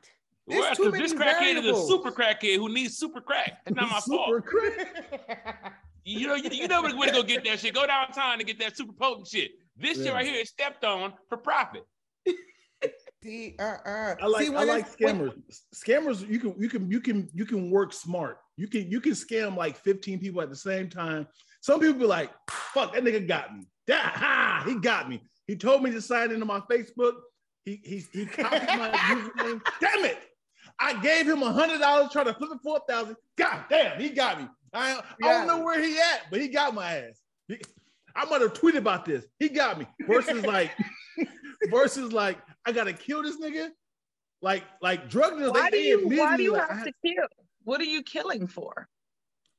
Well, 0.47 0.69
because 0.75 0.93
this 0.93 1.13
crackhead 1.13 1.57
is 1.57 1.65
a 1.65 1.87
super 1.87 2.11
crackhead 2.11 2.57
who 2.57 2.69
needs 2.71 2.97
super 2.97 3.21
crack. 3.21 3.61
It's 3.65 3.75
not 3.75 3.89
my 3.89 3.99
fault. 3.99 4.43
you 6.03 6.27
know, 6.27 6.35
you, 6.35 6.49
you 6.51 6.67
know 6.67 6.83
where 6.83 7.07
to 7.07 7.11
go 7.11 7.23
get 7.23 7.43
that 7.45 7.59
shit. 7.59 7.73
Go 7.73 7.87
downtown 7.87 8.37
to 8.37 8.43
get 8.43 8.59
that 8.59 8.77
super 8.77 8.93
potent 8.93 9.27
shit. 9.27 9.51
This 9.75 9.97
yeah. 9.97 10.03
shit 10.03 10.13
right 10.13 10.25
here 10.25 10.41
is 10.41 10.49
stepped 10.49 10.83
on 10.83 11.13
for 11.29 11.37
profit. 11.37 11.83
See, 13.23 13.55
uh, 13.57 13.77
uh. 13.85 14.15
I 14.21 14.27
like 14.27 14.45
See, 14.45 14.55
I 14.55 14.63
like 14.65 14.87
scammers. 14.87 15.29
When, 15.29 15.43
scammers, 15.73 16.29
you 16.29 16.37
can 16.37 16.55
you 16.59 16.69
can 16.69 16.91
you 16.91 16.99
can 16.99 17.27
you 17.33 17.45
can 17.45 17.71
work 17.71 17.91
smart. 17.91 18.37
You 18.55 18.67
can 18.67 18.91
you 18.91 19.01
can 19.01 19.13
scam 19.13 19.57
like 19.57 19.77
15 19.77 20.19
people 20.19 20.41
at 20.41 20.49
the 20.49 20.55
same 20.55 20.89
time. 20.89 21.27
Some 21.61 21.79
people 21.79 21.95
be 21.95 22.05
like, 22.05 22.29
fuck, 22.51 22.93
that 22.93 23.03
nigga 23.03 23.27
got 23.27 23.55
me. 23.55 23.65
That, 23.87 24.13
ha, 24.15 24.63
he 24.67 24.75
got 24.75 25.09
me. 25.09 25.23
He 25.47 25.55
told 25.55 25.81
me 25.81 25.89
to 25.91 26.01
sign 26.01 26.31
into 26.31 26.45
my 26.45 26.59
Facebook. 26.59 27.13
He 27.65 27.81
he 27.83 28.05
he 28.13 28.25
copied 28.25 28.67
my 28.77 28.91
username. 28.91 29.61
Damn 29.81 30.05
it. 30.05 30.19
I 30.79 30.99
gave 31.01 31.27
him 31.27 31.41
a 31.41 31.51
hundred 31.51 31.79
dollars 31.79 32.11
trying 32.11 32.25
to 32.25 32.33
flip 32.33 32.51
it 32.53 32.59
for 32.63 32.77
a 32.77 32.91
thousand. 32.91 33.15
God 33.37 33.63
damn, 33.69 33.99
he 33.99 34.09
got 34.09 34.41
me. 34.41 34.47
I, 34.73 34.99
I 35.23 35.31
don't 35.31 35.47
know 35.47 35.63
where 35.63 35.81
he 35.81 35.97
at, 35.97 36.23
but 36.29 36.41
he 36.41 36.49
got 36.49 36.73
my 36.73 36.97
ass. 36.97 37.21
He, 37.47 37.57
I 38.13 38.25
might 38.25 38.41
have 38.41 38.53
tweeted 38.53 38.77
about 38.77 39.05
this. 39.05 39.25
He 39.39 39.47
got 39.47 39.79
me. 39.79 39.87
Versus 40.05 40.45
like, 40.45 40.71
versus 41.69 42.11
like, 42.11 42.39
I 42.65 42.73
gotta 42.73 42.91
kill 42.93 43.23
this 43.23 43.39
nigga. 43.39 43.69
Like, 44.41 44.63
like 44.81 45.09
drug 45.09 45.37
dealers. 45.37 45.53
Why 45.53 45.69
do 45.69 45.77
you? 45.77 46.09
Why 46.09 46.35
do 46.35 46.43
you 46.43 46.53
like, 46.53 46.69
have 46.69 46.83
to 46.83 46.91
kill? 47.05 47.25
What 47.63 47.79
are 47.79 47.85
you 47.85 48.03
killing 48.03 48.47
for? 48.47 48.87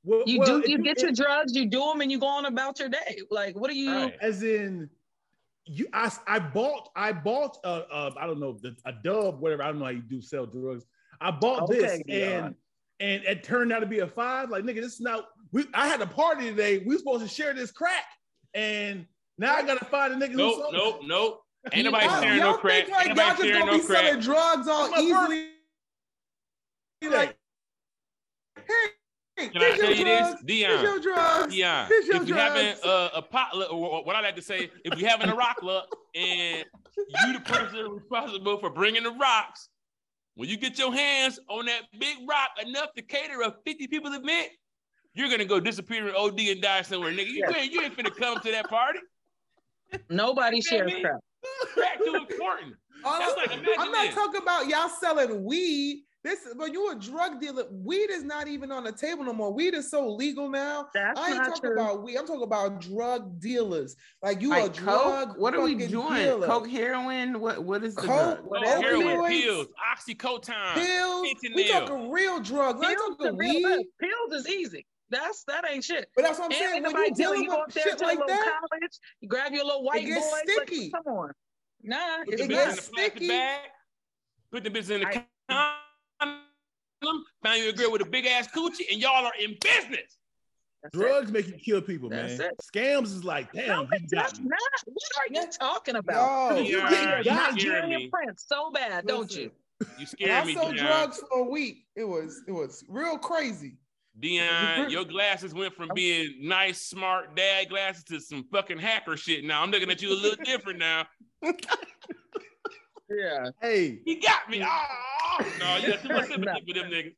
Well, 0.04 0.22
you 0.26 0.40
well, 0.40 0.60
do. 0.60 0.70
You 0.70 0.82
get 0.82 1.00
your 1.00 1.12
drugs. 1.12 1.56
You 1.56 1.66
do 1.66 1.80
them, 1.80 2.02
and 2.02 2.12
you 2.12 2.18
go 2.18 2.26
on 2.26 2.44
about 2.44 2.78
your 2.78 2.88
day. 2.88 3.20
Like, 3.30 3.56
what 3.56 3.70
are 3.70 3.74
you? 3.74 3.92
Right. 3.92 4.16
As 4.20 4.42
in, 4.42 4.90
you. 5.66 5.86
I. 5.92 6.10
I 6.26 6.38
bought. 6.38 6.88
I 6.96 7.12
bought. 7.12 7.58
A, 7.64 7.68
a 7.68 8.14
I 8.18 8.26
don't 8.26 8.40
know. 8.40 8.58
A 8.84 8.92
dub. 8.92 9.40
Whatever. 9.40 9.62
I 9.62 9.66
don't 9.66 9.78
know 9.78 9.84
how 9.84 9.90
you 9.90 10.02
do 10.02 10.20
sell 10.20 10.46
drugs. 10.46 10.84
I 11.20 11.30
bought 11.30 11.62
okay, 11.62 11.78
this, 11.78 12.02
yeah. 12.06 12.46
and 12.46 12.54
and 13.00 13.24
it 13.24 13.44
turned 13.44 13.72
out 13.72 13.80
to 13.80 13.86
be 13.86 14.00
a 14.00 14.06
five. 14.06 14.50
Like, 14.50 14.64
nigga, 14.64 14.76
this 14.76 14.94
is 14.94 15.00
not. 15.00 15.26
We. 15.52 15.66
I 15.74 15.86
had 15.86 16.00
a 16.00 16.06
party 16.06 16.46
today. 16.46 16.78
We 16.78 16.96
supposed 16.98 17.22
to 17.22 17.28
share 17.28 17.54
this 17.54 17.70
crack, 17.70 18.04
and 18.54 19.06
now 19.38 19.54
I 19.54 19.62
gotta 19.62 19.84
find 19.84 20.12
a 20.12 20.16
nigga. 20.16 20.32
Who's 20.32 20.38
nope. 20.38 20.72
Nope. 20.72 21.00
Nope. 21.04 21.42
Ain't 21.72 21.84
nobody 21.84 22.08
sharing 22.08 22.40
no 22.40 22.56
crack. 22.56 22.88
Like 22.88 23.08
Ain't 23.08 23.16
nobody 23.16 23.48
sharing 23.48 23.66
no 23.66 23.80
crack. 23.80 24.04
Selling 24.04 24.20
drugs 24.20 24.68
all 24.68 24.88
easily. 24.98 25.48
Like, 27.02 27.36
hey, 28.56 28.88
Can 29.36 29.50
I 29.54 29.76
tell 29.76 29.92
you 29.92 30.04
drugs, 30.04 30.32
this, 30.32 30.42
Dion? 30.44 31.50
Dion, 31.50 31.88
if 31.90 32.28
you 32.28 32.34
having 32.34 32.74
a, 32.84 33.10
a 33.16 33.22
potluck, 33.22 33.70
or 33.70 34.02
what 34.04 34.16
I 34.16 34.22
like 34.22 34.36
to 34.36 34.42
say, 34.42 34.70
if 34.84 34.98
you 34.98 35.06
having 35.06 35.28
a 35.28 35.34
rock 35.34 35.62
luck, 35.62 35.88
and 36.14 36.64
you 36.96 37.32
the 37.34 37.40
person 37.40 37.90
responsible 37.90 38.58
for 38.58 38.70
bringing 38.70 39.02
the 39.02 39.10
rocks, 39.10 39.68
when 40.36 40.48
you 40.48 40.56
get 40.56 40.78
your 40.78 40.92
hands 40.92 41.38
on 41.48 41.66
that 41.66 41.82
big 41.98 42.16
rock 42.28 42.50
enough 42.64 42.94
to 42.96 43.02
cater 43.02 43.42
a 43.42 43.54
50 43.64 43.86
people 43.88 44.12
event, 44.12 44.48
you're 45.14 45.30
gonna 45.30 45.44
go 45.44 45.60
disappear 45.60 46.08
in 46.08 46.14
OD 46.14 46.40
and 46.40 46.62
die 46.62 46.82
somewhere, 46.82 47.12
nigga. 47.12 47.28
You, 47.28 47.44
ain't, 47.54 47.72
you 47.72 47.82
ain't 47.82 47.96
finna 47.96 48.14
come 48.14 48.38
to 48.40 48.50
that 48.50 48.68
party. 48.68 49.00
Nobody 50.10 50.60
shares 50.60 50.92
crap. 51.00 51.20
Crack 51.74 52.04
too 52.04 52.14
important. 52.14 52.74
Like, 53.04 53.50
I'm 53.78 53.92
not 53.92 54.06
this. 54.06 54.14
talking 54.14 54.42
about 54.42 54.68
y'all 54.68 54.88
selling 54.88 55.44
weed. 55.44 56.04
This, 56.26 56.40
but 56.58 56.72
you 56.72 56.90
a 56.90 56.96
drug 56.96 57.40
dealer. 57.40 57.66
Weed 57.70 58.10
is 58.10 58.24
not 58.24 58.48
even 58.48 58.72
on 58.72 58.82
the 58.82 58.90
table 58.90 59.22
no 59.22 59.32
more. 59.32 59.52
Weed 59.52 59.74
is 59.74 59.88
so 59.88 60.08
legal 60.08 60.48
now. 60.48 60.88
That's 60.92 61.20
I 61.20 61.28
ain't 61.28 61.36
talking 61.36 61.60
true. 61.60 61.72
about 61.74 62.02
weed. 62.02 62.16
I'm 62.16 62.26
talking 62.26 62.42
about 62.42 62.80
drug 62.80 63.38
dealers. 63.38 63.94
Like 64.24 64.42
you 64.42 64.48
like 64.48 64.64
a 64.64 64.68
drug. 64.70 65.28
Coke? 65.28 65.38
What 65.38 65.54
are 65.54 65.60
we 65.60 65.76
doing? 65.76 66.16
Dealer. 66.16 66.48
Coke, 66.48 66.68
heroin. 66.68 67.38
What? 67.38 67.62
What 67.62 67.84
is 67.84 67.94
the 67.94 68.00
Coke? 68.00 68.08
Drug? 68.08 68.48
Oh, 68.50 68.82
heroin, 68.82 69.30
pills, 69.30 69.68
oxycodone, 69.94 70.74
pills. 70.74 71.28
We 71.54 71.68
talking 71.68 72.10
real 72.10 72.40
drugs. 72.40 72.84
Pills, 72.84 73.16
talking 73.18 73.36
weed. 73.36 73.86
pills 74.00 74.32
is 74.32 74.48
easy. 74.48 74.84
That's 75.10 75.44
that 75.44 75.64
ain't 75.70 75.84
shit. 75.84 76.08
But 76.16 76.22
that's 76.24 76.40
what 76.40 76.46
I'm 76.46 76.58
saying. 76.58 76.82
When 76.82 76.96
you 76.96 77.14
dealing 77.14 77.44
you 77.44 77.50
with 77.50 77.72
shit 77.72 78.00
like 78.00 78.18
that, 78.26 78.60
college, 78.68 78.98
you 79.20 79.28
grab 79.28 79.52
your 79.52 79.64
little 79.64 79.84
white 79.84 80.02
it 80.02 80.06
gets 80.06 80.28
boys, 80.28 80.40
sticky. 80.44 80.90
Like, 80.92 81.04
come 81.04 81.12
on, 81.14 81.32
nah, 81.84 82.24
it's 82.26 82.42
it 82.42 82.48
gets 82.48 82.84
sticky. 82.86 83.28
Bag, 83.28 83.60
put 84.50 84.64
the 84.64 84.70
business 84.70 85.02
in 85.02 85.08
the 85.08 85.76
condom. 86.20 87.24
Find 87.42 87.62
you 87.62 87.70
a 87.70 87.72
girl 87.72 87.92
with 87.92 88.02
a 88.02 88.06
big 88.06 88.26
ass 88.26 88.48
coochie, 88.48 88.90
and 88.90 89.00
y'all 89.00 89.24
are 89.24 89.32
in 89.42 89.56
business. 89.60 90.18
That's 90.82 90.96
Drugs 90.96 91.30
it. 91.30 91.32
make 91.32 91.46
you 91.48 91.54
kill 91.54 91.80
people, 91.80 92.08
that's 92.08 92.38
man. 92.38 92.50
It. 92.50 92.60
Scams 92.74 93.04
is 93.04 93.24
like, 93.24 93.52
damn, 93.52 93.68
no, 93.68 93.86
he 93.92 94.06
got 94.06 94.38
me. 94.38 94.48
Not. 94.48 94.60
What 94.86 95.02
are 95.18 95.34
you 95.34 95.50
talking 95.50 95.96
about? 95.96 96.54
No, 96.54 96.60
you 96.60 96.80
get 96.88 97.26
Nigerian 97.26 98.10
prince 98.10 98.44
so 98.46 98.70
bad, 98.70 99.06
don't 99.06 99.34
you? 99.34 99.50
You 99.98 100.06
scared 100.06 100.46
me. 100.46 100.56
I 100.56 100.62
sold 100.62 100.76
drugs 100.76 101.22
for 101.28 101.40
a 101.40 101.44
week. 101.44 101.84
It 101.96 102.04
was 102.04 102.42
it 102.46 102.52
was 102.52 102.84
real 102.88 103.18
crazy. 103.18 103.76
Dion, 104.18 104.88
your 104.88 105.04
glasses 105.04 105.52
went 105.52 105.74
from 105.74 105.90
being 105.94 106.36
nice, 106.40 106.80
smart 106.80 107.36
dad 107.36 107.68
glasses 107.68 108.02
to 108.04 108.18
some 108.18 108.46
fucking 108.50 108.78
hacker 108.78 109.16
shit. 109.16 109.44
Now 109.44 109.62
I'm 109.62 109.70
looking 109.70 109.90
at 109.90 110.00
you 110.00 110.10
a 110.10 110.16
little 110.16 110.42
different 110.42 110.78
now. 110.78 111.06
yeah. 113.10 113.50
Hey. 113.60 114.00
He 114.04 114.16
got 114.16 114.48
me. 114.48 114.64
Oh, 114.64 115.38
no, 115.60 115.76
you 115.76 115.88
got 115.88 116.02
too 116.02 116.08
much 116.08 116.28
sympathy 116.28 116.72
for 116.72 116.80
them 116.80 116.90
niggas. 116.90 117.14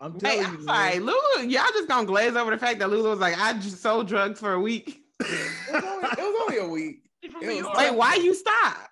I'm 0.00 0.18
telling 0.18 0.36
hey, 0.36 0.42
you. 0.42 0.48
I'm 0.48 0.62
sorry, 0.64 0.98
Lulu, 0.98 1.48
y'all 1.48 1.64
just 1.72 1.88
gonna 1.88 2.06
glaze 2.06 2.36
over 2.36 2.50
the 2.50 2.58
fact 2.58 2.78
that 2.80 2.90
Lulu 2.90 3.10
was 3.10 3.20
like, 3.20 3.38
I 3.38 3.52
just 3.54 3.80
sold 3.80 4.08
drugs 4.08 4.40
for 4.40 4.52
a 4.52 4.60
week. 4.60 5.02
it, 5.20 5.72
was 5.72 5.84
only, 5.84 6.08
it 6.08 6.18
was 6.18 6.42
only 6.42 6.58
a 6.58 6.68
week. 6.68 7.00
Was, 7.40 7.66
wait, 7.78 7.94
why 7.94 8.16
you 8.16 8.34
stop? 8.34 8.90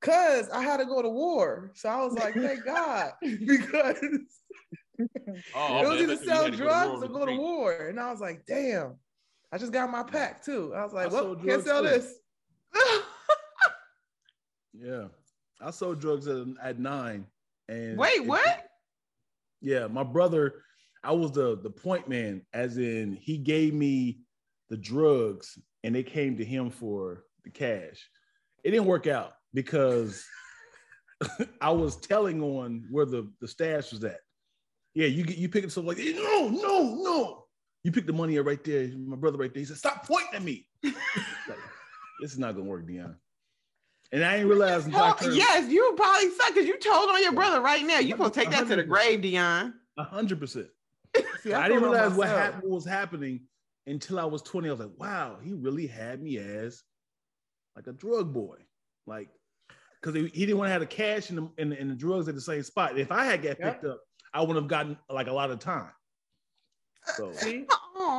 Cause 0.00 0.48
I 0.48 0.62
had 0.62 0.78
to 0.78 0.86
go 0.86 1.02
to 1.02 1.10
war. 1.10 1.72
So 1.74 1.90
I 1.90 2.02
was 2.02 2.14
like, 2.14 2.32
thank 2.32 2.64
God. 2.64 3.12
because 3.20 3.96
oh, 5.54 5.82
it 5.82 5.88
was 5.88 6.00
either 6.00 6.16
sell 6.16 6.50
drugs 6.50 7.02
or 7.02 7.08
go 7.08 7.26
to 7.26 7.36
war. 7.36 7.88
And 7.88 8.00
I 8.00 8.10
was 8.10 8.20
like, 8.20 8.46
damn. 8.46 8.94
I 9.52 9.58
just 9.58 9.72
got 9.72 9.90
my 9.90 10.02
pack 10.02 10.42
too. 10.42 10.72
I 10.74 10.84
was 10.84 10.94
like, 10.94 11.08
I 11.08 11.12
well, 11.12 11.36
can't 11.36 11.62
sell 11.62 11.82
too. 11.82 11.88
this. 11.88 12.14
Yeah. 14.72 15.04
I 15.60 15.70
sold 15.70 16.00
drugs 16.00 16.26
at, 16.26 16.46
at 16.62 16.78
nine. 16.78 17.26
And 17.68 17.98
wait, 17.98 18.24
what? 18.24 18.66
Yeah, 19.60 19.86
my 19.88 20.04
brother, 20.04 20.62
I 21.02 21.12
was 21.12 21.32
the 21.32 21.58
the 21.60 21.70
point 21.70 22.08
man, 22.08 22.42
as 22.52 22.78
in 22.78 23.18
he 23.20 23.38
gave 23.38 23.74
me 23.74 24.20
the 24.68 24.76
drugs 24.76 25.58
and 25.84 25.94
they 25.94 26.02
came 26.02 26.36
to 26.36 26.44
him 26.44 26.70
for 26.70 27.24
the 27.44 27.50
cash. 27.50 28.08
It 28.64 28.70
didn't 28.70 28.86
work 28.86 29.06
out 29.06 29.32
because 29.54 30.24
I 31.60 31.70
was 31.70 31.96
telling 31.96 32.42
on 32.42 32.86
where 32.90 33.06
the, 33.06 33.30
the 33.40 33.48
stash 33.48 33.92
was 33.92 34.04
at. 34.04 34.20
Yeah, 34.94 35.06
you 35.06 35.24
get 35.24 35.38
you 35.38 35.48
pick 35.48 35.64
up 35.64 35.70
something 35.70 35.96
like 35.96 36.16
no, 36.16 36.48
no, 36.48 37.02
no. 37.02 37.44
You 37.84 37.92
pick 37.92 38.06
the 38.06 38.12
money 38.12 38.38
up 38.38 38.46
right 38.46 38.62
there. 38.64 38.88
My 38.96 39.16
brother 39.16 39.38
right 39.38 39.52
there. 39.52 39.60
He 39.60 39.66
said, 39.66 39.76
"Stop 39.76 40.06
pointing 40.06 40.34
at 40.34 40.42
me." 40.42 40.66
like, 40.82 40.94
this 42.20 42.32
is 42.32 42.38
not 42.38 42.56
gonna 42.56 42.68
work, 42.68 42.86
Dion. 42.86 43.16
And 44.10 44.24
I 44.24 44.36
didn't 44.36 44.48
realize 44.48 44.86
until 44.86 45.00
well, 45.00 45.14
turned, 45.14 45.36
yes, 45.36 45.70
you 45.70 45.92
probably 45.96 46.30
suck 46.30 46.54
because 46.54 46.66
you 46.66 46.78
told 46.78 47.10
on 47.10 47.22
your 47.22 47.32
brother 47.32 47.60
right 47.60 47.84
now. 47.84 47.98
You 47.98 48.16
gonna 48.16 48.30
take 48.30 48.50
that 48.50 48.66
to 48.68 48.76
the 48.76 48.82
grave, 48.82 49.20
Dion. 49.20 49.74
A 49.98 50.04
hundred 50.04 50.40
percent. 50.40 50.68
I 51.16 51.68
didn't 51.68 51.82
realize 51.82 52.12
what, 52.14 52.28
happened, 52.28 52.62
what 52.62 52.72
was 52.72 52.86
happening 52.86 53.40
until 53.86 54.18
I 54.18 54.24
was 54.24 54.42
20. 54.42 54.68
I 54.68 54.70
was 54.72 54.80
like, 54.80 54.90
wow, 54.98 55.38
he 55.42 55.52
really 55.52 55.86
had 55.86 56.22
me 56.22 56.38
as 56.38 56.82
like 57.76 57.86
a 57.86 57.92
drug 57.92 58.32
boy. 58.32 58.56
Like, 59.06 59.28
because 60.00 60.14
he, 60.14 60.28
he, 60.28 60.46
didn't 60.46 60.58
want 60.58 60.68
to 60.68 60.72
have 60.72 60.80
the 60.80 60.86
cash 60.86 61.30
and 61.30 61.38
the, 61.38 61.50
and, 61.58 61.72
and 61.72 61.90
the 61.90 61.94
drugs 61.94 62.28
at 62.28 62.34
the 62.34 62.40
same 62.40 62.62
spot. 62.62 62.98
If 62.98 63.10
I 63.10 63.24
had 63.24 63.42
got 63.42 63.58
picked 63.58 63.84
up, 63.84 64.00
I 64.32 64.40
wouldn't 64.40 64.56
have 64.56 64.68
gotten 64.68 64.96
like 65.10 65.26
a 65.26 65.32
lot 65.32 65.50
of 65.50 65.58
time. 65.58 65.90
Uh, 67.08 67.12
so 67.12 67.32
See? 67.32 67.66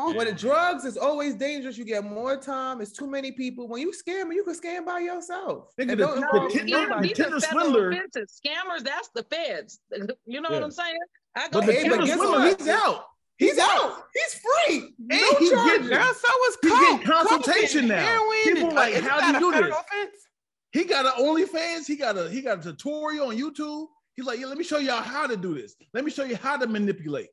When 0.15 0.27
the 0.27 0.33
drugs 0.33 0.85
is 0.85 0.97
always 0.97 1.35
dangerous, 1.35 1.77
you 1.77 1.85
get 1.85 2.03
more 2.03 2.37
time. 2.37 2.81
It's 2.81 2.91
too 2.91 3.07
many 3.07 3.31
people. 3.31 3.67
When 3.67 3.81
you 3.81 3.91
scam, 3.91 4.33
you 4.33 4.43
can 4.43 4.53
scam 4.53 4.85
by 4.85 4.99
yourself. 4.99 5.71
the, 5.77 5.85
the, 5.85 5.95
the, 5.95 6.99
the 7.01 7.13
Tinder 7.13 7.39
swindler. 7.39 7.93
Scammers, 7.93 8.83
that's 8.83 9.09
the 9.15 9.23
feds. 9.23 9.79
You 10.25 10.41
know 10.41 10.49
yeah. 10.49 10.55
what 10.55 10.63
I'm 10.63 10.71
saying? 10.71 10.97
I 11.35 11.49
go, 11.49 11.59
but 11.59 11.65
the 11.67 11.73
Tinder 11.73 12.05
swindler, 12.05 12.55
he's 12.57 12.67
out. 12.67 13.05
He's 13.37 13.57
out. 13.57 14.03
He's 14.13 14.33
free. 14.33 14.93
And 14.99 15.21
no 15.21 15.35
he's 15.39 15.51
getting, 15.51 15.87
girl, 15.87 16.13
so 16.13 16.27
was 16.27 16.57
he's 16.61 16.71
getting 16.71 17.05
consultation 17.05 17.87
now. 17.87 18.05
Heroin, 18.05 18.37
People 18.43 18.75
like, 18.75 18.95
how 18.95 19.39
do 19.39 19.45
you 19.45 19.51
do 19.51 19.61
this? 19.61 19.75
Offense? 19.75 20.15
He 20.71 20.83
got 20.83 21.05
an 21.05 21.23
OnlyFans. 21.23 21.87
He 21.87 21.95
got 21.95 22.17
a 22.17 22.29
he 22.29 22.41
got 22.41 22.59
a 22.59 22.61
tutorial 22.61 23.27
on 23.29 23.37
YouTube. 23.37 23.87
He's 24.15 24.25
like, 24.25 24.39
yeah, 24.39 24.47
let 24.47 24.57
me 24.57 24.65
show 24.65 24.77
y'all 24.77 25.01
how 25.01 25.25
to 25.25 25.37
do 25.37 25.55
this. 25.55 25.75
Let 25.93 26.03
me 26.03 26.11
show 26.11 26.25
you 26.25 26.35
how 26.35 26.57
to 26.57 26.67
manipulate. 26.67 27.29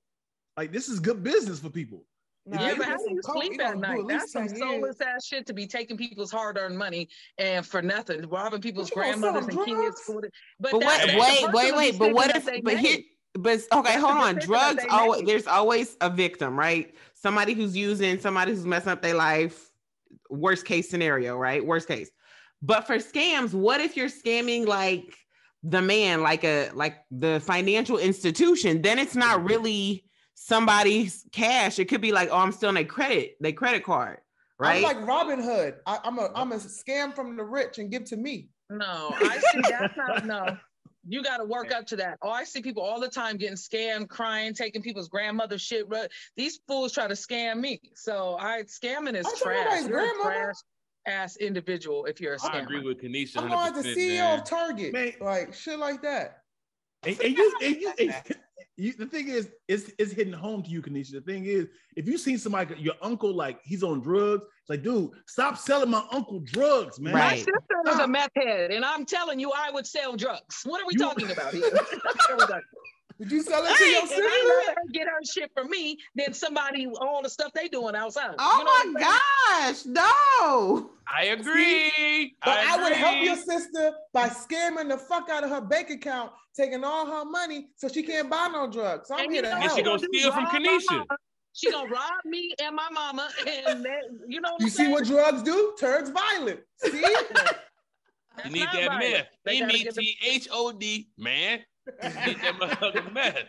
Like 0.56 0.72
this 0.72 0.88
is 0.88 1.00
good 1.00 1.24
business 1.24 1.58
for 1.58 1.70
people. 1.70 2.04
No, 2.48 2.60
yeah, 2.60 2.74
but 2.76 2.86
how 2.86 2.96
do 2.96 3.04
you 3.10 3.20
sleep 3.22 3.60
at 3.60 3.76
night? 3.76 4.02
That's 4.06 4.30
some 4.30 4.48
soulless 4.48 5.00
ass 5.00 5.26
shit 5.26 5.46
to 5.46 5.52
be 5.52 5.66
taking 5.66 5.96
people's 5.96 6.30
hard-earned 6.30 6.78
money 6.78 7.08
and 7.38 7.66
for 7.66 7.82
nothing, 7.82 8.28
robbing 8.28 8.60
people's 8.60 8.88
grandmothers 8.90 9.48
and 9.48 9.64
kids. 9.64 10.02
But, 10.08 10.30
but 10.60 10.74
what, 10.74 11.06
wait, 11.06 11.52
wait, 11.52 11.76
wait. 11.76 11.98
But 11.98 12.12
what 12.14 12.36
if? 12.36 12.48
But 12.62 12.78
here, 12.78 12.98
but 13.36 13.60
okay, 13.72 13.98
hold 13.98 14.18
on. 14.18 14.36
Drugs 14.40 14.84
always 14.90 15.22
there's 15.24 15.48
always 15.48 15.96
a 16.00 16.08
victim, 16.08 16.56
right? 16.56 16.94
Somebody 17.14 17.52
who's 17.52 17.76
using, 17.76 18.20
somebody 18.20 18.52
who's 18.52 18.64
messing 18.64 18.92
up 18.92 19.02
their 19.02 19.14
life. 19.14 19.70
Worst 20.30 20.66
case 20.66 20.88
scenario, 20.88 21.36
right? 21.36 21.64
Worst 21.64 21.88
case. 21.88 22.10
But 22.62 22.86
for 22.86 22.96
scams, 22.96 23.54
what 23.54 23.80
if 23.80 23.96
you're 23.96 24.08
scamming 24.08 24.66
like 24.66 25.14
the 25.64 25.82
man, 25.82 26.22
like 26.22 26.44
a 26.44 26.70
like 26.74 26.98
the 27.10 27.40
financial 27.40 27.98
institution? 27.98 28.82
Then 28.82 29.00
it's 29.00 29.16
not 29.16 29.44
really 29.44 30.04
somebody's 30.36 31.26
cash. 31.32 31.80
It 31.80 31.86
could 31.86 32.00
be 32.00 32.12
like, 32.12 32.28
oh, 32.30 32.36
I'm 32.36 32.52
still 32.52 32.68
on 32.68 32.76
a 32.76 32.84
credit, 32.84 33.36
their 33.40 33.52
credit 33.52 33.82
card, 33.82 34.18
right? 34.58 34.76
I'm 34.76 34.82
like 34.82 35.06
Robin 35.06 35.42
Hood. 35.42 35.76
I, 35.86 35.98
am 36.04 36.18
a 36.18 36.30
I'm 36.34 36.52
a 36.52 36.56
scam 36.56 37.14
from 37.14 37.36
the 37.36 37.42
rich 37.42 37.78
and 37.78 37.90
give 37.90 38.04
to 38.04 38.16
me. 38.16 38.50
No, 38.70 39.14
I 39.16 39.38
see 39.38 39.60
that's 39.68 39.96
not 39.96 40.26
no. 40.26 40.56
You 41.08 41.22
got 41.22 41.36
to 41.36 41.44
work 41.44 41.72
up 41.72 41.86
to 41.86 41.96
that. 41.96 42.18
Oh, 42.20 42.30
I 42.30 42.42
see 42.42 42.60
people 42.60 42.82
all 42.82 42.98
the 42.98 43.08
time 43.08 43.36
getting 43.36 43.56
scammed, 43.56 44.08
crying, 44.08 44.54
taking 44.54 44.82
people's 44.82 45.08
grandmother 45.08 45.56
shit. 45.56 45.86
These 46.36 46.58
fools 46.66 46.92
try 46.92 47.06
to 47.06 47.14
scam 47.14 47.60
me. 47.60 47.80
So 47.94 48.36
I 48.40 48.62
scamming 48.62 49.14
is 49.14 49.26
trash. 49.40 49.86
You're 49.86 50.20
trash 50.20 50.56
ass 51.06 51.36
individual 51.36 52.06
if 52.06 52.20
you're 52.20 52.34
a 52.34 52.38
scammer. 52.38 52.54
I 52.54 52.58
agree 52.58 52.80
with 52.80 53.00
Kanisha. 53.00 53.36
I'm 53.36 53.50
like 53.50 53.74
the 53.74 53.82
CEO 53.82 54.18
man. 54.18 54.40
of 54.40 54.44
Target, 54.44 54.92
man. 54.92 55.12
like 55.20 55.54
shit 55.54 55.78
like 55.78 56.02
that. 56.02 56.42
And, 57.04 57.20
and 57.20 57.36
you, 57.36 57.54
and 57.62 57.76
you, 57.76 57.92
and, 58.00 58.14
you, 58.76 58.92
the 58.92 59.06
thing 59.06 59.28
is, 59.28 59.50
it's, 59.68 59.90
it's 59.98 60.12
hitting 60.12 60.32
home 60.32 60.62
to 60.62 60.70
you, 60.70 60.82
Kanisha. 60.82 61.12
The 61.12 61.20
thing 61.20 61.44
is, 61.44 61.66
if 61.96 62.06
you 62.06 62.18
seen 62.18 62.38
somebody, 62.38 62.74
your 62.78 62.94
uncle, 63.02 63.34
like 63.34 63.60
he's 63.62 63.82
on 63.82 64.00
drugs, 64.00 64.42
it's 64.42 64.70
like, 64.70 64.82
dude, 64.82 65.10
stop 65.26 65.58
selling 65.58 65.90
my 65.90 66.04
uncle 66.10 66.40
drugs, 66.40 66.98
man. 67.00 67.14
Right. 67.14 67.30
My 67.30 67.36
sister 67.36 67.76
was 67.84 67.98
a 67.98 68.08
meth 68.08 68.30
head, 68.36 68.70
and 68.70 68.84
I'm 68.84 69.04
telling 69.04 69.38
you, 69.38 69.52
I 69.52 69.70
would 69.70 69.86
sell 69.86 70.16
drugs. 70.16 70.62
What 70.64 70.82
are 70.82 70.86
we 70.86 70.94
you, 70.94 70.98
talking 70.98 71.30
about 71.30 71.52
here? 71.52 71.70
Did 73.18 73.32
you 73.32 73.42
sell 73.42 73.64
it 73.64 73.76
to 73.76 73.84
your 73.84 74.06
sister? 74.06 74.22
I'd 74.22 74.64
rather 74.68 74.92
get 74.92 75.06
her 75.06 75.20
shit 75.24 75.50
for 75.54 75.64
me 75.64 75.98
than 76.14 76.34
somebody 76.34 76.86
all 77.00 77.22
the 77.22 77.30
stuff 77.30 77.52
they 77.54 77.68
doing 77.68 77.96
outside. 77.96 78.34
Oh 78.38 78.58
you 78.58 78.64
know 78.64 78.92
my 78.92 79.00
gosh, 79.00 79.86
no. 79.86 80.90
I 81.08 81.26
agree. 81.26 82.34
But 82.44 82.58
I, 82.58 82.74
I, 82.74 82.82
would 82.82 82.92
help 82.92 83.22
your 83.22 83.36
sister 83.36 83.92
by 84.12 84.28
scamming 84.28 84.88
the 84.88 84.98
fuck 84.98 85.30
out 85.30 85.44
of 85.44 85.50
her 85.50 85.60
bank 85.62 85.88
account, 85.90 86.32
taking 86.54 86.84
all 86.84 87.06
her 87.06 87.24
money 87.24 87.68
so 87.76 87.88
she 87.88 88.02
can't 88.02 88.28
buy 88.28 88.48
no 88.52 88.70
drugs. 88.70 89.08
So 89.08 89.14
I'm 89.14 89.24
and 89.24 89.32
here 89.32 89.42
to 89.42 89.50
help. 89.50 89.62
And 89.62 89.72
she 89.72 89.82
gonna 89.82 89.98
steal 89.98 90.32
from 90.32 90.46
Kanisha. 90.46 91.06
She 91.52 91.70
gonna 91.70 91.88
rob 91.88 92.12
me 92.26 92.54
and 92.62 92.76
my 92.76 92.88
mama, 92.92 93.30
and 93.46 93.82
that, 93.82 94.02
you 94.28 94.42
know. 94.42 94.56
you 94.60 94.68
see 94.68 94.88
what 94.88 95.06
drugs 95.06 95.42
do? 95.42 95.74
Turns 95.80 96.10
violent. 96.10 96.60
See. 96.78 96.98
you 98.44 98.50
need 98.50 98.68
that 98.74 98.88
right. 98.88 99.26
meth. 99.46 99.62
M 99.62 99.70
E 99.70 99.88
T 99.90 100.18
H 100.22 100.48
O 100.52 100.72
D, 100.72 101.08
man. 101.16 101.60
Get 102.02 102.40
that 102.42 102.54
motherfucking 102.60 103.12
meth. 103.14 103.44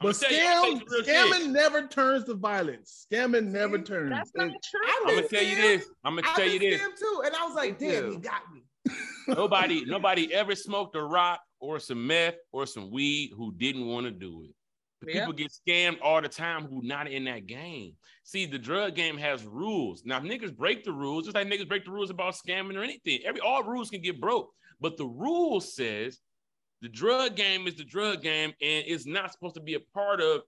But 0.00 0.16
scam, 0.16 0.82
scamming 1.04 1.50
never 1.50 1.86
turns 1.86 2.24
to 2.24 2.34
violence. 2.34 3.06
Scamming 3.12 3.46
never 3.46 3.78
turns. 3.78 4.10
That's 4.10 4.32
not 4.34 4.50
true. 4.50 4.80
I'm 4.84 5.14
gonna 5.14 5.28
tell 5.28 5.42
you 5.42 5.56
this. 5.56 5.86
I'm 6.04 6.16
gonna 6.16 6.26
tell 6.34 6.48
you 6.48 6.58
this. 6.58 6.80
too, 6.80 7.22
and 7.24 7.34
I 7.34 7.46
was 7.46 7.54
like, 7.54 7.78
damn, 7.78 8.10
he 8.10 8.16
got 8.16 8.42
me. 8.52 8.64
nobody, 9.28 9.84
nobody 9.84 10.32
ever 10.34 10.56
smoked 10.56 10.96
a 10.96 11.02
rock 11.02 11.40
or 11.60 11.78
some 11.78 12.04
meth 12.04 12.34
or 12.50 12.66
some 12.66 12.90
weed 12.90 13.32
who 13.36 13.52
didn't 13.52 13.86
want 13.86 14.06
to 14.06 14.10
do 14.10 14.44
it. 14.44 14.54
Yeah. 15.06 15.20
People 15.20 15.32
get 15.32 15.52
scammed 15.52 15.98
all 16.02 16.20
the 16.20 16.28
time 16.28 16.64
who 16.64 16.82
not 16.82 17.08
in 17.08 17.24
that 17.24 17.46
game. 17.46 17.94
See, 18.24 18.46
the 18.46 18.58
drug 18.58 18.94
game 18.94 19.16
has 19.18 19.44
rules. 19.44 20.02
Now, 20.04 20.18
if 20.18 20.24
niggas 20.24 20.56
break 20.56 20.84
the 20.84 20.92
rules, 20.92 21.24
just 21.24 21.34
like 21.34 21.48
niggas 21.48 21.68
break 21.68 21.84
the 21.84 21.90
rules 21.90 22.10
about 22.10 22.34
scamming 22.34 22.76
or 22.76 22.82
anything. 22.82 23.20
Every 23.24 23.40
all 23.40 23.62
rules 23.62 23.90
can 23.90 24.00
get 24.00 24.20
broke, 24.20 24.50
but 24.80 24.96
the 24.96 25.06
rule 25.06 25.60
says 25.60 26.20
the 26.82 26.88
drug 26.88 27.36
game 27.36 27.66
is 27.68 27.76
the 27.76 27.84
drug 27.84 28.22
game, 28.22 28.52
and 28.60 28.84
it's 28.86 29.06
not 29.06 29.32
supposed 29.32 29.54
to 29.54 29.60
be 29.60 29.74
a 29.74 29.80
part 29.94 30.20
of 30.20 30.42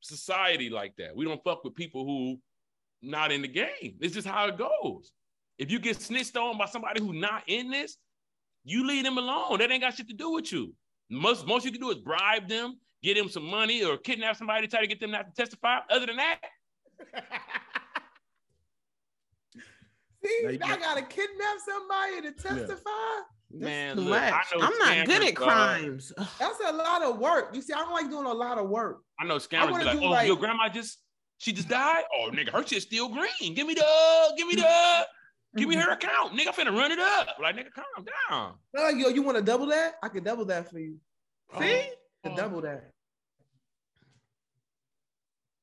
society 0.00 0.70
like 0.70 0.96
that. 0.96 1.14
We 1.14 1.26
don't 1.26 1.44
fuck 1.44 1.62
with 1.62 1.74
people 1.74 2.06
who 2.06 2.40
not 3.02 3.30
in 3.30 3.42
the 3.42 3.48
game. 3.48 3.96
It's 4.00 4.14
just 4.14 4.26
how 4.26 4.46
it 4.48 4.56
goes. 4.56 5.12
If 5.58 5.70
you 5.70 5.78
get 5.78 6.00
snitched 6.00 6.38
on 6.38 6.56
by 6.56 6.64
somebody 6.64 7.02
who 7.02 7.12
not 7.12 7.42
in 7.46 7.70
this, 7.70 7.98
you 8.64 8.86
leave 8.86 9.04
them 9.04 9.18
alone. 9.18 9.58
That 9.58 9.70
ain't 9.70 9.82
got 9.82 9.94
shit 9.94 10.08
to 10.08 10.14
do 10.14 10.30
with 10.32 10.50
you. 10.52 10.72
Most 11.10 11.46
most 11.46 11.66
you 11.66 11.70
can 11.70 11.82
do 11.82 11.90
is 11.90 11.98
bribe 11.98 12.48
them, 12.48 12.78
get 13.02 13.16
them 13.16 13.28
some 13.28 13.44
money, 13.44 13.84
or 13.84 13.98
kidnap 13.98 14.36
somebody, 14.36 14.66
to 14.66 14.70
try 14.70 14.80
to 14.80 14.86
get 14.86 15.00
them 15.00 15.10
not 15.10 15.26
to 15.26 15.34
testify. 15.34 15.80
Other 15.90 16.06
than 16.06 16.16
that. 16.16 16.38
See, 20.24 20.58
I 20.62 20.76
gotta 20.76 21.02
kidnap 21.02 21.58
somebody 21.66 22.22
to 22.22 22.32
testify. 22.32 22.90
Yeah. 22.90 23.22
Man, 23.52 23.98
look, 23.98 24.22
I'm 24.60 24.78
not 24.78 25.06
good 25.06 25.22
at 25.24 25.34
crimes. 25.34 26.12
That's 26.38 26.60
a 26.68 26.72
lot 26.72 27.02
of 27.02 27.18
work. 27.18 27.50
You 27.52 27.60
see, 27.60 27.72
I 27.72 27.78
don't 27.78 27.92
like 27.92 28.08
doing 28.08 28.26
a 28.26 28.32
lot 28.32 28.58
of 28.58 28.68
work. 28.68 29.00
I 29.18 29.24
know 29.24 29.36
scammers 29.36 29.72
I 29.72 29.78
be 29.78 29.84
like, 29.84 29.98
"Oh, 30.00 30.10
like, 30.10 30.26
your 30.28 30.36
grandma 30.36 30.68
just 30.68 30.98
she 31.40 31.52
just 31.52 31.68
died. 31.68 32.04
Oh, 32.14 32.30
nigga, 32.30 32.50
her 32.50 32.64
shit's 32.66 32.84
still 32.84 33.08
green. 33.08 33.54
Give 33.54 33.66
me 33.66 33.72
the, 33.72 34.34
give 34.36 34.46
me 34.46 34.56
the, 34.56 35.06
give 35.56 35.68
me 35.68 35.74
mm-hmm. 35.74 35.84
her 35.84 35.92
account, 35.92 36.34
nigga. 36.34 36.48
I'm 36.48 36.52
finna 36.52 36.78
run 36.78 36.92
it 36.92 36.98
up. 37.00 37.28
Like, 37.40 37.56
nigga, 37.56 37.72
calm 37.74 38.04
down. 38.28 38.54
Like, 38.74 38.96
yo, 38.96 39.08
you 39.08 39.22
want 39.22 39.38
to 39.38 39.42
double 39.42 39.64
that? 39.66 39.94
I 40.02 40.08
can 40.08 40.22
double 40.22 40.44
that 40.44 40.70
for 40.70 40.78
you. 40.78 40.96
See, 41.58 41.88
oh. 42.24 42.36
double 42.36 42.60
that. 42.60 42.90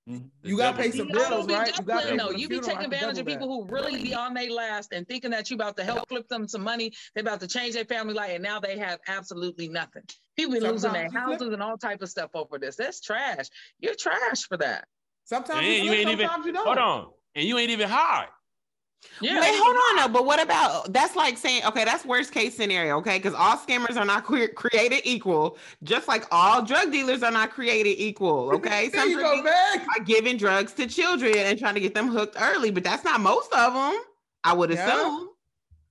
Mm-hmm. 0.08 0.28
You 0.42 0.58
gotta 0.58 0.78
pay 0.78 0.92
some 0.92 1.10
bills, 1.10 1.48
right? 1.48 1.78
You 1.78 1.84
gotta 1.84 2.16
no, 2.16 2.32
you 2.32 2.48
be 2.48 2.60
taking 2.60 2.86
advantage 2.86 3.18
of 3.18 3.26
people 3.26 3.48
who 3.48 3.66
really 3.70 4.02
be 4.02 4.14
on 4.14 4.34
their 4.34 4.50
last 4.50 4.94
and 4.94 5.06
thinking 5.06 5.32
that 5.32 5.50
you 5.50 5.56
about 5.56 5.76
to 5.78 5.84
help 5.84 6.08
flip 6.08 6.30
them 6.30 6.48
some 6.48 6.62
money. 6.62 6.94
They're 7.14 7.24
about 7.24 7.42
to 7.42 7.48
change 7.48 7.74
their 7.74 7.84
family 7.84 8.14
life, 8.14 8.32
and 8.34 8.44
now 8.44 8.60
they 8.60 8.78
have 8.78 9.00
absolutely 9.08 9.68
nothing. 9.68 10.04
People 10.38 10.54
be 10.54 10.60
losing 10.62 10.94
their 10.94 11.12
houses 11.12 11.52
and 11.52 11.62
all 11.62 11.78
type 11.78 12.02
of 12.02 12.10
stuff 12.10 12.30
over 12.36 12.58
this. 12.58 12.78
That's 12.78 13.02
trash. 13.02 13.48
You're 13.80 13.96
trash 13.96 14.44
for 14.48 14.56
that. 14.58 14.88
Sometimes 15.26 15.66
you, 15.66 15.74
you 15.74 15.92
ain't 15.92 16.10
even. 16.10 16.30
You 16.46 16.56
hold 16.56 16.78
on, 16.78 17.08
and 17.36 17.46
you 17.46 17.58
ain't 17.58 17.72
even 17.72 17.90
high. 17.90 18.28
Yeah. 19.22 19.40
Wait, 19.40 19.54
hold 19.54 19.76
on 19.76 19.96
though. 19.98 20.14
But 20.14 20.26
what 20.26 20.42
about 20.42 20.92
that's 20.94 21.16
like 21.16 21.38
saying, 21.38 21.64
okay, 21.66 21.84
that's 21.84 22.06
worst 22.06 22.32
case 22.32 22.56
scenario, 22.56 22.98
okay? 22.98 23.18
Because 23.18 23.34
all 23.34 23.58
scammers 23.58 23.98
are 23.98 24.06
not 24.06 24.24
cre- 24.24 24.54
created 24.56 25.02
equal, 25.06 25.58
just 25.84 26.08
like 26.08 26.26
all 26.32 26.62
drug 26.64 26.92
dealers 26.92 27.24
are 27.24 27.32
not 27.32 27.52
created 27.52 28.00
equal, 28.02 28.54
okay? 28.54 28.90
Some 28.92 29.10
you 29.10 29.20
go, 29.20 29.44
are 29.44 30.04
giving 30.04 30.38
drugs 30.38 30.74
to 30.74 30.88
children 30.88 31.36
and 31.38 31.58
trying 31.58 31.74
to 31.76 31.80
get 31.80 31.94
them 31.94 32.10
hooked 32.10 32.36
early, 32.40 32.72
but 32.72 32.84
that's 32.84 33.04
not 33.04 33.20
most 33.20 33.52
of 33.54 33.74
them. 33.74 34.00
I 34.44 34.54
would 34.54 34.70
yeah. 34.70 34.88
assume. 34.88 35.30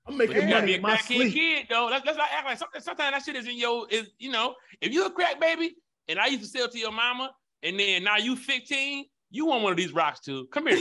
I'm 0.08 0.16
making 0.16 0.48
money 0.48 0.74
in 0.74 0.82
my 0.82 0.96
sleep. 0.98 1.34
kid 1.34 1.66
though. 1.68 1.88
Let's, 1.90 2.06
let's 2.06 2.18
not 2.18 2.28
act 2.32 2.46
like 2.46 2.58
something. 2.58 2.80
Sometimes 2.80 3.12
that 3.12 3.24
shit 3.24 3.34
is 3.34 3.48
in 3.48 3.58
your 3.58 3.88
is 3.90 4.10
you 4.18 4.30
know. 4.30 4.54
If 4.80 4.92
you 4.92 5.04
a 5.04 5.10
crack 5.10 5.40
baby 5.40 5.74
and 6.08 6.18
I 6.18 6.26
used 6.26 6.42
to 6.42 6.48
sell 6.48 6.68
to 6.68 6.78
your 6.78 6.92
mama, 6.92 7.32
and 7.62 7.78
then 7.78 8.04
now 8.04 8.16
you 8.16 8.36
15, 8.36 9.04
you 9.30 9.46
want 9.46 9.64
one 9.64 9.72
of 9.72 9.76
these 9.76 9.92
rocks 9.92 10.20
too. 10.20 10.46
Come 10.52 10.68
here. 10.68 10.80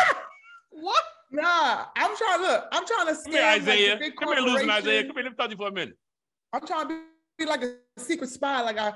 what? 0.70 1.02
Nah, 1.30 1.84
I'm 1.96 2.16
trying 2.16 2.38
to 2.38 2.44
look. 2.44 2.64
I'm 2.72 2.86
trying 2.86 3.06
to 3.06 3.12
scam 3.12 3.24
Come 3.24 3.32
here, 3.32 3.42
Isaiah. 3.44 3.98
Like 4.00 4.16
Come 4.16 4.28
here, 4.34 4.42
losing 4.42 4.70
Isaiah. 4.70 5.04
Come 5.04 5.16
here, 5.16 5.24
let 5.24 5.32
me 5.32 5.36
talk 5.36 5.46
to 5.46 5.50
you 5.52 5.56
for 5.56 5.68
a 5.68 5.72
minute. 5.72 5.96
I'm 6.52 6.66
trying 6.66 6.88
to 6.88 7.02
be 7.38 7.46
like 7.46 7.62
a 7.62 7.74
secret 7.98 8.30
spy, 8.30 8.62
like 8.62 8.78
I 8.78 8.94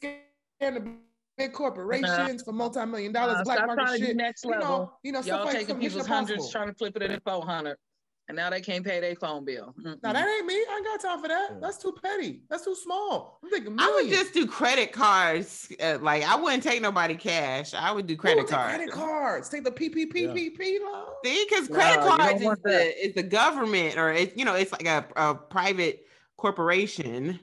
scam 0.00 0.20
the 0.60 0.92
big 1.36 1.52
corporations 1.52 2.08
uh-huh. 2.08 2.38
for 2.44 2.52
multi-million 2.52 3.12
dollars, 3.12 3.38
uh, 3.38 3.44
black 3.44 3.66
market 3.66 3.98
shit. 3.98 4.16
Next 4.16 4.44
level. 4.44 4.92
You 5.02 5.12
know, 5.12 5.20
you 5.20 5.30
know, 5.32 5.38
Y'all 5.38 5.52
taking 5.52 5.78
people's 5.78 6.06
hundreds, 6.06 6.50
trying 6.50 6.68
to 6.68 6.74
flip 6.74 6.96
it 6.96 7.02
in 7.02 7.20
four 7.20 7.44
hundred. 7.44 7.76
And 8.28 8.36
now 8.36 8.50
they 8.50 8.60
can't 8.60 8.84
pay 8.84 9.00
their 9.00 9.16
phone 9.16 9.44
bill. 9.44 9.74
Mm-mm. 9.78 10.00
Now 10.02 10.12
that 10.12 10.26
ain't 10.26 10.46
me. 10.46 10.54
I 10.54 10.76
ain't 10.76 10.84
got 10.84 11.00
time 11.00 11.20
for 11.20 11.28
that. 11.28 11.60
That's 11.60 11.76
too 11.76 11.94
petty. 12.02 12.42
That's 12.48 12.64
too 12.64 12.74
small. 12.74 13.40
I'm 13.42 13.50
thinking 13.50 13.74
millions. 13.74 13.92
I 13.92 14.02
would 14.02 14.10
just 14.10 14.32
do 14.32 14.46
credit 14.46 14.92
cards. 14.92 15.72
Uh, 15.82 15.98
like 16.00 16.22
I 16.22 16.36
wouldn't 16.36 16.62
take 16.62 16.80
nobody 16.80 17.14
cash. 17.14 17.74
I 17.74 17.90
would 17.90 18.06
do 18.06 18.16
credit 18.16 18.46
cards. 18.46 18.76
Credit 18.76 18.92
cards. 18.92 19.48
Take 19.48 19.64
the 19.64 19.70
PPPPP 19.70 20.58
yeah. 20.58 20.78
loan. 20.84 21.06
See, 21.24 21.46
because 21.48 21.68
credit 21.68 22.00
cards 22.00 22.40
is 22.40 22.58
the, 22.62 23.06
is 23.06 23.14
the 23.14 23.22
government 23.22 23.98
or 23.98 24.12
it's 24.12 24.36
you 24.36 24.44
know 24.44 24.54
it's 24.54 24.72
like 24.72 24.86
a, 24.86 25.04
a 25.16 25.34
private 25.34 26.06
corporation 26.36 27.38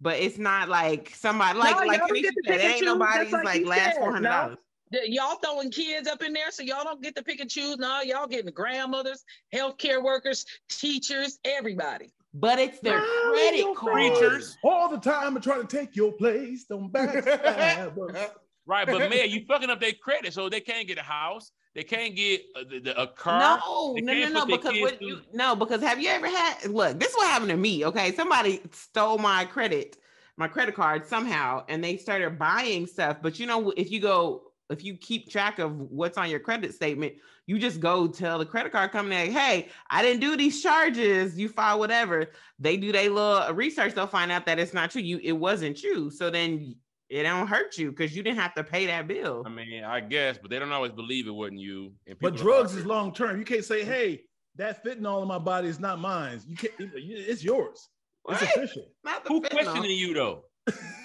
but 0.00 0.18
it's 0.18 0.38
not 0.38 0.68
like 0.68 1.12
somebody 1.14 1.58
like 1.58 1.76
no, 1.76 1.86
like 1.86 2.02
Kanisha 2.02 2.30
said, 2.46 2.60
it 2.60 2.60
ain't 2.60 2.84
nobody's 2.84 3.32
like, 3.32 3.44
like 3.44 3.64
last 3.64 3.96
four 3.96 4.12
hundred 4.12 4.28
dollars. 4.28 4.58
No. 4.92 5.00
Y'all 5.04 5.36
throwing 5.36 5.70
kids 5.70 6.08
up 6.08 6.22
in 6.22 6.32
there, 6.32 6.50
so 6.50 6.62
y'all 6.62 6.84
don't 6.84 7.02
get 7.02 7.16
to 7.16 7.22
pick 7.22 7.40
and 7.40 7.50
choose. 7.50 7.78
No, 7.78 8.00
y'all 8.02 8.26
getting 8.26 8.46
the 8.46 8.52
grandmothers, 8.52 9.24
healthcare 9.52 10.02
workers, 10.02 10.44
teachers, 10.68 11.38
everybody. 11.44 12.12
But 12.34 12.58
it's 12.58 12.80
their 12.80 12.98
no, 12.98 13.32
credit 13.32 13.74
creatures 13.76 14.58
All 14.64 14.88
the 14.88 14.98
time, 14.98 15.36
I'm 15.36 15.42
trying 15.42 15.66
to 15.66 15.76
take 15.76 15.94
your 15.94 16.12
place. 16.12 16.64
Don't 16.64 16.92
backstab 16.92 17.94
Right, 18.66 18.86
but 18.86 19.10
man, 19.10 19.28
you 19.28 19.44
fucking 19.46 19.68
up 19.68 19.78
their 19.78 19.92
credit, 19.92 20.32
so 20.32 20.48
they 20.48 20.60
can't 20.60 20.88
get 20.88 20.96
a 20.96 21.02
house. 21.02 21.50
They 21.74 21.82
can't 21.82 22.16
get 22.16 22.42
uh, 22.56 22.62
a, 22.72 23.00
a, 23.00 23.02
a 23.02 23.06
car. 23.08 23.60
No, 23.60 23.94
no, 23.98 24.12
no, 24.14 24.28
no. 24.28 24.46
Because 24.46 24.80
what 24.80 25.02
you 25.02 25.20
no, 25.34 25.54
because 25.54 25.82
have 25.82 26.00
you 26.00 26.08
ever 26.08 26.28
had? 26.28 26.66
Look, 26.66 26.98
this 26.98 27.10
is 27.10 27.16
what 27.16 27.28
happened 27.28 27.50
to 27.50 27.56
me. 27.56 27.84
Okay, 27.84 28.12
somebody 28.12 28.62
stole 28.72 29.18
my 29.18 29.44
credit, 29.44 29.98
my 30.38 30.48
credit 30.48 30.74
card 30.74 31.06
somehow, 31.06 31.64
and 31.68 31.84
they 31.84 31.98
started 31.98 32.38
buying 32.38 32.86
stuff. 32.86 33.18
But 33.20 33.38
you 33.38 33.46
know, 33.46 33.70
if 33.76 33.90
you 33.90 34.00
go, 34.00 34.43
if 34.70 34.84
you 34.84 34.96
keep 34.96 35.30
track 35.30 35.58
of 35.58 35.78
what's 35.78 36.16
on 36.16 36.30
your 36.30 36.40
credit 36.40 36.74
statement, 36.74 37.14
you 37.46 37.58
just 37.58 37.80
go 37.80 38.06
tell 38.06 38.38
the 38.38 38.46
credit 38.46 38.72
card 38.72 38.92
company, 38.92 39.16
like, 39.16 39.30
"Hey, 39.30 39.68
I 39.90 40.02
didn't 40.02 40.20
do 40.20 40.36
these 40.36 40.62
charges. 40.62 41.38
You 41.38 41.48
file 41.48 41.78
whatever." 41.78 42.28
They 42.58 42.76
do 42.76 42.90
their 42.90 43.10
little 43.10 43.52
research. 43.54 43.94
They'll 43.94 44.06
find 44.06 44.32
out 44.32 44.46
that 44.46 44.58
it's 44.58 44.72
not 44.72 44.90
true. 44.90 45.02
You, 45.02 45.20
it 45.22 45.32
wasn't 45.32 45.82
you. 45.82 46.10
So 46.10 46.30
then 46.30 46.76
it 47.10 47.22
don't 47.24 47.46
hurt 47.46 47.76
you 47.76 47.90
because 47.90 48.16
you 48.16 48.22
didn't 48.22 48.38
have 48.38 48.54
to 48.54 48.64
pay 48.64 48.86
that 48.86 49.06
bill. 49.06 49.42
I 49.44 49.50
mean, 49.50 49.84
I 49.84 50.00
guess, 50.00 50.38
but 50.40 50.50
they 50.50 50.58
don't 50.58 50.72
always 50.72 50.92
believe 50.92 51.26
it 51.26 51.34
wasn't 51.34 51.60
you. 51.60 51.92
but 52.20 52.36
drugs 52.36 52.74
is 52.74 52.86
long 52.86 53.12
term. 53.12 53.38
You 53.38 53.44
can't 53.44 53.64
say, 53.64 53.82
mm. 53.82 53.86
"Hey, 53.86 54.22
that 54.56 54.84
fentanyl 54.84 55.22
in 55.22 55.28
my 55.28 55.38
body 55.38 55.68
is 55.68 55.78
not 55.78 55.98
mine." 55.98 56.40
You 56.46 56.56
can't. 56.56 56.72
It's 56.78 57.44
yours. 57.44 57.88
What? 58.22 58.40
It's 58.40 58.56
official. 58.56 58.86
Who 59.26 59.42
fentanyl. 59.42 59.50
questioning 59.50 59.98
you 59.98 60.14
though? 60.14 60.44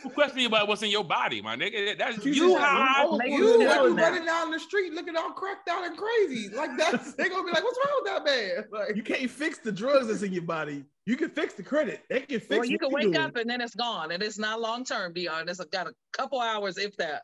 Who 0.03 0.09
questioning 0.09 0.43
you 0.43 0.47
about 0.47 0.69
what's 0.69 0.81
in 0.83 0.89
your 0.89 1.03
body, 1.03 1.41
my 1.41 1.57
nigga? 1.57 1.97
That's 1.97 2.23
you. 2.23 2.31
You, 2.31 2.43
you, 2.51 3.19
you, 3.25 3.61
you 3.61 3.95
running 3.97 4.25
down 4.25 4.51
the 4.51 4.59
street 4.59 4.93
looking 4.93 5.17
all 5.17 5.31
cracked 5.31 5.67
out 5.67 5.85
and 5.85 5.97
crazy. 5.97 6.49
Like 6.49 6.71
that's 6.77 7.13
they 7.15 7.27
gonna 7.27 7.43
be 7.43 7.51
like, 7.51 7.63
"What's 7.63 7.77
wrong 7.77 8.01
with 8.01 8.13
that 8.13 8.25
man?" 8.25 8.65
Like 8.71 8.95
you 8.95 9.03
can't 9.03 9.29
fix 9.29 9.57
the 9.57 9.71
drugs 9.71 10.07
that's 10.07 10.21
in 10.21 10.31
your 10.31 10.43
body. 10.43 10.85
You 11.05 11.17
can 11.17 11.29
fix 11.29 11.55
the 11.55 11.63
credit. 11.63 12.03
They 12.09 12.21
can 12.21 12.39
fix. 12.39 12.59
Well, 12.59 12.65
you 12.65 12.79
can 12.79 12.91
wake 12.91 13.17
up 13.17 13.35
and 13.35 13.49
then 13.49 13.59
it's 13.59 13.75
gone, 13.75 14.11
and 14.11 14.23
it's 14.23 14.39
not 14.39 14.61
long 14.61 14.85
term, 14.85 15.13
Dion. 15.13 15.49
It's 15.49 15.63
got 15.65 15.87
a 15.87 15.93
couple 16.13 16.39
hours, 16.39 16.77
if 16.77 16.95
that. 16.97 17.23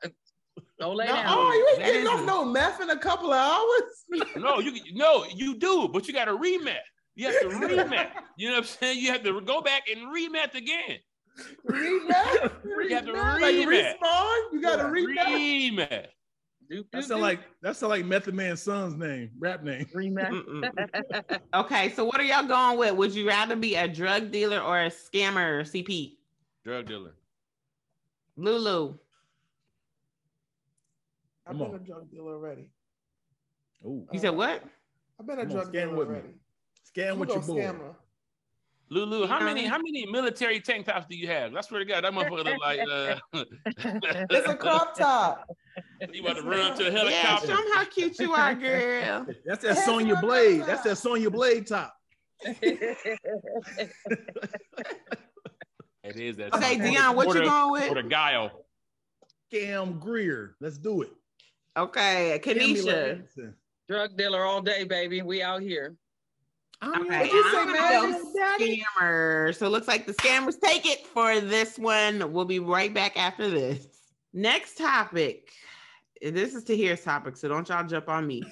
Don't 0.80 0.98
lay 0.98 1.06
now, 1.06 1.16
down. 1.16 1.26
Oh, 1.28 1.54
you 1.54 1.68
ain't 1.70 1.94
getting 1.94 2.08
off 2.08 2.26
no 2.26 2.44
meth 2.44 2.82
in 2.82 2.90
a 2.90 2.98
couple 2.98 3.32
of 3.32 3.40
hours. 3.40 4.26
no, 4.36 4.60
you 4.60 4.82
no, 4.94 5.26
you 5.34 5.58
do, 5.58 5.88
but 5.88 6.08
you 6.08 6.14
got 6.14 6.26
to 6.26 6.38
remet. 6.38 6.76
You 7.16 7.28
have 7.28 7.40
to 7.40 7.48
remet. 7.48 8.10
You 8.38 8.50
know 8.50 8.56
what 8.56 8.60
I'm 8.60 8.66
saying? 8.66 9.00
You 9.00 9.12
have 9.12 9.24
to 9.24 9.40
go 9.42 9.62
back 9.62 9.84
and 9.90 10.14
remet 10.14 10.56
again. 10.56 11.00
Remet. 11.68 12.52
you 12.64 12.96
have 12.96 13.06
to 13.06 13.12
remet. 13.14 13.42
Like 13.42 13.56
respawn. 13.56 14.54
You 14.54 14.62
got 14.62 14.78
to 14.78 14.84
remet. 14.84 15.76
Remet. 15.78 16.08
That 16.92 17.04
sound 17.04 17.22
like 17.22 17.42
that 17.62 17.76
sound 17.76 17.92
like 17.92 18.06
Method 18.06 18.34
Man's 18.34 18.62
son's 18.62 18.96
name, 18.96 19.30
rap 19.38 19.64
name. 19.64 19.86
okay, 21.54 21.90
so 21.90 22.06
what 22.06 22.20
are 22.20 22.24
y'all 22.24 22.48
going 22.48 22.80
with? 22.80 22.96
Would 22.96 23.14
you 23.14 23.28
rather 23.28 23.56
be 23.56 23.76
a 23.76 23.88
drug 23.88 24.32
dealer 24.32 24.60
or 24.60 24.82
a 24.82 24.90
scammer, 24.90 25.62
CP? 25.62 26.16
Drug 26.64 26.88
dealer. 26.88 27.14
Lulu. 28.36 28.96
I've 31.48 31.58
been 31.58 31.76
a 31.76 31.80
drug 31.80 32.10
dealer 32.10 32.34
already. 32.34 32.70
Oh, 33.86 34.08
you 34.12 34.20
said 34.20 34.36
what? 34.36 34.64
I've 35.20 35.28
been 35.28 35.40
a 35.40 35.46
drug 35.46 35.72
dealer 35.72 35.96
already. 35.96 36.30
Scam 36.92 37.18
with 37.18 37.30
your 37.30 37.42
boy. 37.42 37.62
Scammer. 37.62 37.96
Lulu, 38.90 39.26
how 39.26 39.40
many 39.40 39.66
how 39.66 39.78
many 39.78 40.06
military 40.06 40.60
tank 40.60 40.86
tops 40.86 41.08
do 41.10 41.18
you 41.18 41.28
have? 41.28 41.56
I 41.56 41.62
swear 41.62 41.80
to 41.80 41.86
God, 41.86 42.04
that 42.04 42.14
motherfucker 42.14 42.46
look 42.46 42.60
like 42.60 42.80
uh 42.80 43.16
it's 44.30 44.48
a 44.48 44.56
crop 44.56 44.96
top. 44.98 45.50
You 46.14 46.22
about 46.22 46.38
to 46.38 46.44
run 46.44 46.78
to 46.78 46.88
a 46.88 46.92
helicopter. 46.92 47.12
Yeah, 47.12 47.40
show 47.40 47.48
them 47.48 47.74
how 47.74 47.86
cute 47.86 48.20
you 48.20 48.34
are, 48.34 48.54
girl. 48.54 49.26
That's 49.46 49.64
that 49.64 49.80
Sonya 49.80 50.18
Blade. 50.22 50.64
That's 50.66 50.84
that 50.84 50.98
Sonya 50.98 51.32
Blade 51.32 51.66
top. 51.66 51.96
it 52.44 52.70
is 56.04 56.38
that. 56.38 56.54
Okay, 56.54 56.78
Dion, 56.78 57.16
what 57.16 57.34
you 57.34 57.44
going 57.44 57.72
with? 57.72 57.88
For 57.88 57.96
the 57.96 58.04
guile. 58.04 58.66
Cam 59.52 60.00
Greer. 60.00 60.56
Let's 60.62 60.78
do 60.78 61.02
it. 61.02 61.12
Okay, 61.76 62.40
Kanisha. 62.44 63.24
Drug 63.88 64.18
dealer 64.18 64.44
all 64.44 64.62
day, 64.62 64.84
baby. 64.84 65.22
We 65.22 65.42
out 65.42 65.62
here. 65.62 65.96
Okay, 66.84 67.30
you 67.30 67.52
say, 67.52 67.66
man? 67.66 68.22
Scammer. 68.60 69.56
So 69.56 69.66
it 69.66 69.70
looks 69.70 69.88
like 69.88 70.06
the 70.06 70.14
scammers 70.14 70.60
take 70.60 70.86
it 70.86 71.06
for 71.08 71.40
this 71.40 71.80
one. 71.80 72.32
We'll 72.34 72.46
be 72.46 72.60
right 72.60 72.94
back 72.94 73.18
after 73.18 73.50
this. 73.50 73.88
Next 74.34 74.78
topic. 74.78 75.52
This 76.22 76.54
is 76.54 76.64
Tahir's 76.64 77.04
topic, 77.04 77.38
so 77.38 77.48
don't 77.48 77.68
y'all 77.70 77.86
jump 77.86 78.10
on 78.10 78.28
me. 78.28 78.44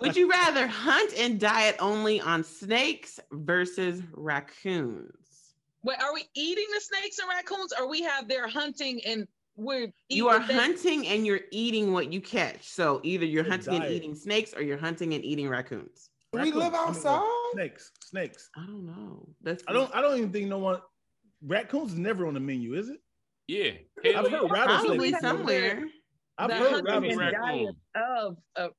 Would 0.00 0.16
you 0.16 0.30
rather 0.30 0.66
hunt 0.66 1.12
and 1.18 1.38
diet 1.38 1.76
only 1.80 2.20
on 2.20 2.44
snakes 2.44 3.20
versus 3.32 4.02
raccoons? 4.12 5.12
Wait, 5.82 5.98
are 6.00 6.14
we 6.14 6.24
eating 6.34 6.66
the 6.74 6.80
snakes 6.80 7.18
and 7.18 7.28
raccoons, 7.28 7.72
or 7.78 7.88
we 7.88 8.02
have 8.02 8.28
their 8.28 8.48
hunting 8.48 9.00
and 9.06 9.26
we're 9.56 9.90
you 10.08 10.28
are 10.28 10.40
hunting 10.40 11.06
and 11.06 11.24
you're 11.24 11.40
eating 11.50 11.92
what 11.92 12.12
you 12.12 12.20
catch. 12.20 12.68
So 12.68 13.00
either 13.02 13.24
you're 13.24 13.48
hunting 13.48 13.74
and 13.74 13.84
eating 13.84 14.14
snakes, 14.14 14.52
or 14.54 14.62
you're 14.62 14.78
hunting 14.78 15.14
and 15.14 15.24
eating 15.24 15.48
raccoons. 15.48 16.10
We 16.32 16.52
live 16.52 16.74
outside. 16.74 17.22
snakes, 17.52 17.92
snakes. 18.04 18.50
I 18.56 18.66
don't 18.66 18.86
know. 18.86 19.28
That's 19.42 19.62
I 19.68 19.72
don't. 19.72 19.94
I 19.94 20.00
don't 20.00 20.16
even 20.18 20.32
think 20.32 20.48
no 20.48 20.58
one. 20.58 20.80
Raccoons 21.42 21.92
is 21.92 21.98
never 21.98 22.26
on 22.26 22.34
the 22.34 22.40
menu, 22.40 22.74
is 22.74 22.88
it? 22.88 22.98
Yeah, 23.46 23.72
I've 24.04 24.30
heard 24.30 24.48
Probably 24.48 25.12
somewhere. 25.12 25.84
I've 26.38 26.50
heard 26.50 26.84
rattlesnakes. 26.84 27.72
Of, 27.94 28.36
of, 28.56 28.72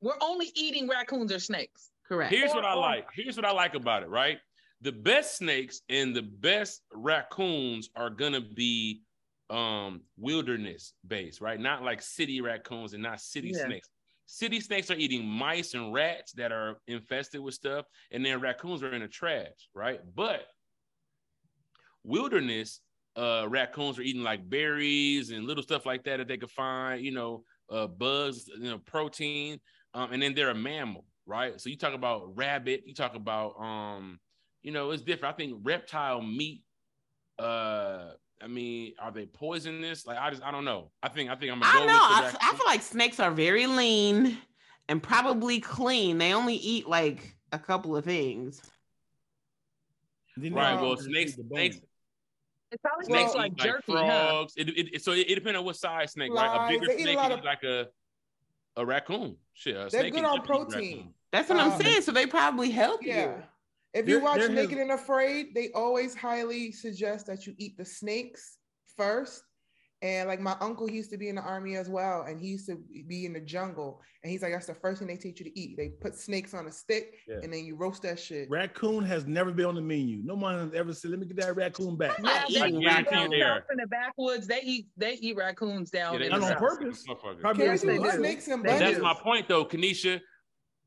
we're 0.00 0.14
only 0.22 0.52
eating 0.54 0.88
raccoons 0.88 1.32
or 1.32 1.38
snakes. 1.38 1.90
Correct. 2.08 2.32
Here's 2.32 2.52
what 2.52 2.64
I 2.64 2.74
like. 2.74 3.06
Here's 3.14 3.36
what 3.36 3.44
I 3.44 3.52
like 3.52 3.74
about 3.74 4.02
it. 4.02 4.08
Right, 4.08 4.38
the 4.80 4.92
best 4.92 5.36
snakes 5.36 5.80
and 5.88 6.14
the 6.14 6.22
best 6.22 6.82
raccoons 6.92 7.90
are 7.96 8.10
gonna 8.10 8.40
be 8.40 9.02
um 9.50 10.02
wilderness 10.16 10.92
based, 11.06 11.40
right? 11.40 11.58
Not 11.58 11.82
like 11.82 12.02
city 12.02 12.40
raccoons 12.40 12.94
and 12.94 13.02
not 13.02 13.20
city 13.20 13.52
yeah. 13.54 13.64
snakes. 13.64 13.88
City 14.26 14.60
snakes 14.60 14.90
are 14.90 14.96
eating 14.96 15.24
mice 15.26 15.74
and 15.74 15.92
rats 15.92 16.32
that 16.32 16.52
are 16.52 16.76
infested 16.88 17.40
with 17.40 17.54
stuff, 17.54 17.86
and 18.10 18.24
then 18.24 18.40
raccoons 18.40 18.82
are 18.82 18.92
in 18.92 19.02
the 19.02 19.08
trash, 19.08 19.68
right? 19.72 20.00
But 20.14 20.46
wilderness 22.02 22.80
uh, 23.16 23.46
raccoons 23.48 23.98
are 23.98 24.02
eating 24.02 24.22
like 24.22 24.48
berries 24.48 25.30
and 25.30 25.46
little 25.46 25.62
stuff 25.62 25.86
like 25.86 26.04
that 26.04 26.18
that 26.18 26.28
they 26.28 26.36
could 26.36 26.50
find, 26.50 27.04
you 27.04 27.12
know, 27.12 27.44
uh, 27.70 27.86
bugs, 27.86 28.48
you 28.48 28.70
know, 28.70 28.78
protein, 28.78 29.60
um, 29.94 30.12
and 30.12 30.22
then 30.22 30.34
they're 30.34 30.50
a 30.50 30.54
mammal, 30.54 31.04
right? 31.24 31.60
So 31.60 31.70
you 31.70 31.76
talk 31.76 31.94
about 31.94 32.36
rabbit, 32.36 32.82
you 32.84 32.94
talk 32.94 33.14
about, 33.14 33.58
um, 33.60 34.18
you 34.62 34.72
know, 34.72 34.90
it's 34.90 35.02
different. 35.02 35.34
I 35.34 35.36
think 35.36 35.58
reptile 35.62 36.20
meat. 36.20 36.62
Uh, 37.38 38.10
I 38.42 38.48
mean, 38.48 38.92
are 38.98 39.10
they 39.10 39.26
poisonous? 39.26 40.06
Like, 40.06 40.18
I 40.18 40.30
just, 40.30 40.42
I 40.42 40.50
don't 40.50 40.64
know. 40.64 40.90
I 41.02 41.08
think, 41.08 41.30
I 41.30 41.34
think 41.36 41.52
I'm. 41.52 41.60
Gonna 41.60 41.78
I 41.78 41.86
know. 41.86 41.92
I, 41.94 42.34
I 42.40 42.54
feel 42.54 42.66
like 42.66 42.82
snakes 42.82 43.18
are 43.18 43.30
very 43.30 43.66
lean 43.66 44.38
and 44.88 45.02
probably 45.02 45.60
clean. 45.60 46.18
They 46.18 46.34
only 46.34 46.54
eat 46.54 46.88
like 46.88 47.36
a 47.52 47.58
couple 47.58 47.96
of 47.96 48.04
things. 48.04 48.60
Right. 50.36 50.74
Well, 50.80 50.96
snakes, 50.98 51.34
snakes, 51.34 51.80
it 52.70 52.80
probably 52.82 53.06
snakes 53.06 53.34
like, 53.34 53.52
like 53.52 53.56
jerky, 53.56 53.92
frogs. 53.92 54.54
Huh? 54.58 54.64
It, 54.66 54.94
it, 54.94 55.02
so 55.02 55.12
it, 55.12 55.30
it 55.30 55.34
depends 55.36 55.58
on 55.58 55.64
what 55.64 55.76
size 55.76 56.12
snake, 56.12 56.30
right? 56.32 56.66
A 56.66 56.68
bigger 56.68 56.92
snake 56.92 57.18
is 57.18 57.38
of... 57.38 57.44
like 57.44 57.62
a 57.62 57.88
a 58.76 58.84
raccoon. 58.84 59.36
Shit, 59.54 59.76
a 59.76 59.88
they're 59.90 60.10
good 60.10 60.24
on 60.24 60.42
protein. 60.42 61.14
That's 61.32 61.48
what 61.48 61.58
um, 61.58 61.72
I'm 61.72 61.80
saying. 61.80 62.02
So 62.02 62.12
they 62.12 62.26
probably 62.26 62.70
help 62.70 63.00
yeah. 63.02 63.22
you. 63.22 63.34
If 63.96 64.08
you 64.08 64.20
watch 64.20 64.48
Naked 64.48 64.78
and 64.78 64.92
Afraid, 64.92 65.54
they 65.54 65.70
always 65.72 66.14
highly 66.14 66.72
suggest 66.72 67.26
that 67.26 67.46
you 67.46 67.54
eat 67.58 67.76
the 67.76 67.84
snakes 67.84 68.58
first 68.96 69.42
and 70.02 70.28
like 70.28 70.40
my 70.40 70.56
uncle, 70.60 70.86
he 70.86 70.96
used 70.96 71.10
to 71.10 71.16
be 71.16 71.30
in 71.30 71.36
the 71.36 71.42
army 71.42 71.76
as 71.76 71.88
well, 71.88 72.26
and 72.28 72.38
he 72.38 72.48
used 72.48 72.66
to 72.66 72.76
be 73.06 73.24
in 73.24 73.32
the 73.32 73.40
jungle. 73.40 74.02
And 74.22 74.30
he's 74.30 74.42
like, 74.42 74.52
that's 74.52 74.66
the 74.66 74.74
first 74.74 74.98
thing 74.98 75.08
they 75.08 75.16
teach 75.16 75.40
you 75.40 75.46
to 75.46 75.58
eat. 75.58 75.76
They 75.78 75.88
put 75.88 76.14
snakes 76.14 76.52
on 76.52 76.66
a 76.66 76.72
stick, 76.72 77.14
yeah. 77.26 77.36
and 77.42 77.50
then 77.50 77.64
you 77.64 77.76
roast 77.76 78.02
that 78.02 78.20
shit. 78.20 78.50
Raccoon 78.50 79.04
has 79.04 79.26
never 79.26 79.52
been 79.52 79.64
on 79.64 79.74
the 79.74 79.80
menu. 79.80 80.20
No 80.22 80.34
one 80.34 80.58
has 80.58 80.74
ever 80.74 80.92
said, 80.92 81.12
"Let 81.12 81.20
me 81.20 81.26
get 81.26 81.38
that 81.38 81.56
raccoon 81.56 81.96
back." 81.96 82.18
Yeah, 82.48 82.68
they 82.68 82.76
eat 82.76 82.86
raccoon 82.86 83.30
there 83.30 83.64
in 83.70 83.78
the 83.78 83.86
backwoods. 83.86 84.46
They 84.46 84.60
eat 84.62 84.88
they 84.98 85.14
eat 85.14 85.34
raccoons 85.34 85.90
down. 85.90 86.20
Yeah, 86.20 86.36
on 86.36 86.56
purpose. 86.56 87.04
Probably 87.40 87.64
yes, 87.64 87.80
they 87.80 87.98
snakes 87.98 88.48
and 88.48 88.62
That's 88.64 89.00
my 89.00 89.14
point, 89.14 89.48
though, 89.48 89.64
Kanisha. 89.64 90.20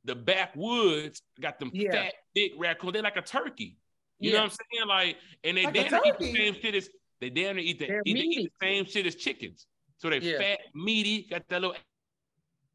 The 0.06 0.16
backwoods 0.16 1.22
got 1.39 1.60
them 1.60 1.72
Yeah. 1.74 1.91
fat, 1.91 2.14
big 2.34 2.52
raccoons. 2.58 2.93
They're 2.93 3.02
like 3.04 3.18
a 3.18 3.22
turkey. 3.22 3.78
You 4.20 4.32
Yeah. 4.32 4.38
know 4.38 4.43
what 4.45 4.52
I'm 4.52 4.58
saying? 4.74 4.88
Like, 4.88 5.18
and 5.43 5.58
they 5.58 5.64
Like 5.66 5.74
damn 5.74 6.06
eat 6.06 6.20
the 6.20 6.34
same 6.34 6.54
shit 6.56 6.76
as 6.76 6.89
they 7.20 7.30
damn 7.30 7.56
near 7.56 7.66
eat 7.66 7.80
the, 7.80 7.86
eat, 7.86 7.89
they 7.89 8.12
eat 8.12 8.14
meaty. 8.14 8.43
the 8.45 8.52
same 8.66 8.86
shit 8.86 9.06
as 9.06 9.16
chickens. 9.16 9.68
So 9.97 10.10
they 10.10 10.20
Yeah. 10.20 10.38
fat, 10.38 10.60
meaty, 10.74 11.24
got 11.24 11.47
that 11.50 11.62
little 11.62 11.76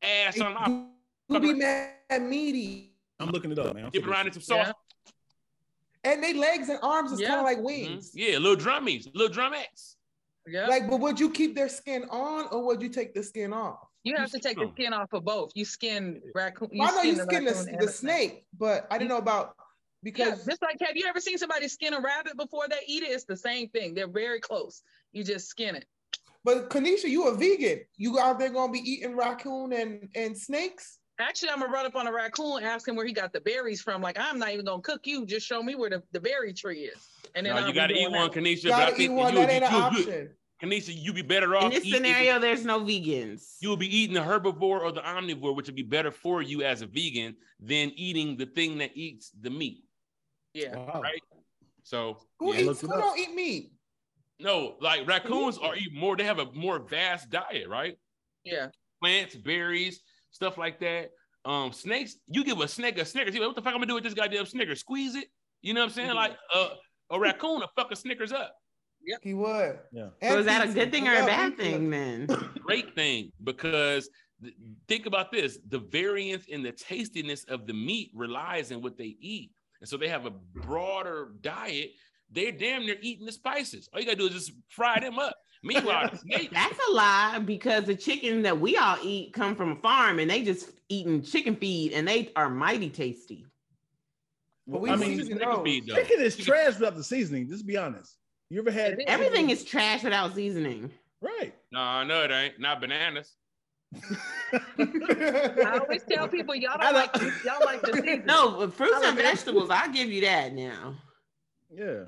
ass 0.03 0.39
on 0.41 0.55
top, 0.55 0.91
Who 1.29 1.41
be 1.41 1.55
mad 1.55 2.21
meaty? 2.23 2.93
I'm 3.19 3.31
looking 3.31 3.51
it 3.53 3.59
up, 3.59 3.75
man. 3.75 3.87
I'm 3.87 3.91
dipping 3.91 4.11
around 4.11 4.27
in 4.27 4.33
it 4.33 4.43
some 4.43 4.57
Yeah. 4.57 4.65
sauce. 4.67 4.75
And 6.03 6.23
they 6.23 6.35
legs 6.35 6.69
and 6.69 6.79
arms 6.83 7.13
is 7.13 7.21
Yeah. 7.21 7.29
kind 7.29 7.41
of 7.41 7.45
like 7.47 7.59
Mhm. 7.59 7.63
wings. 7.65 8.13
Yeah, 8.15 8.37
little 8.39 8.57
drummies, 8.57 9.09
little 9.15 9.35
drumettes. 9.35 9.97
Yeah. 10.47 10.67
Like, 10.67 10.89
but 10.91 11.01
would 11.01 11.19
you 11.19 11.31
keep 11.31 11.55
their 11.55 11.71
skin 11.71 12.05
on 12.11 12.49
or 12.49 12.63
would 12.67 12.83
you 12.83 12.91
take 12.91 13.15
the 13.15 13.23
skin 13.23 13.55
off? 13.55 13.89
You 14.05 14.17
have 14.17 14.31
to 14.31 14.39
take 14.39 14.57
the 14.59 14.71
skin 14.75 14.93
off 14.93 15.13
of 15.13 15.25
both. 15.25 15.53
You 15.55 15.65
skin 15.65 16.21
raccoon. 16.35 16.69
You 16.73 16.81
Well, 16.81 16.93
I 16.93 16.97
know 16.97 17.03
you 17.03 17.17
skin 17.17 17.45
the, 17.45 17.53
raccoon 17.53 17.69
and 17.71 17.81
the 17.81 17.89
snake, 17.89 18.45
but 18.59 18.87
I 18.91 18.99
didn't 18.99 19.11
know 19.11 19.19
about 19.19 19.57
Yeah, 19.59 19.63
because 20.03 20.45
just 20.45 20.63
like 20.63 20.77
have 20.81 20.97
you 20.97 21.07
ever 21.07 21.21
seen 21.21 21.39
somebody 21.39 21.69
skin 21.69 21.95
a 21.95 22.01
rabbit 22.01 22.37
before 22.37 22.69
they 22.69 22.81
eat 22.87 23.03
it? 23.03 23.11
It's 23.11 23.25
the 23.25 23.37
same 23.37 23.69
thing. 23.71 23.95
They're 23.95 24.07
very 24.09 24.41
close. 24.41 24.83
You 25.13 25.25
just 25.25 25.49
skin 25.49 25.75
it. 25.77 25.87
but 26.45 26.69
Kanisha, 26.71 27.05
you 27.09 27.27
a 27.29 27.35
vegan. 27.35 27.81
You 27.97 28.19
out 28.19 28.39
there 28.39 28.51
gonna 28.51 28.71
be 28.73 28.81
eating 28.81 29.17
raccoon 29.17 29.73
and, 29.73 30.09
and 30.15 30.37
snakes? 30.37 30.99
Actually, 31.21 31.51
I'm 31.51 31.61
gonna 31.61 31.73
run 31.73 31.87
up 31.87 31.95
on 31.95 32.07
a 32.09 32.13
raccoon, 32.13 32.57
and 32.59 32.67
ask 32.67 32.89
him 32.89 32.97
where 32.97 33.07
he 33.07 33.13
got 33.13 33.33
the 33.33 33.41
berries 33.41 33.81
from. 33.81 34.03
Like, 34.03 34.19
I'm 34.19 34.39
not 34.39 34.51
even 34.53 34.65
gonna 34.67 34.83
cook 34.83 35.07
you. 35.07 35.25
Just 35.25 35.47
show 35.47 35.63
me 35.63 35.77
where 35.77 35.89
the, 35.89 36.03
the 36.13 36.21
berry 36.21 36.53
tree 36.53 36.81
is. 36.81 36.99
And 37.37 37.47
then 37.47 37.55
No, 37.55 37.67
you 37.69 37.73
gotta 37.73 37.95
eat 37.95 38.11
one. 38.11 38.29
Kanisha. 38.31 38.65
But 38.65 38.73
I 38.73 38.79
Gotta 38.81 38.93
eat 38.95 38.97
think 39.07 39.13
one. 39.19 39.33
you, 39.33 39.39
That 39.41 39.51
ain't 39.51 39.65
an 39.65 39.73
you, 39.73 39.79
you, 39.79 39.85
option. 39.85 40.31
Kanisha, 40.63 40.95
you'd 40.97 41.15
be 41.15 41.23
better 41.23 41.57
off. 41.57 41.65
In 41.65 41.71
this 41.71 41.85
eating- 41.85 41.95
scenario, 42.05 42.39
there's 42.39 42.65
no 42.65 42.81
vegans. 42.81 43.57
you 43.61 43.69
will 43.69 43.77
be 43.77 43.95
eating 43.95 44.15
the 44.15 44.21
herbivore 44.21 44.81
or 44.81 44.93
the 44.93 45.01
omnivore, 45.03 45.55
which 45.55 45.67
would 45.67 45.75
be 45.75 45.83
better 45.83 46.11
for 46.11 46.43
you 46.43 46.63
as 46.63 46.81
a 46.83 46.87
vegan 46.87 47.37
than 47.61 47.91
eating 47.97 48.37
the 48.37 48.47
thing 48.47 48.79
that 48.79 48.93
eats 48.97 49.31
the 49.41 49.51
meat. 49.51 49.85
Yeah. 50.55 50.77
Wow. 50.77 51.01
Right. 51.03 51.21
So 51.83 52.19
Who 52.39 52.55
yeah. 52.55 52.71
eats? 52.71 52.81
Who 52.81 52.89
don't 52.89 53.19
eat 53.19 53.35
meat? 53.35 53.73
no, 54.41 54.77
like 54.81 55.07
raccoons 55.07 55.59
are 55.59 55.77
eat 55.77 55.93
more. 55.93 56.17
They 56.17 56.25
have 56.25 56.39
a 56.39 56.51
more 56.53 56.79
vast 56.79 57.31
diet, 57.31 57.69
right? 57.69 57.97
Yeah. 58.45 58.69
Plants, 59.03 59.35
berries, 59.37 60.01
stuff 60.31 60.57
like 60.59 60.81
that. 60.81 61.11
Um, 61.45 61.73
snakes. 61.73 62.17
You 62.27 62.43
give 62.45 62.59
a 62.61 62.69
snake 62.69 62.99
a 62.99 63.05
Snickers. 63.05 63.35
like, 63.35 63.43
What 63.43 63.55
the 63.57 63.63
fuck 63.63 63.75
I'm 63.75 63.81
gonna 63.81 63.87
do 63.87 63.95
with 63.95 64.05
this 64.05 64.15
goddamn 64.15 64.47
Snickers? 64.47 64.81
Squeeze 64.81 65.15
it. 65.15 65.29
You 65.63 65.75
know 65.75 65.81
what 65.81 65.87
I'm 65.87 65.93
saying? 65.93 66.11
Mhm. 66.11 66.15
Like 66.15 66.37
uh, 66.55 66.69
a 67.11 67.19
raccoon, 67.21 67.63
a 67.63 67.69
fucking 67.77 67.97
Snickers 67.97 68.33
up. 68.33 68.55
He 69.23 69.35
would. 69.35 69.79
Yeah. 69.93 70.09
So 70.23 70.39
is 70.39 70.47
that 70.47 70.69
a 70.69 70.73
good 70.73 70.91
thing 70.91 71.09
or 71.09 71.15
a 71.15 71.27
bad 71.27 71.57
thing 71.57 71.91
then? 71.91 72.27
great 72.63 72.95
thing 72.95 73.33
because 73.43 74.09
th- 74.43 74.55
think 74.89 75.07
about 75.07 75.31
this 75.31 75.59
the 75.69 75.79
variance 75.79 76.47
in 76.47 76.63
the 76.63 76.73
tastiness 76.73 77.45
of 77.45 77.67
the 77.67 77.75
meat 77.75 78.11
relies 78.15 78.71
in 78.71 78.83
what 78.83 78.97
they 78.97 79.17
eat 79.21 79.51
and 79.81 79.89
so 79.89 79.97
they 79.97 80.09
have 80.09 80.27
a 80.27 80.31
broader 80.31 81.33
diet 81.43 81.91
they're 82.31 82.53
damn 82.53 82.87
near 82.87 82.97
eating 83.03 83.27
the 83.27 83.33
spices 83.33 83.89
all 83.93 84.01
you 84.01 84.07
gotta 84.07 84.17
do 84.17 84.27
is 84.27 84.33
just 84.33 84.53
fry 84.69 84.99
them 84.99 85.19
up 85.19 85.37
meanwhile 85.63 86.11
That's 86.53 86.79
a 86.89 86.93
lie 86.93 87.39
because 87.45 87.85
the 87.85 87.95
chicken 87.95 88.43
that 88.43 88.59
we 88.59 88.77
all 88.77 88.97
eat 89.03 89.35
come 89.35 89.55
from 89.55 89.73
a 89.73 89.77
farm 89.77 90.19
and 90.19 90.31
they 90.31 90.43
just 90.43 90.71
eating 90.89 91.23
chicken 91.23 91.57
feed 91.57 91.93
and 91.93 92.07
they 92.09 92.31
are 92.37 92.49
mighty 92.51 92.91
tasty. 92.91 93.45
But 94.67 94.81
we 94.81 94.91
I 94.91 94.97
season 94.97 95.09
mean, 95.09 95.27
chicken 95.27 95.39
those. 95.39 95.65
feed, 95.65 95.87
chicken 95.89 96.21
is 96.21 96.37
trash 96.37 96.75
without 96.79 96.97
the 96.97 97.05
seasoning. 97.05 97.49
Just 97.49 97.67
be 97.67 97.77
honest. 97.77 98.17
You 98.55 98.61
ever 98.61 98.71
had 98.71 98.93
It 98.93 98.99
is. 99.01 99.05
Everything 99.09 99.51
is 99.51 99.65
trash 99.65 100.05
without 100.05 100.33
seasoning. 100.33 100.89
right? 101.21 101.53
no 101.73 102.05
no 102.05 102.23
it 102.23 102.31
ain't 102.31 102.61
not 102.61 102.81
bananas 102.81 103.33
I 104.53 105.79
always 105.81 106.05
tell 106.09 106.29
people 106.29 106.55
y'all 106.55 106.79
don't 106.79 106.95
like 106.95 107.13
y'all 107.45 107.65
like 107.65 107.83
the 107.83 107.95
season. 108.05 108.23
No, 108.27 108.53
but 108.59 108.73
fruits 108.75 108.93
I 108.95 109.09
and 109.09 109.17
like 109.17 109.17
that. 109.17 109.35
vegetables, 109.37 109.71
I'll 109.71 109.91
give 109.93 110.09
you 110.09 110.21
that 110.23 110.53
now. 110.53 110.95
Yeah. 111.73 112.05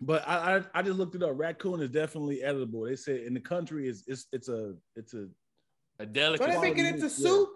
But 0.00 0.26
I, 0.28 0.56
I 0.58 0.62
I 0.74 0.82
just 0.82 0.98
looked 0.98 1.14
it 1.14 1.22
up. 1.22 1.32
Raccoon 1.34 1.80
is 1.80 1.90
definitely 1.90 2.42
edible. 2.42 2.82
They 2.84 2.96
said 2.96 3.20
in 3.20 3.32
the 3.34 3.40
country 3.40 3.88
is 3.88 4.04
it's 4.06 4.26
it's 4.32 4.48
a 4.48 4.74
it's 4.94 5.12
a 5.14 5.20
a 5.98 6.04
So 6.04 6.06
delicate 6.06 6.46
they 6.50 6.60
make 6.60 6.78
it 6.78 6.86
into 6.86 7.02
Yeah. 7.02 7.08
soup. 7.08 7.48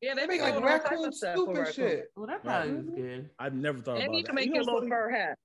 Yeah, 0.00 0.14
They 0.14 0.20
they 0.22 0.26
make 0.26 0.42
like 0.42 0.54
all 0.54 0.60
types 0.62 0.84
raccoon 0.84 1.12
soup 1.12 1.34
for 1.44 1.50
and 1.50 1.58
raccoon. 1.58 1.72
shit. 1.74 2.04
Well, 2.16 2.26
that 2.26 2.42
probably 2.44 2.72
was 2.74 2.86
good. 2.96 3.30
I've 3.38 3.54
never 3.54 3.78
thought 3.80 3.96
And 3.98 4.04
about 4.08 4.16
you 4.16 4.24
can 4.24 4.34
that. 4.34 4.40
make 4.40 4.48
You 4.48 4.54
your 4.54 4.64
little 4.64 4.88
fur 4.88 5.10
hat. 5.10 5.38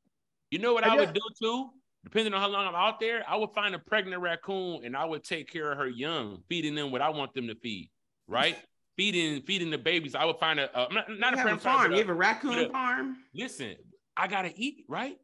You 0.52 0.60
know 0.60 0.74
what 0.74 0.86
I 0.86 0.93
i 0.93 0.95
would 0.95 1.14
do 1.14 1.22
too 1.41 1.70
depending 2.04 2.34
on 2.34 2.41
how 2.41 2.48
long 2.48 2.68
i'm 2.68 2.76
out 2.76 3.00
there 3.00 3.24
i 3.28 3.36
would 3.36 3.52
find 3.54 3.76
a 3.76 3.80
pregnant 3.80 4.22
raccoon 4.22 4.86
and 4.86 4.95
i 4.95 5.04
would 5.06 5.24
take 5.24 5.52
care 5.52 5.72
of 5.72 5.78
her 5.78 5.88
young 5.88 6.41
feeding 6.48 6.76
them 6.76 6.91
what 6.91 7.02
i 7.02 7.10
want 7.10 7.34
them 7.34 7.48
to 7.48 7.56
feed 7.56 7.89
right 8.28 8.58
feeding 8.98 9.41
feeding 9.43 9.70
the 9.70 9.78
babies. 9.78 10.16
i 10.16 10.26
would 10.26 10.38
find 10.39 10.60
a 10.60 10.76
uh, 10.78 10.88
not, 10.91 11.06
not 11.10 11.34
a 11.34 11.39
a 11.39 11.41
pregnant 11.41 11.62
farm. 11.62 11.91
You 11.91 12.00
have 12.00 12.10
a 12.10 12.14
raccoon 12.14 12.60
a- 12.60 12.70
farm. 12.70 13.18
listen, 13.34 13.76
I 14.16 14.28
gotta 14.28 14.52
eat, 14.56 14.86
right? 14.89 15.12
You 15.12 15.18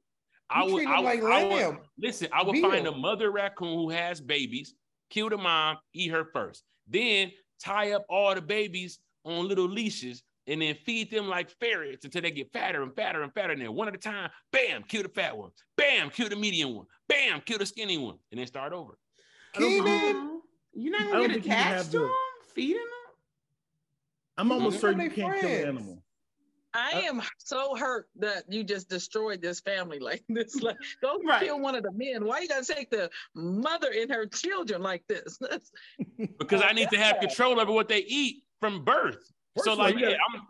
I 0.49 0.63
would, 0.63 0.85
I 0.85 0.99
would, 0.99 1.05
like 1.05 1.23
I 1.23 1.67
would- 1.67 1.77
listen, 1.97 2.27
I 2.31 2.43
would 2.43 2.59
find 2.59 2.85
a 2.85 2.91
mother 2.91 3.31
raccoon 3.31 3.73
who 3.73 3.89
has 3.89 4.21
babies, 4.21 4.75
kill 5.09 5.29
the 5.29 5.37
mom, 5.37 5.77
eat 5.93 6.11
her 6.11 6.25
first, 6.31 6.63
then 6.87 7.31
tie 7.59 7.93
up 7.93 8.05
all 8.09 8.35
the 8.35 8.41
babies 8.41 8.99
on 9.25 9.47
little 9.47 9.67
leashes 9.67 10.21
and 10.47 10.61
then 10.61 10.75
feed 10.75 11.09
them 11.11 11.27
like 11.27 11.49
ferrets 11.59 12.05
until 12.05 12.21
they 12.21 12.31
get 12.31 12.51
fatter 12.51 12.81
and 12.83 12.95
fatter 12.95 13.21
and 13.23 13.33
fatter. 13.33 13.53
And 13.53 13.61
then 13.61 13.73
one 13.73 13.87
at 13.87 13.95
a 13.95 13.97
time, 13.97 14.29
bam, 14.51 14.83
kill 14.83 15.03
the 15.03 15.09
fat 15.09 15.35
one, 15.35 15.51
bam, 15.77 16.09
kill 16.09 16.29
the 16.29 16.35
medium 16.35 16.75
one, 16.75 16.85
bam, 17.07 17.41
kill 17.41 17.57
the 17.57 17.65
skinny 17.65 17.97
one, 17.97 18.17
and 18.31 18.39
then 18.39 18.47
start 18.47 18.73
over. 18.73 18.97
I 19.55 19.59
Keenan. 19.59 20.41
You're 20.75 20.91
not 20.91 21.01
I 21.01 21.05
gonna 21.05 21.17
don't 21.19 21.27
get 21.27 21.33
think 21.33 21.45
you 21.45 21.51
can 21.51 21.59
have 21.59 21.75
attached 21.75 21.91
to 21.91 21.99
them, 21.99 22.11
feeding 22.55 22.75
them. 22.77 22.87
I'm 24.37 24.51
almost 24.51 24.79
certain 24.79 25.01
you 25.01 25.11
can't 25.11 25.39
kill 25.39 25.49
an 25.49 25.67
animal. 25.67 26.03
I 26.75 26.93
Uh, 26.93 27.01
am 27.01 27.21
so 27.37 27.75
hurt 27.75 28.09
that 28.15 28.45
you 28.51 28.63
just 28.63 28.89
destroyed 28.89 29.39
this 29.43 29.59
family 29.59 29.99
like 30.09 30.23
this. 30.27 30.55
Like, 30.59 30.77
go 31.01 31.19
Right. 31.23 31.43
kill 31.43 31.59
one 31.59 31.75
of 31.75 31.83
the 31.83 31.91
men. 31.91 32.25
Why 32.25 32.39
you 32.39 32.47
gotta 32.47 32.65
take 32.65 32.89
the 32.89 33.11
mother 33.35 33.91
and 33.95 34.11
her 34.11 34.25
children 34.25 34.81
like 34.81 35.05
this? 35.07 35.39
Because 36.39 36.63
I 36.63 36.71
need 36.73 36.89
to 36.89 36.97
have 36.97 37.19
control 37.19 37.59
over 37.59 37.71
what 37.71 37.87
they 37.87 37.99
eat 37.99 38.43
from 38.59 38.83
birth. 38.83 39.31
First 39.55 39.65
so 39.65 39.73
like, 39.75 39.95
gotta- 39.95 40.11
yeah, 40.11 40.17
I'm. 40.33 40.41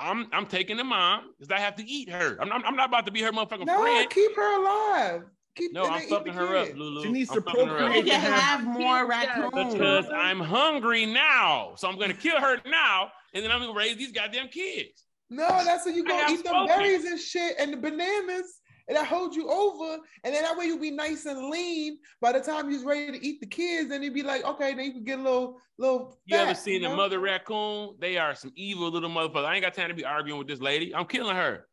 I'm 0.00 0.26
I'm 0.32 0.46
taking 0.46 0.76
the 0.76 0.82
mom 0.82 1.30
because 1.38 1.52
I 1.56 1.60
have 1.60 1.76
to 1.76 1.84
eat 1.88 2.10
her. 2.10 2.36
I'm, 2.40 2.50
I'm, 2.50 2.64
I'm 2.64 2.74
not 2.74 2.88
about 2.88 3.06
to 3.06 3.12
be 3.12 3.22
her 3.22 3.30
motherfucking 3.30 3.64
No, 3.64 3.80
friend. 3.80 4.10
keep 4.10 4.34
her 4.34 4.60
alive. 4.60 5.22
Keep 5.54 5.72
No, 5.72 5.84
I'm 5.84 6.00
they 6.00 6.06
eat 6.06 6.08
the 6.10 6.16
fucking 6.16 6.32
her 6.32 6.56
up. 6.56 6.74
Lulu. 6.74 7.02
She 7.04 7.12
needs 7.12 7.30
I'm 7.30 7.36
to 7.36 7.42
fucking 7.42 7.68
her 7.68 7.74
up. 7.74 7.78
They 7.78 7.84
procreate. 8.02 8.06
can 8.06 8.20
have- 8.20 8.40
have 8.40 8.64
more 8.64 8.82
Yeah, 8.82 9.02
raccoons. 9.06 9.72
Because 9.74 10.06
I'm 10.12 10.40
hungry 10.40 11.06
now. 11.06 11.74
So 11.76 11.88
I'm 11.88 11.96
gonna 11.96 12.12
kill 12.12 12.40
her 12.40 12.60
now, 12.66 13.12
and 13.34 13.44
then 13.44 13.52
I'm 13.52 13.60
gonna 13.60 13.72
raise 13.72 13.96
these 13.96 14.10
goddamn 14.10 14.48
kids. 14.48 15.04
No, 15.30 15.46
that's 15.64 15.86
what 15.86 15.94
you 15.94 16.04
I 16.06 16.08
go 16.08 16.16
have 16.18 16.30
eat 16.32 16.42
the 16.44 16.64
berries 16.66 17.04
and 17.04 17.18
shit 17.20 17.54
and 17.60 17.72
the 17.72 17.76
bananas, 17.76 18.60
and 18.88 18.96
that 18.96 19.06
hold 19.06 19.34
you 19.34 19.48
over. 19.48 19.98
And 20.24 20.34
then 20.34 20.42
that 20.42 20.56
way 20.56 20.66
you'll 20.66 20.78
be 20.78 20.90
nice 20.90 21.24
and 21.26 21.48
lean. 21.48 21.98
By 22.20 22.32
the 22.32 22.40
time 22.40 22.70
you're 22.70 22.84
ready 22.84 23.18
to 23.18 23.26
eat 23.26 23.40
the 23.40 23.46
kids, 23.46 23.88
then 23.88 24.02
you'd 24.02 24.14
be 24.14 24.22
like, 24.22 24.44
okay, 24.44 24.74
then 24.74 24.84
you 24.86 24.92
can 24.92 25.04
get 25.04 25.18
a 25.18 25.22
little, 25.22 25.60
little. 25.78 26.18
You 26.26 26.36
ever 26.36 26.54
seen 26.54 26.82
you 26.82 26.88
a 26.90 26.96
mother 26.96 27.18
raccoon? 27.20 27.96
They 27.98 28.16
are 28.18 28.34
some 28.34 28.52
evil 28.56 28.90
little 28.90 29.10
motherfuckers. 29.10 29.44
I 29.44 29.54
ain't 29.54 29.64
got 29.64 29.74
time 29.74 29.88
to 29.88 29.94
be 29.94 30.04
arguing 30.04 30.38
with 30.38 30.48
this 30.48 30.60
lady. 30.60 30.94
I'm 30.94 31.06
killing 31.06 31.34
her. 31.36 31.66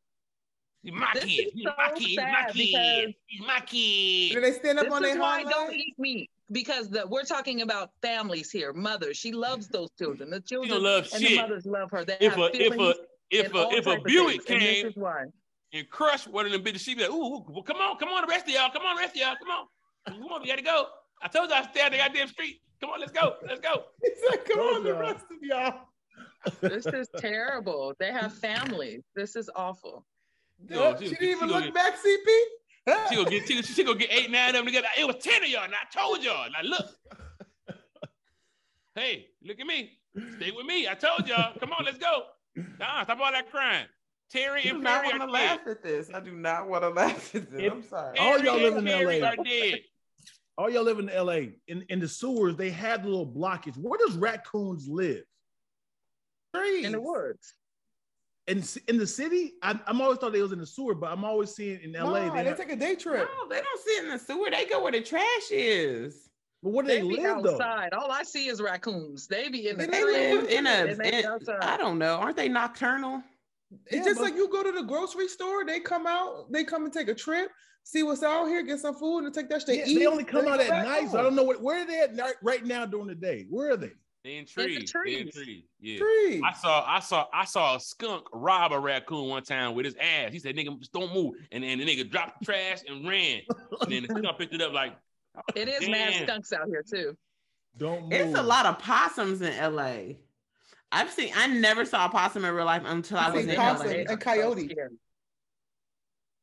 He's 0.84 0.94
my 0.94 1.12
This 1.14 1.26
kid. 1.26 1.48
is 1.48 1.52
He's 1.54 1.64
so 1.66 1.72
my 1.78 1.92
kid. 1.94 2.08
He's 2.08 2.18
my 2.18 2.24
sad 2.24 2.54
kid. 2.54 3.16
He's 3.28 3.42
my 3.46 3.56
And 3.58 3.66
kid. 3.68 4.36
then 4.36 4.42
they 4.42 4.52
stand 4.54 4.80
up 4.80 4.86
this 4.86 4.94
on 4.94 5.02
their 5.04 5.20
why 5.20 5.28
I 5.28 5.36
hind 5.36 5.50
don't 5.50 5.68
legs. 5.70 5.84
eat 5.86 5.96
meat 6.00 6.30
because 6.52 6.90
the, 6.90 7.06
we're 7.08 7.24
talking 7.24 7.62
about 7.62 7.92
families 8.02 8.50
here. 8.52 8.74
Mother, 8.74 9.14
she 9.14 9.32
loves 9.32 9.68
those 9.68 9.90
children. 10.00 10.32
The 10.32 10.42
children 10.42 10.82
love 10.82 11.08
and 11.14 11.22
the 11.24 11.28
shit. 11.28 11.38
mothers 11.42 11.66
love 11.68 11.92
her. 11.92 12.04
They 12.04 12.18
If 12.20 12.34
have 12.34 12.42
a 12.42 12.50
if 12.66 12.74
a 12.80 12.96
if 13.30 13.54
a 13.54 13.68
if 13.72 13.86
a 13.86 14.02
Buick 14.02 14.44
things, 14.44 14.50
and 14.50 14.60
came 14.60 14.86
This 14.86 14.92
is 14.92 14.98
why. 14.98 15.26
And 15.74 15.90
Crush, 15.90 16.28
one 16.28 16.46
of 16.46 16.52
them 16.52 16.64
bitches, 16.64 16.80
she'd 16.82 16.98
be 16.98 17.04
like, 17.04 17.12
ooh, 17.12 17.36
ooh, 17.36 17.46
well, 17.50 17.64
come 17.64 17.78
on, 17.78 17.98
come 17.98 18.10
on, 18.10 18.22
the 18.22 18.28
rest 18.28 18.46
of 18.48 18.52
y'all, 18.54 18.70
come 18.72 18.84
on, 18.84 18.96
the 18.96 19.02
rest 19.02 19.16
of 19.16 19.22
y'all, 19.22 19.36
come 19.40 19.50
on. 19.50 19.68
Come 20.08 20.32
on, 20.32 20.42
we 20.42 20.48
gotta 20.48 20.62
go. 20.62 20.88
I 21.22 21.28
told 21.28 21.50
you 21.50 21.56
I 21.56 21.64
stay 21.64 21.82
on 21.84 21.92
the 21.92 21.98
goddamn 21.98 22.28
street. 22.28 22.62
Come 22.82 22.90
on, 22.90 23.00
let's 23.00 23.12
go. 23.12 23.36
Let's 23.48 23.62
go. 23.62 23.84
He 24.04 24.10
said, 24.30 24.44
"Come 24.46 24.60
Oh, 24.60 24.76
on, 24.78 24.84
the 24.84 24.94
rest 24.96 25.26
of 25.30 25.38
y'all." 25.42 25.82
This 26.62 26.88
is 26.88 27.08
terrible. 27.18 27.94
They 28.00 28.12
have 28.12 28.34
families. 28.34 29.04
This 29.16 29.36
is 29.36 29.50
awful. 29.56 30.04
Yo, 30.68 30.82
Yep, 30.90 31.00
she- 31.00 31.04
she 31.06 31.10
she 31.10 31.16
didn't 31.20 31.30
even 31.30 31.40
gonna 31.50 31.52
look 31.54 31.64
get- 31.66 31.74
back, 31.76 31.94
CP. 32.00 33.10
She 33.10 33.16
gonna 33.16 33.30
get 33.30 33.48
she, 33.48 33.62
she 33.62 33.84
gonna 33.84 34.00
get 34.00 34.12
eight, 34.12 34.32
nine 34.32 34.50
of 34.50 34.56
them 34.56 34.66
together. 34.66 34.88
It 34.98 35.06
was 35.06 35.18
ten 35.22 35.44
of 35.44 35.50
y'all, 35.50 35.64
and 35.66 35.74
I 35.76 35.86
told 35.96 36.24
y'all. 36.24 36.50
Now 36.52 36.62
look. 36.64 36.88
hey, 38.96 39.28
look 39.44 39.60
at 39.60 39.68
me. 39.68 39.92
Stay 40.38 40.50
with 40.52 40.66
me. 40.66 40.88
I 40.88 40.96
told 40.96 41.28
y'all. 41.28 41.54
Come 41.60 41.72
on, 41.74 41.86
let's 41.86 42.00
go. 42.00 42.24
Nah, 42.80 43.04
stop 43.04 43.20
all 43.20 43.32
that 43.32 43.50
crying. 43.52 43.86
Terry 44.32 44.62
I 44.62 44.64
do 44.64 44.70
and 44.76 44.84
not 44.84 45.04
want 45.04 45.16
are 45.16 45.20
to 45.20 45.26
dead. 45.26 45.32
laugh 45.32 45.60
at 45.68 45.84
this. 45.84 46.10
I 46.14 46.20
do 46.22 46.32
not 46.32 46.70
want 46.70 46.84
to 46.84 46.90
laugh 47.02 47.36
at 47.36 47.52
this. 47.52 47.62
If- 47.62 47.74
I'm 47.74 47.84
sorry. 47.84 48.18
All 48.20 48.40
y'all 48.40 48.58
live 48.60 48.78
in 48.78 48.86
Perry 48.86 49.20
LA. 49.20 49.28
Are 49.28 49.36
dead. 49.44 49.80
All 50.58 50.70
y'all 50.70 50.84
live 50.84 51.00
in 51.00 51.08
LA. 51.08 51.54
In 51.68 51.84
in 51.90 52.00
the 52.00 52.08
sewers, 52.08 52.56
they 52.56 52.70
have 52.70 53.04
the 53.04 53.10
little 53.10 53.28
blockage. 53.28 53.76
Where 53.78 54.00
does 54.06 54.16
raccoons 54.18 54.88
live? 54.88 55.24
Trees. 56.56 56.86
In 56.86 56.92
the 56.94 57.02
woods. 57.02 57.54
In 58.48 58.64
in 58.88 58.98
the 58.98 59.08
city? 59.08 59.54
I, 59.62 59.80
I'm 59.88 60.02
always 60.02 60.18
thought 60.20 60.34
they 60.34 60.42
was 60.42 60.52
in 60.52 60.60
the 60.60 60.66
sewer, 60.66 60.94
but 60.96 61.12
I'm 61.12 61.24
always 61.24 61.54
seeing 61.56 61.80
in 61.82 61.94
LA. 61.94 62.28
No, 62.28 62.36
they 62.36 62.44
they 62.44 62.54
take 62.54 62.72
a 62.72 62.76
day 62.76 62.96
trip. 62.96 63.28
No, 63.42 63.48
they 63.50 63.62
don't 63.62 63.82
sit 63.82 64.04
in 64.04 64.10
the 64.12 64.20
sewer. 64.20 64.50
They 64.52 64.66
go 64.66 64.82
where 64.84 64.92
the 64.92 65.02
trash 65.02 65.52
is. 65.52 66.30
But 66.64 66.74
where 66.74 66.86
they, 66.86 67.02
They 67.02 67.08
be 67.08 67.16
live 67.22 67.42
though? 67.44 67.54
outside. 67.54 67.94
All 67.94 68.12
I 68.12 68.22
see 68.24 68.48
is 68.48 68.62
raccoons. 68.62 69.26
They 69.28 69.50
be 69.50 69.68
in 69.70 69.78
the 69.78 69.88
They 69.88 70.02
trees, 70.02 70.34
live 70.36 70.50
in 70.50 70.68
a. 70.68 70.70
and 70.70 70.98
they 71.00 71.10
be 71.12 71.18
in- 71.20 71.26
outside. 71.26 71.64
I 71.64 71.78
don't 71.78 71.98
know. 71.98 72.16
Aren't 72.18 72.38
they 72.38 72.50
nocturnal? 72.50 73.24
It's 73.86 73.96
Yeah, 73.96 74.04
just 74.04 74.18
but- 74.18 74.24
like 74.26 74.36
you 74.36 74.50
go 74.50 74.64
to 74.64 74.72
the 74.72 74.84
grocery 74.84 75.28
store, 75.28 75.66
they 75.66 75.80
come 75.80 76.06
out, 76.08 76.52
they 76.52 76.64
come 76.64 76.84
and 76.84 76.94
take 76.94 77.08
a 77.08 77.16
trip, 77.16 77.50
see 77.84 78.04
what's 78.04 78.24
out 78.24 78.48
here, 78.48 78.62
get 78.64 78.80
some 78.80 78.96
food, 78.96 79.26
and 79.26 79.34
take 79.34 79.50
that 79.50 79.62
shit. 79.62 79.78
Yeah, 79.78 79.86
eat, 79.88 80.00
they 80.00 80.08
only 80.08 80.24
come 80.24 80.48
out 80.48 80.60
at 80.60 80.70
night. 80.86 81.10
So 81.10 81.20
I 81.20 81.24
don't 81.24 81.36
know 81.36 81.44
what, 81.44 81.62
where 81.62 81.82
are 81.82 81.86
they 81.86 82.02
at 82.02 82.14
night, 82.14 82.36
right 82.42 82.66
now 82.66 82.86
during 82.86 83.08
the 83.08 83.16
day. 83.16 83.46
Where 83.50 83.72
are 83.72 83.78
they? 83.78 83.92
They 84.24 84.36
in 84.38 84.46
trees. 84.46 84.68
They 84.68 84.82
in 84.82 84.86
trees. 84.86 85.34
trees. 85.34 85.64
Yeah. 85.80 85.98
Tree. 85.98 86.44
I 86.46 86.54
saw, 86.54 86.86
I 86.88 87.00
saw, 87.00 87.26
I 87.34 87.44
saw 87.46 87.76
a 87.76 87.80
skunk 87.80 88.24
rob 88.32 88.72
a 88.72 88.80
raccoon 88.80 89.30
one 89.30 89.42
time 89.42 89.74
with 89.74 89.86
his 89.86 89.96
ass. 90.00 90.32
He 90.32 90.38
said, 90.38 90.56
"Nigga, 90.56 90.78
just 90.78 90.94
don't 90.94 91.12
move," 91.12 91.34
and 91.52 91.64
then 91.64 91.80
the 91.80 91.86
nigga 91.86 92.08
dropped 92.08 92.40
the 92.40 92.46
trash 92.46 92.82
and 92.88 93.08
ran. 93.08 93.42
And 93.82 93.92
then 93.92 94.04
the 94.04 94.10
skunk 94.20 94.38
picked 94.38 94.54
it 94.54 94.62
up 94.62 94.74
like, 94.74 94.96
It 95.56 95.68
is 95.68 95.90
mad 95.90 96.14
skunks 96.22 96.54
out 96.54 96.68
here 96.68 96.84
too. 96.88 97.18
Don't 97.78 98.04
move. 98.04 98.14
It's 98.14 98.38
a 98.38 98.44
lot 98.44 98.68
of 98.68 98.78
possums 98.78 99.42
in 99.42 99.58
LA. 99.58 100.18
I've 100.92 101.10
seen. 101.12 101.32
I 101.36 101.48
never 101.48 101.86
saw 101.86 102.06
a 102.06 102.10
possum 102.10 102.44
in 102.46 102.54
real 102.54 102.66
life 102.66 102.84
until 102.86 103.18
I 103.18 103.28
I 103.28 103.32
was 103.32 103.42
seen 103.42 103.50
in 103.52 103.56
possum 103.56 103.88
LA. 103.88 103.94
and 104.10 104.20
coyote. 104.20 104.76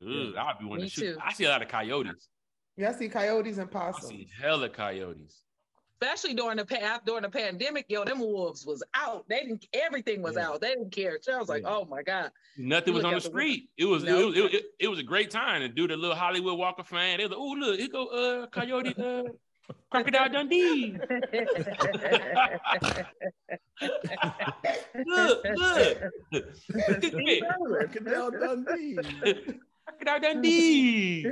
Ugh, 0.02 0.34
I'd 0.36 0.56
be 0.60 0.64
one 0.66 0.80
to 0.80 0.88
shoot. 0.88 1.14
too. 1.14 1.18
I 1.24 1.32
see 1.32 1.44
a 1.44 1.48
lot 1.50 1.62
of 1.62 1.68
coyotes. 1.68 2.28
Yeah, 2.76 2.90
I 2.90 2.92
see 2.92 3.08
coyotes 3.08 3.58
and 3.58 3.68
I 3.68 3.72
possums. 3.72 4.08
see 4.08 4.28
hella 4.40 4.68
coyotes. 4.68 5.42
Especially 6.00 6.32
during 6.34 6.58
the 6.58 6.64
pa- 6.64 7.00
during 7.04 7.22
the 7.22 7.28
pandemic, 7.28 7.86
yo, 7.88 8.04
them 8.04 8.20
wolves 8.20 8.64
was 8.64 8.84
out. 8.94 9.28
They 9.28 9.40
didn't. 9.40 9.66
Everything 9.72 10.22
was 10.22 10.36
Yeah. 10.36 10.46
out. 10.50 10.60
They 10.60 10.68
didn't 10.68 10.92
care. 10.92 11.18
So 11.20 11.32
I 11.34 11.38
was 11.38 11.48
like, 11.48 11.62
Yeah. 11.64 11.70
oh 11.74 11.84
my 11.86 12.02
god. 12.04 12.30
Nothing 12.56 12.94
was 12.94 13.02
on 13.04 13.10
the 13.10 13.16
out 13.16 13.22
the 13.24 13.28
street. 13.28 13.68
It 13.76 13.84
was, 13.86 14.04
No. 14.04 14.20
it, 14.20 14.24
was 14.26 14.36
it, 14.36 14.54
it, 14.54 14.64
it 14.78 14.88
was 14.88 15.00
a 15.00 15.02
great 15.02 15.32
time 15.32 15.60
to 15.62 15.68
do 15.68 15.88
the 15.88 15.96
little 15.96 16.14
Hollywood 16.14 16.56
Walk 16.56 16.78
of 16.78 16.86
Fame. 16.86 17.18
They 17.18 17.24
was 17.24 17.30
like, 17.32 17.40
oh 17.40 17.52
look, 17.58 17.80
here 17.80 17.88
go 17.88 18.06
uh 18.06 18.46
coyote 18.46 18.94
uh 18.96 19.24
crocodile 19.90 20.28
Dundee. 20.32 20.96
Look, 25.06 25.44
look. 25.44 25.98
Look 26.32 26.44
at 26.88 27.00
this. 27.02 27.42
Crocodile 27.66 28.30
Dundee. 28.30 28.98
Crocodile 29.86 30.20
Dundee. 30.20 31.26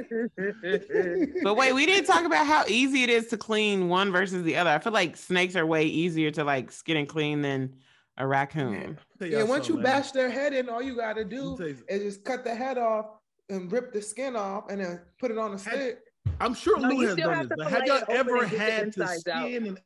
But 1.42 1.54
wait, 1.56 1.72
we 1.74 1.86
didn't 1.86 2.06
talk 2.06 2.24
about 2.24 2.46
how 2.46 2.64
easy 2.68 3.02
it 3.02 3.10
is 3.10 3.26
to 3.28 3.36
clean 3.36 3.88
one 3.88 4.12
versus 4.12 4.42
the 4.44 4.56
other. 4.56 4.70
I 4.70 4.78
feel 4.78 4.92
like 4.92 5.16
snakes 5.16 5.56
are 5.56 5.66
way 5.66 5.84
easier 5.84 6.30
to 6.32 6.44
like 6.44 6.70
skin 6.72 6.96
and 6.96 7.08
clean 7.08 7.42
than 7.42 7.74
a 8.18 8.26
raccoon. 8.26 8.98
Tell 9.18 9.28
Yeah, 9.28 9.38
y'all 9.40 9.48
once 9.48 9.68
you 9.68 9.74
man. 9.74 9.82
bash 9.84 10.12
their 10.12 10.30
head 10.30 10.54
in, 10.54 10.68
all 10.70 10.80
you 10.82 10.96
gotta 10.96 11.24
do 11.24 11.56
you- 11.58 11.84
is 11.88 12.02
just 12.02 12.24
cut 12.24 12.44
the 12.44 12.54
head 12.54 12.78
off 12.78 13.06
and 13.50 13.70
rip 13.70 13.92
the 13.92 14.00
skin 14.00 14.34
off 14.36 14.70
and 14.70 14.80
then 14.80 15.00
put 15.18 15.30
it 15.30 15.36
on 15.38 15.48
a 15.50 15.58
Had- 15.58 15.60
stick. 15.60 15.98
I'm 16.40 16.54
sure 16.54 16.78
No, 16.78 16.88
Lou 16.88 17.06
has 17.06 17.16
done 17.16 17.34
have 17.34 17.48
this, 17.48 17.58
but 17.58 17.70
have 17.70 17.86
y'all 17.86 18.02
ever 18.08 18.42
and 18.42 18.50
get 18.50 18.58
the 18.58 18.64
had 18.64 18.78
to 18.94 19.00
insides 19.02 19.26
out. 19.28 19.42
skin 19.46 19.66
an 19.66 19.78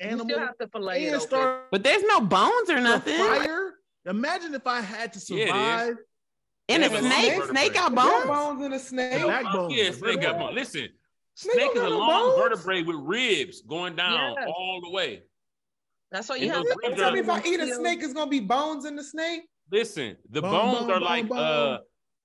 You 0.00 0.06
animal 0.06 0.26
still 0.26 0.38
have 0.38 0.58
to 0.58 0.68
fillet 0.68 1.06
and 1.06 1.16
open. 1.16 1.28
start 1.28 1.70
But 1.70 1.82
there's 1.82 2.02
no 2.04 2.20
bones 2.20 2.70
or 2.70 2.80
nothing. 2.80 3.18
fire? 3.18 3.74
Imagine 4.06 4.54
if 4.54 4.66
I 4.66 4.80
had 4.80 5.12
to 5.12 5.34
Yeah, 5.34 5.36
it 5.36 5.42
is. 5.42 5.48
survive. 5.48 5.96
In 6.68 6.82
a 6.84 6.88
snake, 6.88 7.44
snake 7.44 7.74
got 7.74 7.94
bones. 7.94 8.26
bones 8.26 8.62
in 8.64 8.72
a 8.72 8.78
snake. 8.78 9.26
backbone. 9.26 9.70
Yeah, 9.70 9.90
snake 9.90 10.00
got 10.00 10.22
vertebrae. 10.22 10.38
bone. 10.38 10.54
Listen, 10.54 10.88
Snake 11.34 11.54
snake 11.54 11.76
is 11.76 11.82
a 11.82 11.88
long 11.88 12.08
bones. 12.36 12.38
vertebrae 12.38 12.82
with 12.82 12.96
ribs 12.96 13.62
going 13.62 13.94
down 13.96 14.34
Yes. 14.38 14.48
all 14.48 14.80
the 14.82 14.90
way. 14.90 15.22
That's 16.10 16.28
why 16.28 16.36
And 16.36 16.44
you 16.44 16.50
have 16.52 16.62
to. 16.62 16.76
ribs 16.82 16.96
Tell 17.00 17.12
me 17.12 17.20
if 17.20 17.28
I 17.28 17.42
eat 17.44 17.60
a 17.60 17.74
snake, 17.74 18.02
it's 18.02 18.12
gonna 18.14 18.30
be 18.30 18.40
bones 18.40 18.84
in 18.84 18.96
the 18.96 19.04
snake. 19.04 19.42
Listen, 19.70 20.16
the 20.30 20.40
Bone, 20.42 20.50
bones 20.52 20.78
bone, 20.80 20.90
are 20.90 20.94
bone, 20.94 21.02
like 21.02 21.28
bone. 21.28 21.38
uh 21.38 21.78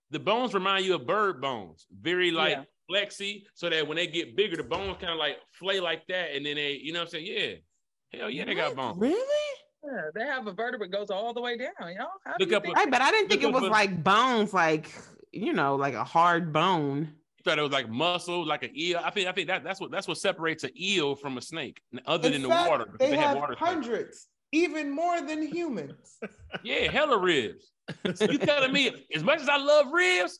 the 0.09 0.19
bones 0.19 0.53
remind 0.53 0.85
you 0.85 0.95
of 0.95 1.05
bird 1.05 1.41
bones. 1.41 1.85
Very 1.91 2.31
like 2.31 2.51
Yeah. 2.57 2.63
Flexy, 2.87 3.45
so 3.53 3.69
that 3.69 3.87
when 3.87 3.97
they 3.97 4.07
get 4.07 4.35
bigger, 4.35 4.57
the 4.57 4.63
bones 4.63 4.97
kind 4.99 5.11
of 5.13 5.17
like 5.19 5.37
flay 5.53 5.79
like 5.79 6.05
that, 6.07 6.35
and 6.35 6.45
then 6.45 6.55
they, 6.55 6.73
you 6.73 6.93
know 6.93 6.99
what 6.99 7.05
I'm 7.05 7.11
saying? 7.11 7.25
Yeah. 7.27 8.19
Hell 8.19 8.29
yeah, 8.29 8.45
they 8.45 8.55
got 8.55 8.75
bones. 8.75 8.97
Really? 8.97 9.55
Yeah, 9.83 10.01
they 10.15 10.21
have 10.25 10.47
a 10.47 10.53
vertebrae 10.53 10.87
goes 10.87 11.09
all 11.09 11.33
the 11.33 11.41
way 11.41 11.57
down. 11.57 11.71
Y'all 11.79 12.07
How 12.25 12.37
do 12.37 12.45
Look 12.45 12.53
up 12.53 12.63
think- 12.63 12.75
Right, 12.75 12.89
but 12.89 13.01
I 13.01 13.11
didn't 13.11 13.29
think 13.29 13.43
it 13.43 13.51
was 13.51 13.63
a- 13.63 13.67
like 13.67 14.03
bones, 14.03 14.53
like 14.53 14.91
you 15.31 15.53
know, 15.53 15.75
like 15.75 15.93
a 15.93 16.03
hard 16.03 16.51
bone. 16.53 17.13
You 17.37 17.43
thought 17.43 17.59
it 17.59 17.61
was 17.61 17.71
like 17.71 17.89
muscle, 17.89 18.45
like 18.45 18.63
an 18.63 18.71
eel. 18.77 18.99
I 19.03 19.11
think 19.11 19.27
I 19.27 19.31
think 19.33 19.47
that 19.49 19.63
that's 19.63 19.79
what 19.79 19.91
that's 19.91 20.07
what 20.07 20.17
separates 20.17 20.63
an 20.63 20.71
eel 20.79 21.15
from 21.15 21.37
a 21.37 21.41
snake, 21.41 21.79
other 22.05 22.27
In 22.27 22.33
than 22.33 22.41
the 22.43 22.49
water. 22.49 22.87
they, 22.99 23.11
They, 23.11 23.17
have 23.17 23.27
have 23.29 23.37
water. 23.37 23.55
snakes. 23.57 23.69
hundreds, 23.71 24.27
even 24.51 24.89
more 24.89 25.21
than 25.21 25.41
humans. 25.43 26.17
Yeah, 26.63 26.89
hella 26.89 27.17
ribs. 27.19 27.71
So 28.15 28.25
you 28.31 28.37
telling 28.39 28.71
me 28.73 29.05
as 29.13 29.23
much 29.23 29.41
as 29.41 29.49
I 29.49 29.57
love 29.57 29.91
ribs, 29.91 30.39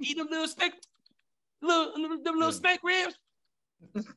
eat 0.00 0.16
them 0.18 0.28
little 0.30 0.46
snake, 0.46 0.72
little, 1.62 1.92
little 2.00 2.22
them 2.22 2.36
little 2.36 2.50
mm. 2.52 2.58
snake 2.60 2.80
ribs. 2.82 3.14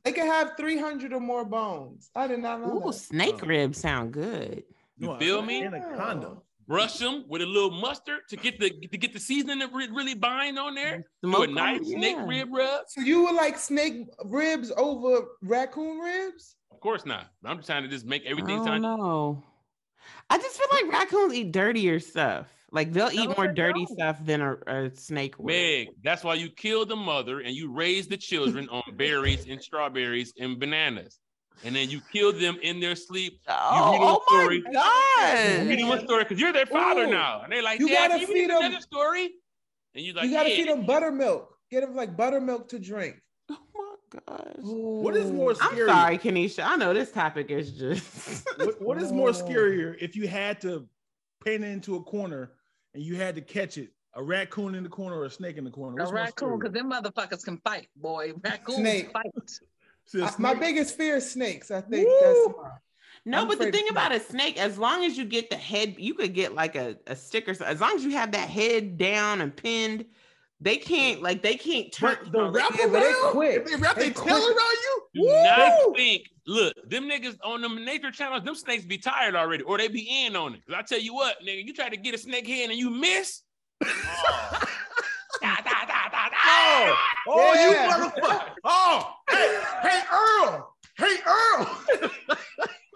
They 0.04 0.12
can 0.12 0.28
have 0.28 0.52
300 0.58 1.14
or 1.14 1.20
more 1.22 1.46
bones. 1.46 2.10
I 2.16 2.28
did 2.28 2.40
not 2.40 2.62
know 2.62 2.78
Ooh, 2.80 2.92
that. 2.92 2.94
snake 2.98 3.40
Oh. 3.44 3.48
ribs 3.48 3.80
sound 3.80 4.12
good. 4.14 4.64
You 4.98 5.08
No, 5.08 5.18
feel 5.18 5.40
an 5.40 5.46
me? 5.46 5.64
Anaconda. 5.64 6.38
Brush 6.68 6.98
them 6.98 7.26
with 7.28 7.42
a 7.42 7.46
little 7.46 7.72
mustard 7.72 8.20
to 8.30 8.38
get 8.38 8.58
the 8.60 8.70
to 8.70 8.98
get 8.98 9.12
the 9.12 9.20
seasoning 9.20 9.60
to 9.60 9.68
re- 9.68 9.90
really 9.92 10.14
bind 10.16 10.58
on 10.58 10.76
there. 10.76 11.06
Do 11.22 11.30
a 11.30 11.32
Smoke 11.34 11.48
'em, 11.50 11.54
nice 11.56 11.86
snake 11.88 12.16
rib 12.26 12.50
rub. 12.54 12.84
So 12.88 13.02
you 13.02 13.24
would 13.24 13.36
like 13.36 13.58
snake 13.58 14.08
ribs 14.26 14.72
over 14.78 15.28
raccoon 15.42 16.00
ribs? 16.00 16.56
Of 16.72 16.80
course 16.80 17.06
not. 17.06 17.28
I'm 17.44 17.58
just 17.58 17.68
trying 17.68 17.84
to 17.84 17.90
just 17.90 18.06
make 18.06 18.24
I 18.26 18.30
everything 18.30 18.58
don't 18.58 18.66
sound. 18.66 18.82
know. 18.82 19.44
I 20.30 20.38
just 20.38 20.58
feel 20.58 20.68
like 20.72 20.92
raccoons 21.00 21.34
eat 21.34 21.52
dirtier 21.52 22.00
stuff. 22.00 22.48
Like 22.74 22.92
they'll 22.92 23.12
eat 23.12 23.30
No, 23.30 23.36
more 23.38 23.48
dirty 23.48 23.86
don't. 23.86 23.96
stuff 23.96 24.26
than 24.26 24.42
a, 24.42 24.56
a 24.66 24.92
snake 24.96 25.38
would. 25.38 25.46
Meg, 25.46 25.88
that's 26.04 26.24
why 26.24 26.34
you 26.34 26.50
kill 26.50 26.86
the 26.88 26.96
mother 26.96 27.40
and 27.42 27.56
you 27.56 27.72
raise 27.72 28.08
the 28.08 28.18
children 28.18 28.68
on 28.70 28.82
berries 28.98 29.46
and 29.48 29.62
strawberries 29.62 30.34
and 30.40 30.60
bananas. 30.60 31.20
And 31.64 31.76
then 31.76 31.92
you 31.92 32.02
kill 32.12 32.34
them 32.34 32.58
in 32.64 32.80
their 32.80 32.96
sleep. 32.96 33.40
Oh, 33.48 33.92
read 33.92 33.96
'em 33.96 34.02
a 34.02 34.06
oh 34.06 34.22
my 34.28 34.38
story. 34.42 34.56
You 34.58 34.74
god! 34.74 35.68
read 35.68 35.80
them 35.80 35.92
a 35.92 36.02
story 36.04 36.24
because 36.24 36.40
you're 36.42 36.52
their 36.52 36.66
father 36.66 37.04
Ooh. 37.06 37.12
now. 37.12 37.42
And 37.44 37.54
they're 37.54 37.62
like, 37.62 37.80
You 37.80 37.90
Dad, 37.90 38.08
gotta 38.10 38.22
you 38.22 38.28
feed 38.28 38.48
me 38.48 38.56
'em- 38.56 38.64
another 38.64 38.82
story? 38.82 39.30
And 39.94 40.04
you're 40.04 40.16
like, 40.16 40.26
you 40.26 40.32
gotta 40.32 40.50
yeah. 40.50 40.56
feed 40.56 40.68
them 40.70 40.86
buttermilk. 40.88 41.56
Get 41.70 41.82
them 41.82 41.96
like 41.96 42.18
buttermilk 42.18 42.70
to 42.70 42.80
drink. 42.80 43.22
Oh 43.52 43.58
my 43.76 44.20
gosh! 44.28 44.46
What 44.62 45.16
is 45.16 45.32
more 45.32 45.52
Ooh. 45.52 45.56
I'm 45.62 45.78
sorry, 45.88 46.18
Kanisha. 46.18 46.64
I 46.66 46.76
know 46.76 46.92
this 46.96 47.12
topic 47.12 47.52
is 47.52 47.72
just. 47.74 48.48
What, 48.58 48.82
what 48.82 48.98
is 48.98 49.12
more 49.12 49.30
scarier 49.30 49.96
if 50.02 50.16
you 50.16 50.28
had 50.28 50.60
to 50.62 50.88
paint 51.46 51.64
it 51.64 51.68
into 51.68 51.96
a 51.98 52.04
corner 52.04 52.54
and 52.94 53.04
you 53.04 53.16
had 53.16 53.36
to 53.36 53.42
catch 53.42 53.78
it? 53.78 53.90
A 54.16 54.22
raccoon 54.24 54.76
in 54.76 54.84
the 54.84 54.90
corner 54.90 55.18
or 55.18 55.26
a 55.26 55.30
snake 55.30 55.58
in 55.58 55.64
the 55.64 55.72
corner? 55.72 55.98
A 55.98 56.02
What's 56.04 56.12
more 56.12 56.22
raccoon, 56.24 56.60
because 56.60 56.74
them 56.74 56.92
motherfuckers 56.92 57.44
can 57.44 57.58
fight, 57.58 57.88
boy. 57.96 58.34
Raccoons 58.44 58.78
Snake. 58.78 59.12
fight. 59.12 59.32
See, 60.06 60.20
a 60.20 60.26
I- 60.26 60.36
my 60.38 60.54
biggest 60.54 60.96
fear 60.96 61.16
is 61.16 61.30
snakes. 61.32 61.72
I 61.72 61.82
think 61.82 62.08
Woo! 62.08 62.20
that's 62.22 62.58
mine. 62.58 62.72
No, 63.26 63.42
I'm 63.42 63.48
but 63.48 63.58
the 63.58 63.72
thing 63.72 63.88
about 63.90 64.12
a 64.12 64.20
snake, 64.20 64.60
as 64.60 64.78
long 64.78 65.04
as 65.06 65.18
you 65.18 65.24
get 65.26 65.50
the 65.50 65.56
head, 65.56 65.96
you 65.98 66.14
could 66.14 66.34
get 66.34 66.54
like 66.54 66.76
a, 66.76 66.98
a 67.08 67.16
sticker. 67.16 67.54
So 67.54 67.64
as 67.66 67.80
long 67.80 67.96
as 67.96 68.04
you 68.04 68.12
have 68.12 68.34
that 68.34 68.50
head 68.50 68.98
down 68.98 69.40
and 69.42 69.56
pinned, 69.56 70.06
they 70.64 70.78
can't 70.78 71.22
like 71.22 71.42
they 71.44 71.56
can't 71.56 71.92
turn. 71.92 72.18
But 72.24 72.32
the 72.32 72.38
you 72.40 72.44
know, 72.46 72.52
they- 72.52 72.58
wrap 72.60 72.72
Yeah, 72.78 72.86
but 72.88 73.00
they 73.00 73.12
around, 73.12 73.32
quick. 73.32 73.56
if 73.58 73.66
they 73.66 73.76
wrap 73.76 73.96
They 73.96 74.10
their 74.10 74.24
tail 74.24 74.36
around 74.36 74.58
you, 74.84 75.02
Do 75.14 75.28
not 75.44 75.96
think. 75.96 76.24
Look, 76.46 76.74
them 76.90 77.10
niggas 77.10 77.38
on 77.44 77.62
them 77.62 77.86
nature 77.86 78.12
channels, 78.12 78.44
them 78.44 78.56
snakes 78.56 78.84
be 78.84 78.98
tired 78.98 79.36
already, 79.36 79.64
or 79.64 79.78
they 79.78 79.88
be 79.88 80.26
in 80.26 80.36
on 80.36 80.56
it. 80.56 80.62
Cause 80.68 80.76
I 80.78 80.82
tell 80.82 81.00
you 81.00 81.14
what, 81.14 81.38
nigga, 81.42 81.66
you 81.66 81.74
try 81.74 81.88
to 81.90 81.96
get 81.98 82.16
a 82.16 82.18
snake 82.18 82.48
head 82.48 82.70
and 82.70 82.78
you 82.80 82.90
miss. 82.90 83.42
Oh. 83.86 84.60
Da, 85.42 85.56
da, 85.58 85.86
da, 85.86 86.10
da, 86.10 86.30
da. 86.30 86.36
Oh, 86.46 86.96
oh, 87.28 87.54
Yeah. 87.54 87.98
you 87.98 88.04
motherfucker! 88.06 88.50
Oh, 88.64 89.14
hey, 89.30 89.62
hey, 89.82 90.02
Earl, 90.14 90.76
hey, 91.00 91.18
Earl. 91.28 91.82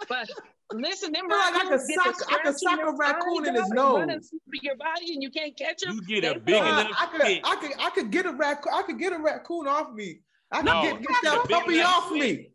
But 0.08 0.30
listen, 0.74 1.12
them 1.12 1.28
feel 1.30 1.38
like 1.38 1.54
I 1.54 1.58
raccoons 1.64 1.86
could 1.88 1.96
sock- 1.96 2.32
I 2.32 2.44
could 2.44 2.58
scratching 2.58 2.86
sock 2.86 2.94
a 2.94 2.98
raccoon 2.98 3.46
in 3.48 3.56
his 3.56 3.70
dog, 3.70 3.70
and 3.72 3.78
running 4.00 4.16
nose. 4.18 4.32
your 4.62 4.76
body 4.76 5.14
and 5.14 5.24
you 5.24 5.30
can't 5.32 5.58
catch 5.58 5.82
them. 5.82 6.00
You 6.08 6.22
get 6.22 6.36
a 6.36 6.40
big 6.40 6.56
fight. 6.56 6.68
Uh, 6.68 6.82
enough 6.82 6.98
I 7.00 7.06
could. 7.08 7.22
I 7.22 7.56
could, 7.56 7.72
I 7.80 7.90
could 7.92 8.12
get 8.12 8.26
a 8.26 8.32
raccoon. 8.34 8.74
I 8.76 8.82
could 8.84 9.00
get 9.00 9.14
a 9.14 9.20
raccoon 9.20 9.68
off 9.68 9.94
me. 9.94 10.20
I 10.52 10.58
could 10.58 10.66
No, 10.66 10.82
get, 10.82 11.00
get 11.02 11.08
that 11.10 11.24
got 11.24 11.46
a 11.46 11.48
big 11.48 11.58
puppy 11.58 11.82
off 11.82 12.12
me. 12.12 12.50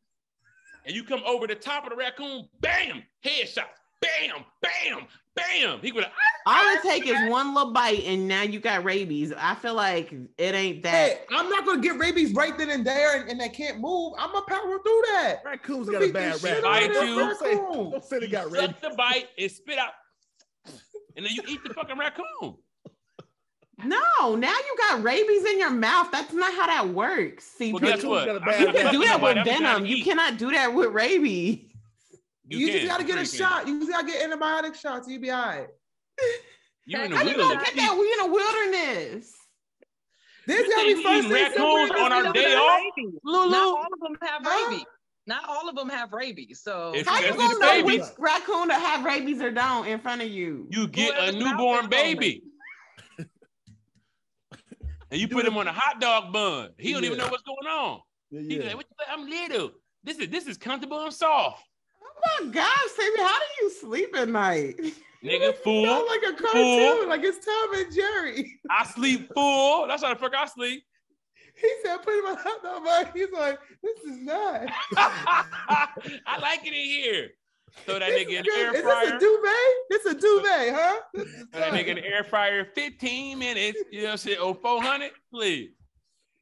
and 0.86 0.94
you 0.96 1.04
come 1.04 1.22
over 1.26 1.46
the 1.46 1.54
top 1.54 1.84
of 1.84 1.90
the 1.90 1.96
raccoon, 1.96 2.48
bam, 2.60 3.02
headshot, 3.24 3.64
bam, 4.02 4.44
bam, 4.60 5.06
bam. 5.34 5.78
He 5.80 5.92
would 5.92 6.04
all 6.44 6.74
it 6.76 6.82
take 6.82 7.06
is 7.06 7.30
one 7.30 7.54
little 7.54 7.72
bite, 7.72 8.02
and 8.04 8.26
now 8.28 8.42
you 8.42 8.58
got 8.60 8.84
rabies. 8.84 9.32
I 9.38 9.54
feel 9.54 9.74
like 9.74 10.12
it 10.36 10.54
ain't 10.54 10.82
that. 10.82 10.92
Hey, 10.92 11.18
I'm 11.30 11.48
not 11.48 11.64
gonna 11.64 11.80
get 11.80 11.98
rabies 11.98 12.32
right 12.34 12.56
then 12.58 12.68
and 12.70 12.84
there, 12.84 13.20
and, 13.20 13.30
and 13.30 13.40
they 13.40 13.48
can't 13.48 13.78
move. 13.80 14.14
I'm 14.18 14.32
gonna 14.32 14.44
power 14.46 14.78
through 14.82 15.02
that. 15.12 15.36
Raccoons 15.44 15.88
got 15.88 16.02
a 16.02 16.10
bad 16.10 16.40
shit 16.40 16.62
rap. 16.62 16.82
out 16.82 16.88
of 16.88 16.92
Don't 16.94 17.08
you. 17.08 17.34
say, 17.36 17.54
don't 17.54 18.04
say 18.04 18.18
they 18.18 18.26
got 18.28 18.50
suck 18.52 18.80
the 18.80 18.90
bite 18.90 19.28
and 19.38 19.50
spit 19.50 19.78
out, 19.78 19.92
and 21.16 21.24
then 21.24 21.32
you 21.32 21.42
eat 21.48 21.60
the 21.66 21.72
fucking 21.74 21.96
raccoon. 21.96 22.56
No, 23.84 24.36
now 24.36 24.52
you 24.54 24.76
got 24.78 25.02
rabies 25.02 25.44
in 25.44 25.58
your 25.58 25.70
mouth. 25.70 26.08
That's 26.12 26.32
not 26.32 26.52
how 26.54 26.66
that 26.66 26.88
works. 26.90 27.44
See, 27.44 27.72
Well, 27.72 27.82
you 27.82 27.88
guess 27.88 28.04
what? 28.04 28.26
got 28.26 28.36
a 28.36 28.42
I 28.42 28.44
bad 28.44 28.60
you 28.60 28.72
can 28.72 28.92
do 28.92 29.04
that 29.04 29.20
with 29.20 29.38
I'm 29.38 29.44
trying 29.44 29.58
to 29.58 29.64
venom. 29.64 29.86
You 29.86 30.04
cannot 30.04 30.38
do 30.38 30.50
that 30.52 30.72
with 30.72 30.90
rabies. 30.92 31.71
You, 32.48 32.66
can. 32.66 32.76
just 32.76 32.86
gotta 32.88 33.04
get 33.04 33.18
a 33.18 33.24
shot. 33.24 33.66
You 33.68 33.78
just 33.80 33.90
gotta 33.90 34.06
get 34.06 34.28
antibiotic 34.30 34.74
shots. 34.74 35.08
You 35.08 35.18
be 35.20 35.30
all 35.30 35.44
right. 35.46 35.66
You 36.84 37.00
in 37.00 37.10
the 37.12 37.16
How 37.16 37.22
you 37.22 37.36
gonna 37.36 37.54
get 37.64 37.76
that? 37.76 37.96
We 37.98 38.12
in 38.12 38.30
a 38.30 38.32
wilderness. 38.32 39.32
This 40.46 40.68
gotta 40.74 40.86
be 40.94 41.02
first 41.02 41.28
raccoons 41.28 41.90
on 41.92 42.12
our 42.12 42.32
day 42.32 42.54
off. 42.56 42.80
of 42.80 42.94
them 42.96 42.96
have 42.96 42.96
rabies. 42.96 43.20
Lulu. 43.24 43.50
Not 43.50 43.64
all 43.68 43.86
of 43.92 44.00
them 44.00 44.16
have 44.22 44.40
Huh? 44.44 44.70
rabies. 44.70 44.84
Not 45.24 45.48
all 45.48 45.68
of 45.68 45.76
them 45.76 45.88
have 45.88 46.12
rabies. 46.12 46.60
So 46.64 46.92
If- 46.96 47.06
How 47.06 47.20
you 47.20 47.36
gonna 47.36 47.54
know 47.60 47.60
baby. 47.60 47.98
which 48.00 48.02
raccoon 48.18 48.68
to 48.68 48.74
have 48.74 49.04
rabies 49.04 49.40
or 49.40 49.52
don't 49.52 49.86
in 49.86 50.00
front 50.00 50.20
of 50.20 50.28
you? 50.28 50.66
You 50.70 50.88
get 50.88 51.10
a 51.10 51.14
Whoever's 51.32 51.34
mouth 51.44 51.44
newborn 51.58 51.88
baby. 51.88 52.42
and 55.10 55.20
you 55.20 55.28
put 55.28 55.46
him 55.46 55.56
on 55.56 55.68
a 55.68 55.72
hot 55.72 56.00
dog 56.00 56.32
bun. 56.32 56.70
He 56.78 56.92
don't 56.92 57.04
even 57.04 57.18
know 57.18 57.28
what's 57.28 57.42
going 57.44 57.66
on. 57.68 58.00
Yeah, 58.30 58.40
He's 58.40 58.74
like, 58.74 58.86
I'm 59.08 59.28
little. 59.28 59.70
This 60.02 60.18
is 60.18 60.28
this 60.28 60.46
is 60.48 60.56
comfortable 60.58 61.04
and 61.04 61.12
soft. 61.14 61.62
Oh 62.24 62.44
my 62.44 62.50
gosh, 62.52 62.88
Sammy, 62.96 63.18
how 63.20 63.38
do 63.38 63.44
you 63.64 63.70
sleep 63.70 64.16
at 64.16 64.28
night? 64.28 64.76
Nigga, 65.24 65.54
fool. 65.64 65.84
sound 65.86 66.06
like 66.08 66.32
a 66.32 66.36
cartoon, 66.42 67.08
like 67.08 67.22
it's 67.24 67.44
Tom 67.44 67.74
and 67.74 67.94
Jerry. 67.94 68.60
I 68.70 68.84
sleep 68.86 69.32
full. 69.34 69.86
That's 69.86 70.02
how 70.02 70.12
the 70.14 70.20
fuck 70.20 70.32
I 70.36 70.46
sleep. 70.46 70.82
He 71.54 71.70
said, 71.84 71.98
put 72.02 72.14
him 72.18 72.24
on 72.26 72.36
hot 72.38 72.62
dog 72.62 72.84
bun. 72.84 73.06
He's 73.14 73.30
like, 73.30 73.58
this 73.82 73.98
is 74.10 74.22
not. 74.22 74.62
I 74.96 76.38
like 76.40 76.60
it 76.66 76.68
in 76.68 76.74
here. 76.74 77.28
Throw 77.86 77.98
that 77.98 78.08
This 78.10 78.24
nigga 78.24 78.30
is 78.30 78.36
in 78.38 78.44
good. 78.44 78.54
the 78.54 78.60
air 78.60 78.74
Is 78.74 78.82
this 78.82 79.12
a 79.12 79.18
duvet? 79.18 79.74
This 79.90 80.04
a 80.06 80.14
duvet, 80.14 80.74
huh? 80.74 81.00
Throw 81.52 81.60
that 81.60 81.72
nigga 81.72 81.86
in 81.88 81.96
the 81.96 82.04
air 82.06 82.24
fryer 82.24 82.64
15 82.74 83.38
minutes. 83.38 83.78
You 83.90 84.00
know 84.00 84.04
what 84.06 84.12
I'm 84.12 84.16
saying? 84.18 84.38
Oh, 84.40 84.54
400, 84.54 85.10
please. 85.32 85.70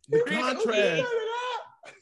The 0.09 0.18
He 0.28 0.35
said, 0.35 0.43
"Oh, 0.43 0.55
contrast, 0.55 0.66
turn 0.74 0.99
it 0.99 1.05
up." 1.87 1.95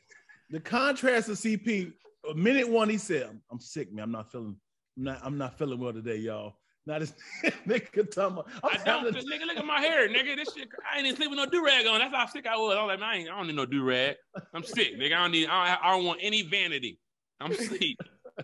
the 0.51 0.61
contrast 0.61 1.29
of 1.29 1.37
CP. 1.37 1.93
Minute 2.35 2.69
one, 2.69 2.89
he 2.89 2.99
said, 2.99 3.25
"I'm, 3.25 3.43
I'm 3.51 3.61
sick, 3.61 3.93
man. 3.93 4.05
I'm 4.05 4.13
not 4.13 4.31
feeling. 4.31 4.57
I'm 4.97 5.05
not. 5.05 5.21
I'm 5.23 5.39
not 5.39 5.59
feeling 5.59 5.79
well 5.79 5.93
today, 5.93 6.17
y'all." 6.17 6.55
Not 6.87 7.01
this 7.01 7.13
nigga 7.67 8.11
talking. 8.11 8.39
about, 8.39 8.49
I'm 8.65 8.83
don't, 8.85 9.15
having- 9.15 9.29
nigga. 9.31 9.47
Look 9.47 9.59
at 9.59 9.67
my 9.67 9.81
hair, 9.81 10.09
nigga. 10.09 10.37
This 10.37 10.55
shit, 10.55 10.69
I 10.91 10.97
ain't 10.99 11.07
even 11.07 11.17
sleep 11.17 11.31
with 11.31 11.39
no 11.39 11.45
do 11.45 11.63
rag 11.63 11.87
on. 11.87 11.99
That's 11.99 12.15
how 12.15 12.27
sick 12.27 12.47
I 12.47 12.57
was. 12.57 12.77
I 12.77 12.83
was 12.83 12.89
like, 12.89 13.01
man, 13.01 13.09
I, 13.09 13.17
ain't, 13.19 13.29
I 13.31 13.37
don't 13.37 13.47
need 13.47 13.57
no 13.57 13.67
do 13.67 13.85
rag. 13.85 14.17
I'm 14.55 14.65
sick, 14.65 14.99
nigga. 14.99 15.15
I 15.15 15.23
don't 15.23 15.33
need. 15.33 15.49
I 15.49 15.69
don't, 15.75 15.85
I 15.85 15.91
don't 15.91 16.05
want 16.07 16.21
any 16.23 16.43
vanity. 16.43 16.99
I'm 17.41 17.53
sick. 17.53 17.97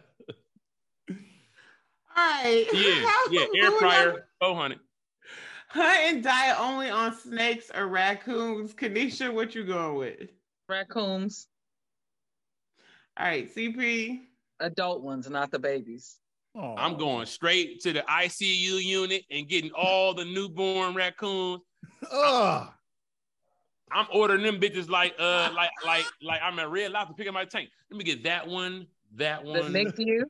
All 2.17 2.23
right. 2.43 2.67
Yeah, 2.73 3.11
yeah. 3.31 3.47
who 3.47 3.63
Air 3.63 3.71
would 3.71 3.79
fryer, 3.81 4.27
400. 4.41 4.79
Hunt 5.69 5.99
and 5.99 6.23
diet 6.23 6.57
only 6.61 6.91
on 6.91 7.15
snakes 7.17 7.71
or 7.75 7.89
raccoons. 7.89 8.73
Kanisha, 8.75 9.33
what 9.33 9.55
you 9.55 9.65
going 9.65 9.97
with? 9.97 10.29
raccoons, 10.69 11.49
All 13.17 13.27
right, 13.27 13.55
CP. 13.55 14.21
adult 14.61 15.03
ones, 15.03 15.29
not 15.31 15.51
the 15.51 15.59
babies. 15.59 16.17
Aw. 16.57 16.77
I'm 16.77 16.97
going 16.97 17.27
straight 17.27 17.81
to 17.81 17.93
the 17.93 18.01
ICU 18.03 18.83
unit 18.83 19.25
and 19.31 19.49
getting 19.49 19.71
all 19.73 20.15
the 20.15 20.25
newborn 20.25 20.95
raccoons. 20.95 21.61
Ugh. 22.13 22.69
I'm 23.93 24.07
ordering 24.13 24.43
them 24.43 24.59
bitches 24.61 24.89
like 24.89 25.15
uh 25.19 25.51
like 25.55 25.71
like 25.85 26.05
like 26.23 26.41
I'm 26.43 26.59
at 26.59 26.71
Red 26.71 26.91
Lobster 26.93 27.15
picking 27.15 27.33
my 27.33 27.45
tank. 27.45 27.69
Let 27.91 27.99
me 27.99 28.05
get 28.05 28.25
that 28.25 28.47
one, 28.49 28.87
that 29.17 29.45
one. 29.45 29.55
The 29.55 29.63
one, 29.63 29.73
NICU, 29.73 30.23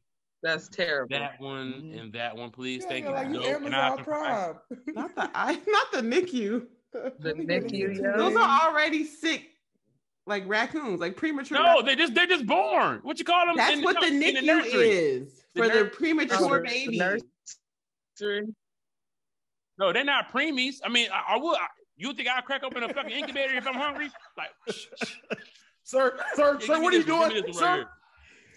that's 0.42 0.68
terrible. 0.68 1.08
that 1.18 1.40
one, 1.40 1.94
and 1.98 2.12
that 2.12 2.36
one, 2.36 2.50
please. 2.50 2.82
Yeah, 2.82 2.88
Thank 2.90 3.04
you're 3.06 3.16
you. 3.16 3.22
like 3.22 3.34
you 3.34 3.42
I 3.42 3.46
have 3.48 3.62
Amazon 3.62 4.04
Prime. 4.04 4.54
Not 4.88 5.14
the 5.14 5.30
I, 5.34 5.52
not 5.66 5.92
the 5.92 6.02
NICU. 6.02 6.66
The 6.92 7.32
NICU. 7.34 8.16
Those 8.18 8.36
are 8.36 8.68
already 8.68 9.04
sick, 9.04 9.50
like 10.26 10.44
raccoons, 10.46 11.00
like 11.00 11.16
premature. 11.16 11.58
No, 11.58 11.82
they 11.82 11.96
just 11.96 12.14
they're 12.14 12.26
just 12.26 12.46
born. 12.46 13.00
What 13.02 13.18
you 13.18 13.24
call 13.24 13.46
them? 13.46 13.56
That's 13.56 13.76
in 13.76 13.82
what 13.82 14.00
the 14.00 14.06
in 14.06 14.20
NICU 14.20 14.42
nursery? 14.44 14.88
is 14.90 15.44
The 15.54 15.62
for 15.62 15.68
the 15.68 15.74
nur- 15.74 15.84
premature 15.86 16.60
babies. 16.62 16.98
nursery. 16.98 18.46
No, 19.78 19.92
they're 19.92 20.04
not 20.04 20.30
preemies. 20.32 20.76
I 20.84 20.88
mean, 20.88 21.08
I, 21.12 21.34
I 21.34 21.38
would. 21.38 21.56
I, 21.56 21.66
you 21.96 22.12
think 22.14 22.28
I'll 22.28 22.42
crack 22.42 22.62
open 22.64 22.82
a 22.82 22.92
fucking 22.92 23.10
incubator 23.10 23.54
if 23.54 23.66
I'm 23.66 23.74
hungry? 23.74 24.10
Like, 24.36 24.50
Sir, 25.86 26.18
sir, 26.34 26.54
give 26.54 26.62
sir, 26.66 26.80
what 26.80 26.94
are 26.94 26.96
you 26.96 27.04
doing, 27.04 27.28
give 27.30 27.44
me 27.44 27.52
this 27.52 27.60
one 27.60 27.64
right 27.64 27.70
sir? 27.70 27.76
here. 27.76 27.88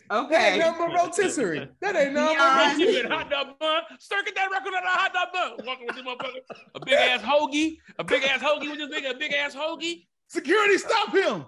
That 0.10 0.18
Okay. 0.24 0.50
ain't 0.52 0.60
nothing 0.60 0.88
but 0.88 0.96
rotisserie. 0.96 1.68
That 1.82 1.96
ain't 1.98 2.14
nothing 2.14 2.38
but 2.38 2.78
rotisserie. 2.80 3.06
a 3.06 3.10
hot 3.14 3.30
dog 3.30 3.48
bun. 3.60 3.82
Sir, 4.00 4.16
get 4.24 4.36
that 4.36 4.50
record 4.50 4.74
on 4.74 4.84
a 4.84 4.88
hot 4.88 5.14
dog 5.14 5.28
bun. 5.34 5.66
Walking 5.68 5.86
with 5.88 5.96
this 5.98 6.06
motherfucker. 6.06 6.40
A 6.76 6.80
big 6.86 6.94
ass 6.94 7.22
hoagie. 7.22 7.78
A 8.00 8.04
big 8.06 8.24
ass 8.24 8.42
hoagie 8.42 8.70
with 8.70 8.90
this 8.90 8.90
nigga. 9.02 9.12
a 9.16 9.18
big 9.18 9.34
ass 9.34 9.54
hoagie. 9.54 10.06
Security, 10.30 10.78
stop 10.78 11.14
him. 11.14 11.46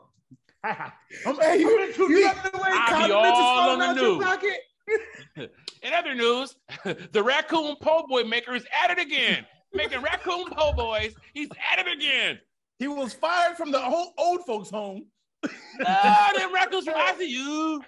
I'm, 0.64 1.36
Hey, 1.40 1.60
you, 1.60 1.80
I'm 1.80 1.90
in 1.90 1.96
too 1.96 2.12
you 2.12 2.30
the 2.30 2.58
way 2.58 2.70
I'll 2.72 3.08
be 3.08 3.12
all 3.14 3.82
on 3.82 3.96
the 3.96 4.02
news. 4.02 5.50
In 5.84 5.94
other 5.94 6.16
news, 6.16 6.56
the 7.12 7.24
raccoon 7.24 7.76
po' 7.82 8.06
boy 8.08 8.24
maker 8.24 8.56
is 8.56 8.66
at 8.84 8.90
it 8.90 9.00
again. 9.00 9.46
Making 9.74 10.02
raccoon 10.02 10.48
po' 10.52 10.74
boys. 10.74 11.14
He's 11.34 11.50
at 11.72 11.80
it 11.80 11.88
again. 11.88 12.40
He 12.80 12.88
was 12.88 13.14
fired 13.14 13.56
from 13.56 13.72
the 13.72 13.80
whole 13.80 14.14
old 14.18 14.46
folks' 14.46 14.70
home. 14.70 15.06
Ah, 15.86 16.34
them 16.36 16.54
raccoons 16.54 16.84
from 16.84 16.96
ICU. 16.96 17.80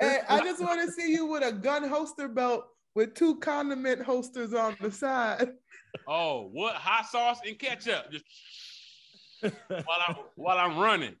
Hey, 0.00 0.20
I 0.26 0.40
just 0.40 0.62
want 0.62 0.80
to 0.80 0.90
see 0.90 1.12
you 1.12 1.26
with 1.26 1.42
a 1.42 1.52
gun 1.52 1.86
holster 1.86 2.28
belt 2.28 2.64
with 2.94 3.14
two 3.14 3.36
condiment 3.40 4.02
holsters 4.02 4.54
on 4.54 4.74
the 4.80 4.90
side. 4.90 5.50
Oh, 6.08 6.48
what 6.52 6.76
hot 6.76 7.06
sauce 7.06 7.40
and 7.46 7.58
ketchup? 7.58 8.10
Just 8.10 8.24
while 9.68 10.02
I'm 10.08 10.16
while 10.36 10.56
I'm 10.56 10.78
running. 10.78 11.16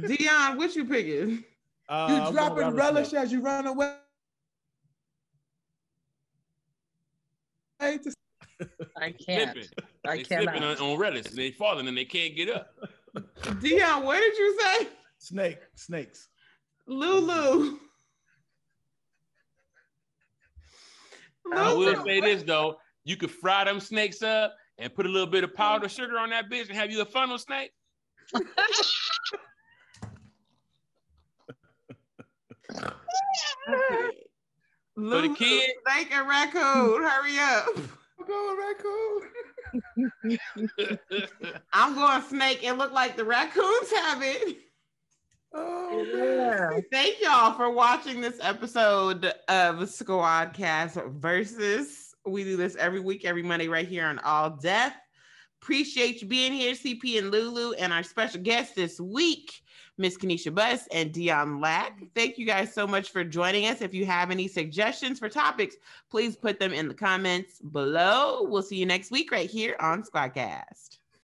Dion, 0.00 0.56
what 0.56 0.74
you 0.74 0.84
picking? 0.84 1.44
Uh, 1.88 2.24
You 2.26 2.32
dropping 2.32 2.70
relish 2.70 3.12
rattlesnake. 3.12 3.22
as 3.22 3.32
you 3.32 3.40
run 3.40 3.66
away. 3.66 3.94
Hey, 7.78 7.98
to- 7.98 8.14
I 9.00 9.10
can't. 9.12 9.52
Slipping. 9.52 9.70
I 10.06 10.16
They 10.16 10.24
slipping 10.24 10.62
on, 10.64 10.76
on 10.78 10.98
relish 10.98 11.26
and 11.26 11.36
they 11.36 11.50
falling 11.50 11.86
and 11.88 11.96
they 11.96 12.04
can't 12.04 12.34
get 12.34 12.48
up. 12.50 12.68
Dion, 13.60 14.04
what 14.04 14.18
did 14.18 14.36
you 14.38 14.60
say? 14.60 14.88
Snake, 15.18 15.58
snakes. 15.74 16.28
Lulu. 16.86 17.78
I 21.54 21.72
will 21.74 22.02
say 22.04 22.20
this 22.20 22.42
though, 22.42 22.76
you 23.04 23.16
could 23.16 23.30
fry 23.30 23.64
them 23.64 23.78
snakes 23.80 24.22
up 24.22 24.54
and 24.78 24.92
put 24.94 25.06
a 25.06 25.08
little 25.08 25.26
bit 25.26 25.44
of 25.44 25.54
powdered 25.54 25.90
sugar 25.90 26.18
on 26.18 26.30
that 26.30 26.50
bitch 26.50 26.68
and 26.68 26.76
have 26.76 26.90
you 26.90 27.00
a 27.02 27.04
funnel 27.04 27.38
snake. 27.38 27.70
Lulu, 34.96 35.34
kid- 35.34 35.70
snake 35.88 36.12
and 36.12 36.28
raccoon, 36.28 37.02
hurry 37.02 37.38
up. 37.38 37.66
I'm 38.18 38.26
going 38.26 38.58
raccoon. 38.58 39.30
I'm 41.72 41.94
going 41.94 42.22
snake. 42.22 42.62
It 42.62 42.74
look 42.74 42.92
like 42.92 43.16
the 43.16 43.24
raccoons 43.24 43.90
have 43.92 44.22
it. 44.22 44.58
Oh 45.52 46.04
Yeah. 46.14 46.80
Thank 46.92 47.20
y'all 47.20 47.54
for 47.54 47.70
watching 47.70 48.20
this 48.20 48.38
episode 48.40 49.26
of 49.48 49.76
Squadcast 49.80 51.12
versus. 51.14 52.14
We 52.26 52.42
do 52.44 52.56
this 52.56 52.74
every 52.76 53.00
week, 53.00 53.24
every 53.24 53.42
Monday, 53.42 53.68
right 53.68 53.86
here 53.86 54.06
on 54.06 54.18
All 54.20 54.50
Def. 54.50 54.92
Appreciate 55.60 56.22
you 56.22 56.28
being 56.28 56.52
here, 56.52 56.72
CP 56.74 57.18
and 57.18 57.30
Lulu, 57.30 57.72
and 57.74 57.92
our 57.92 58.02
special 58.02 58.40
guest 58.40 58.74
this 58.74 58.98
week, 59.00 59.52
Miss 59.96 60.18
Kanisha 60.18 60.54
Bus 60.54 60.88
and 60.92 61.12
Dion 61.12 61.60
Lack. 61.60 62.02
Thank 62.14 62.38
you 62.38 62.46
guys 62.46 62.74
so 62.74 62.86
much 62.86 63.10
for 63.10 63.22
joining 63.22 63.66
us. 63.66 63.80
If 63.80 63.94
you 63.94 64.06
have 64.06 64.30
any 64.30 64.48
suggestions 64.48 65.18
for 65.18 65.28
topics, 65.28 65.76
please 66.10 66.36
put 66.36 66.58
them 66.58 66.72
in 66.72 66.88
the 66.88 66.94
comments 66.94 67.60
below. 67.60 68.42
We'll 68.42 68.62
see 68.62 68.76
you 68.76 68.86
next 68.86 69.10
week 69.10 69.30
right 69.30 69.50
here 69.50 69.76
on 69.78 70.02
Squadcast. 70.02 70.98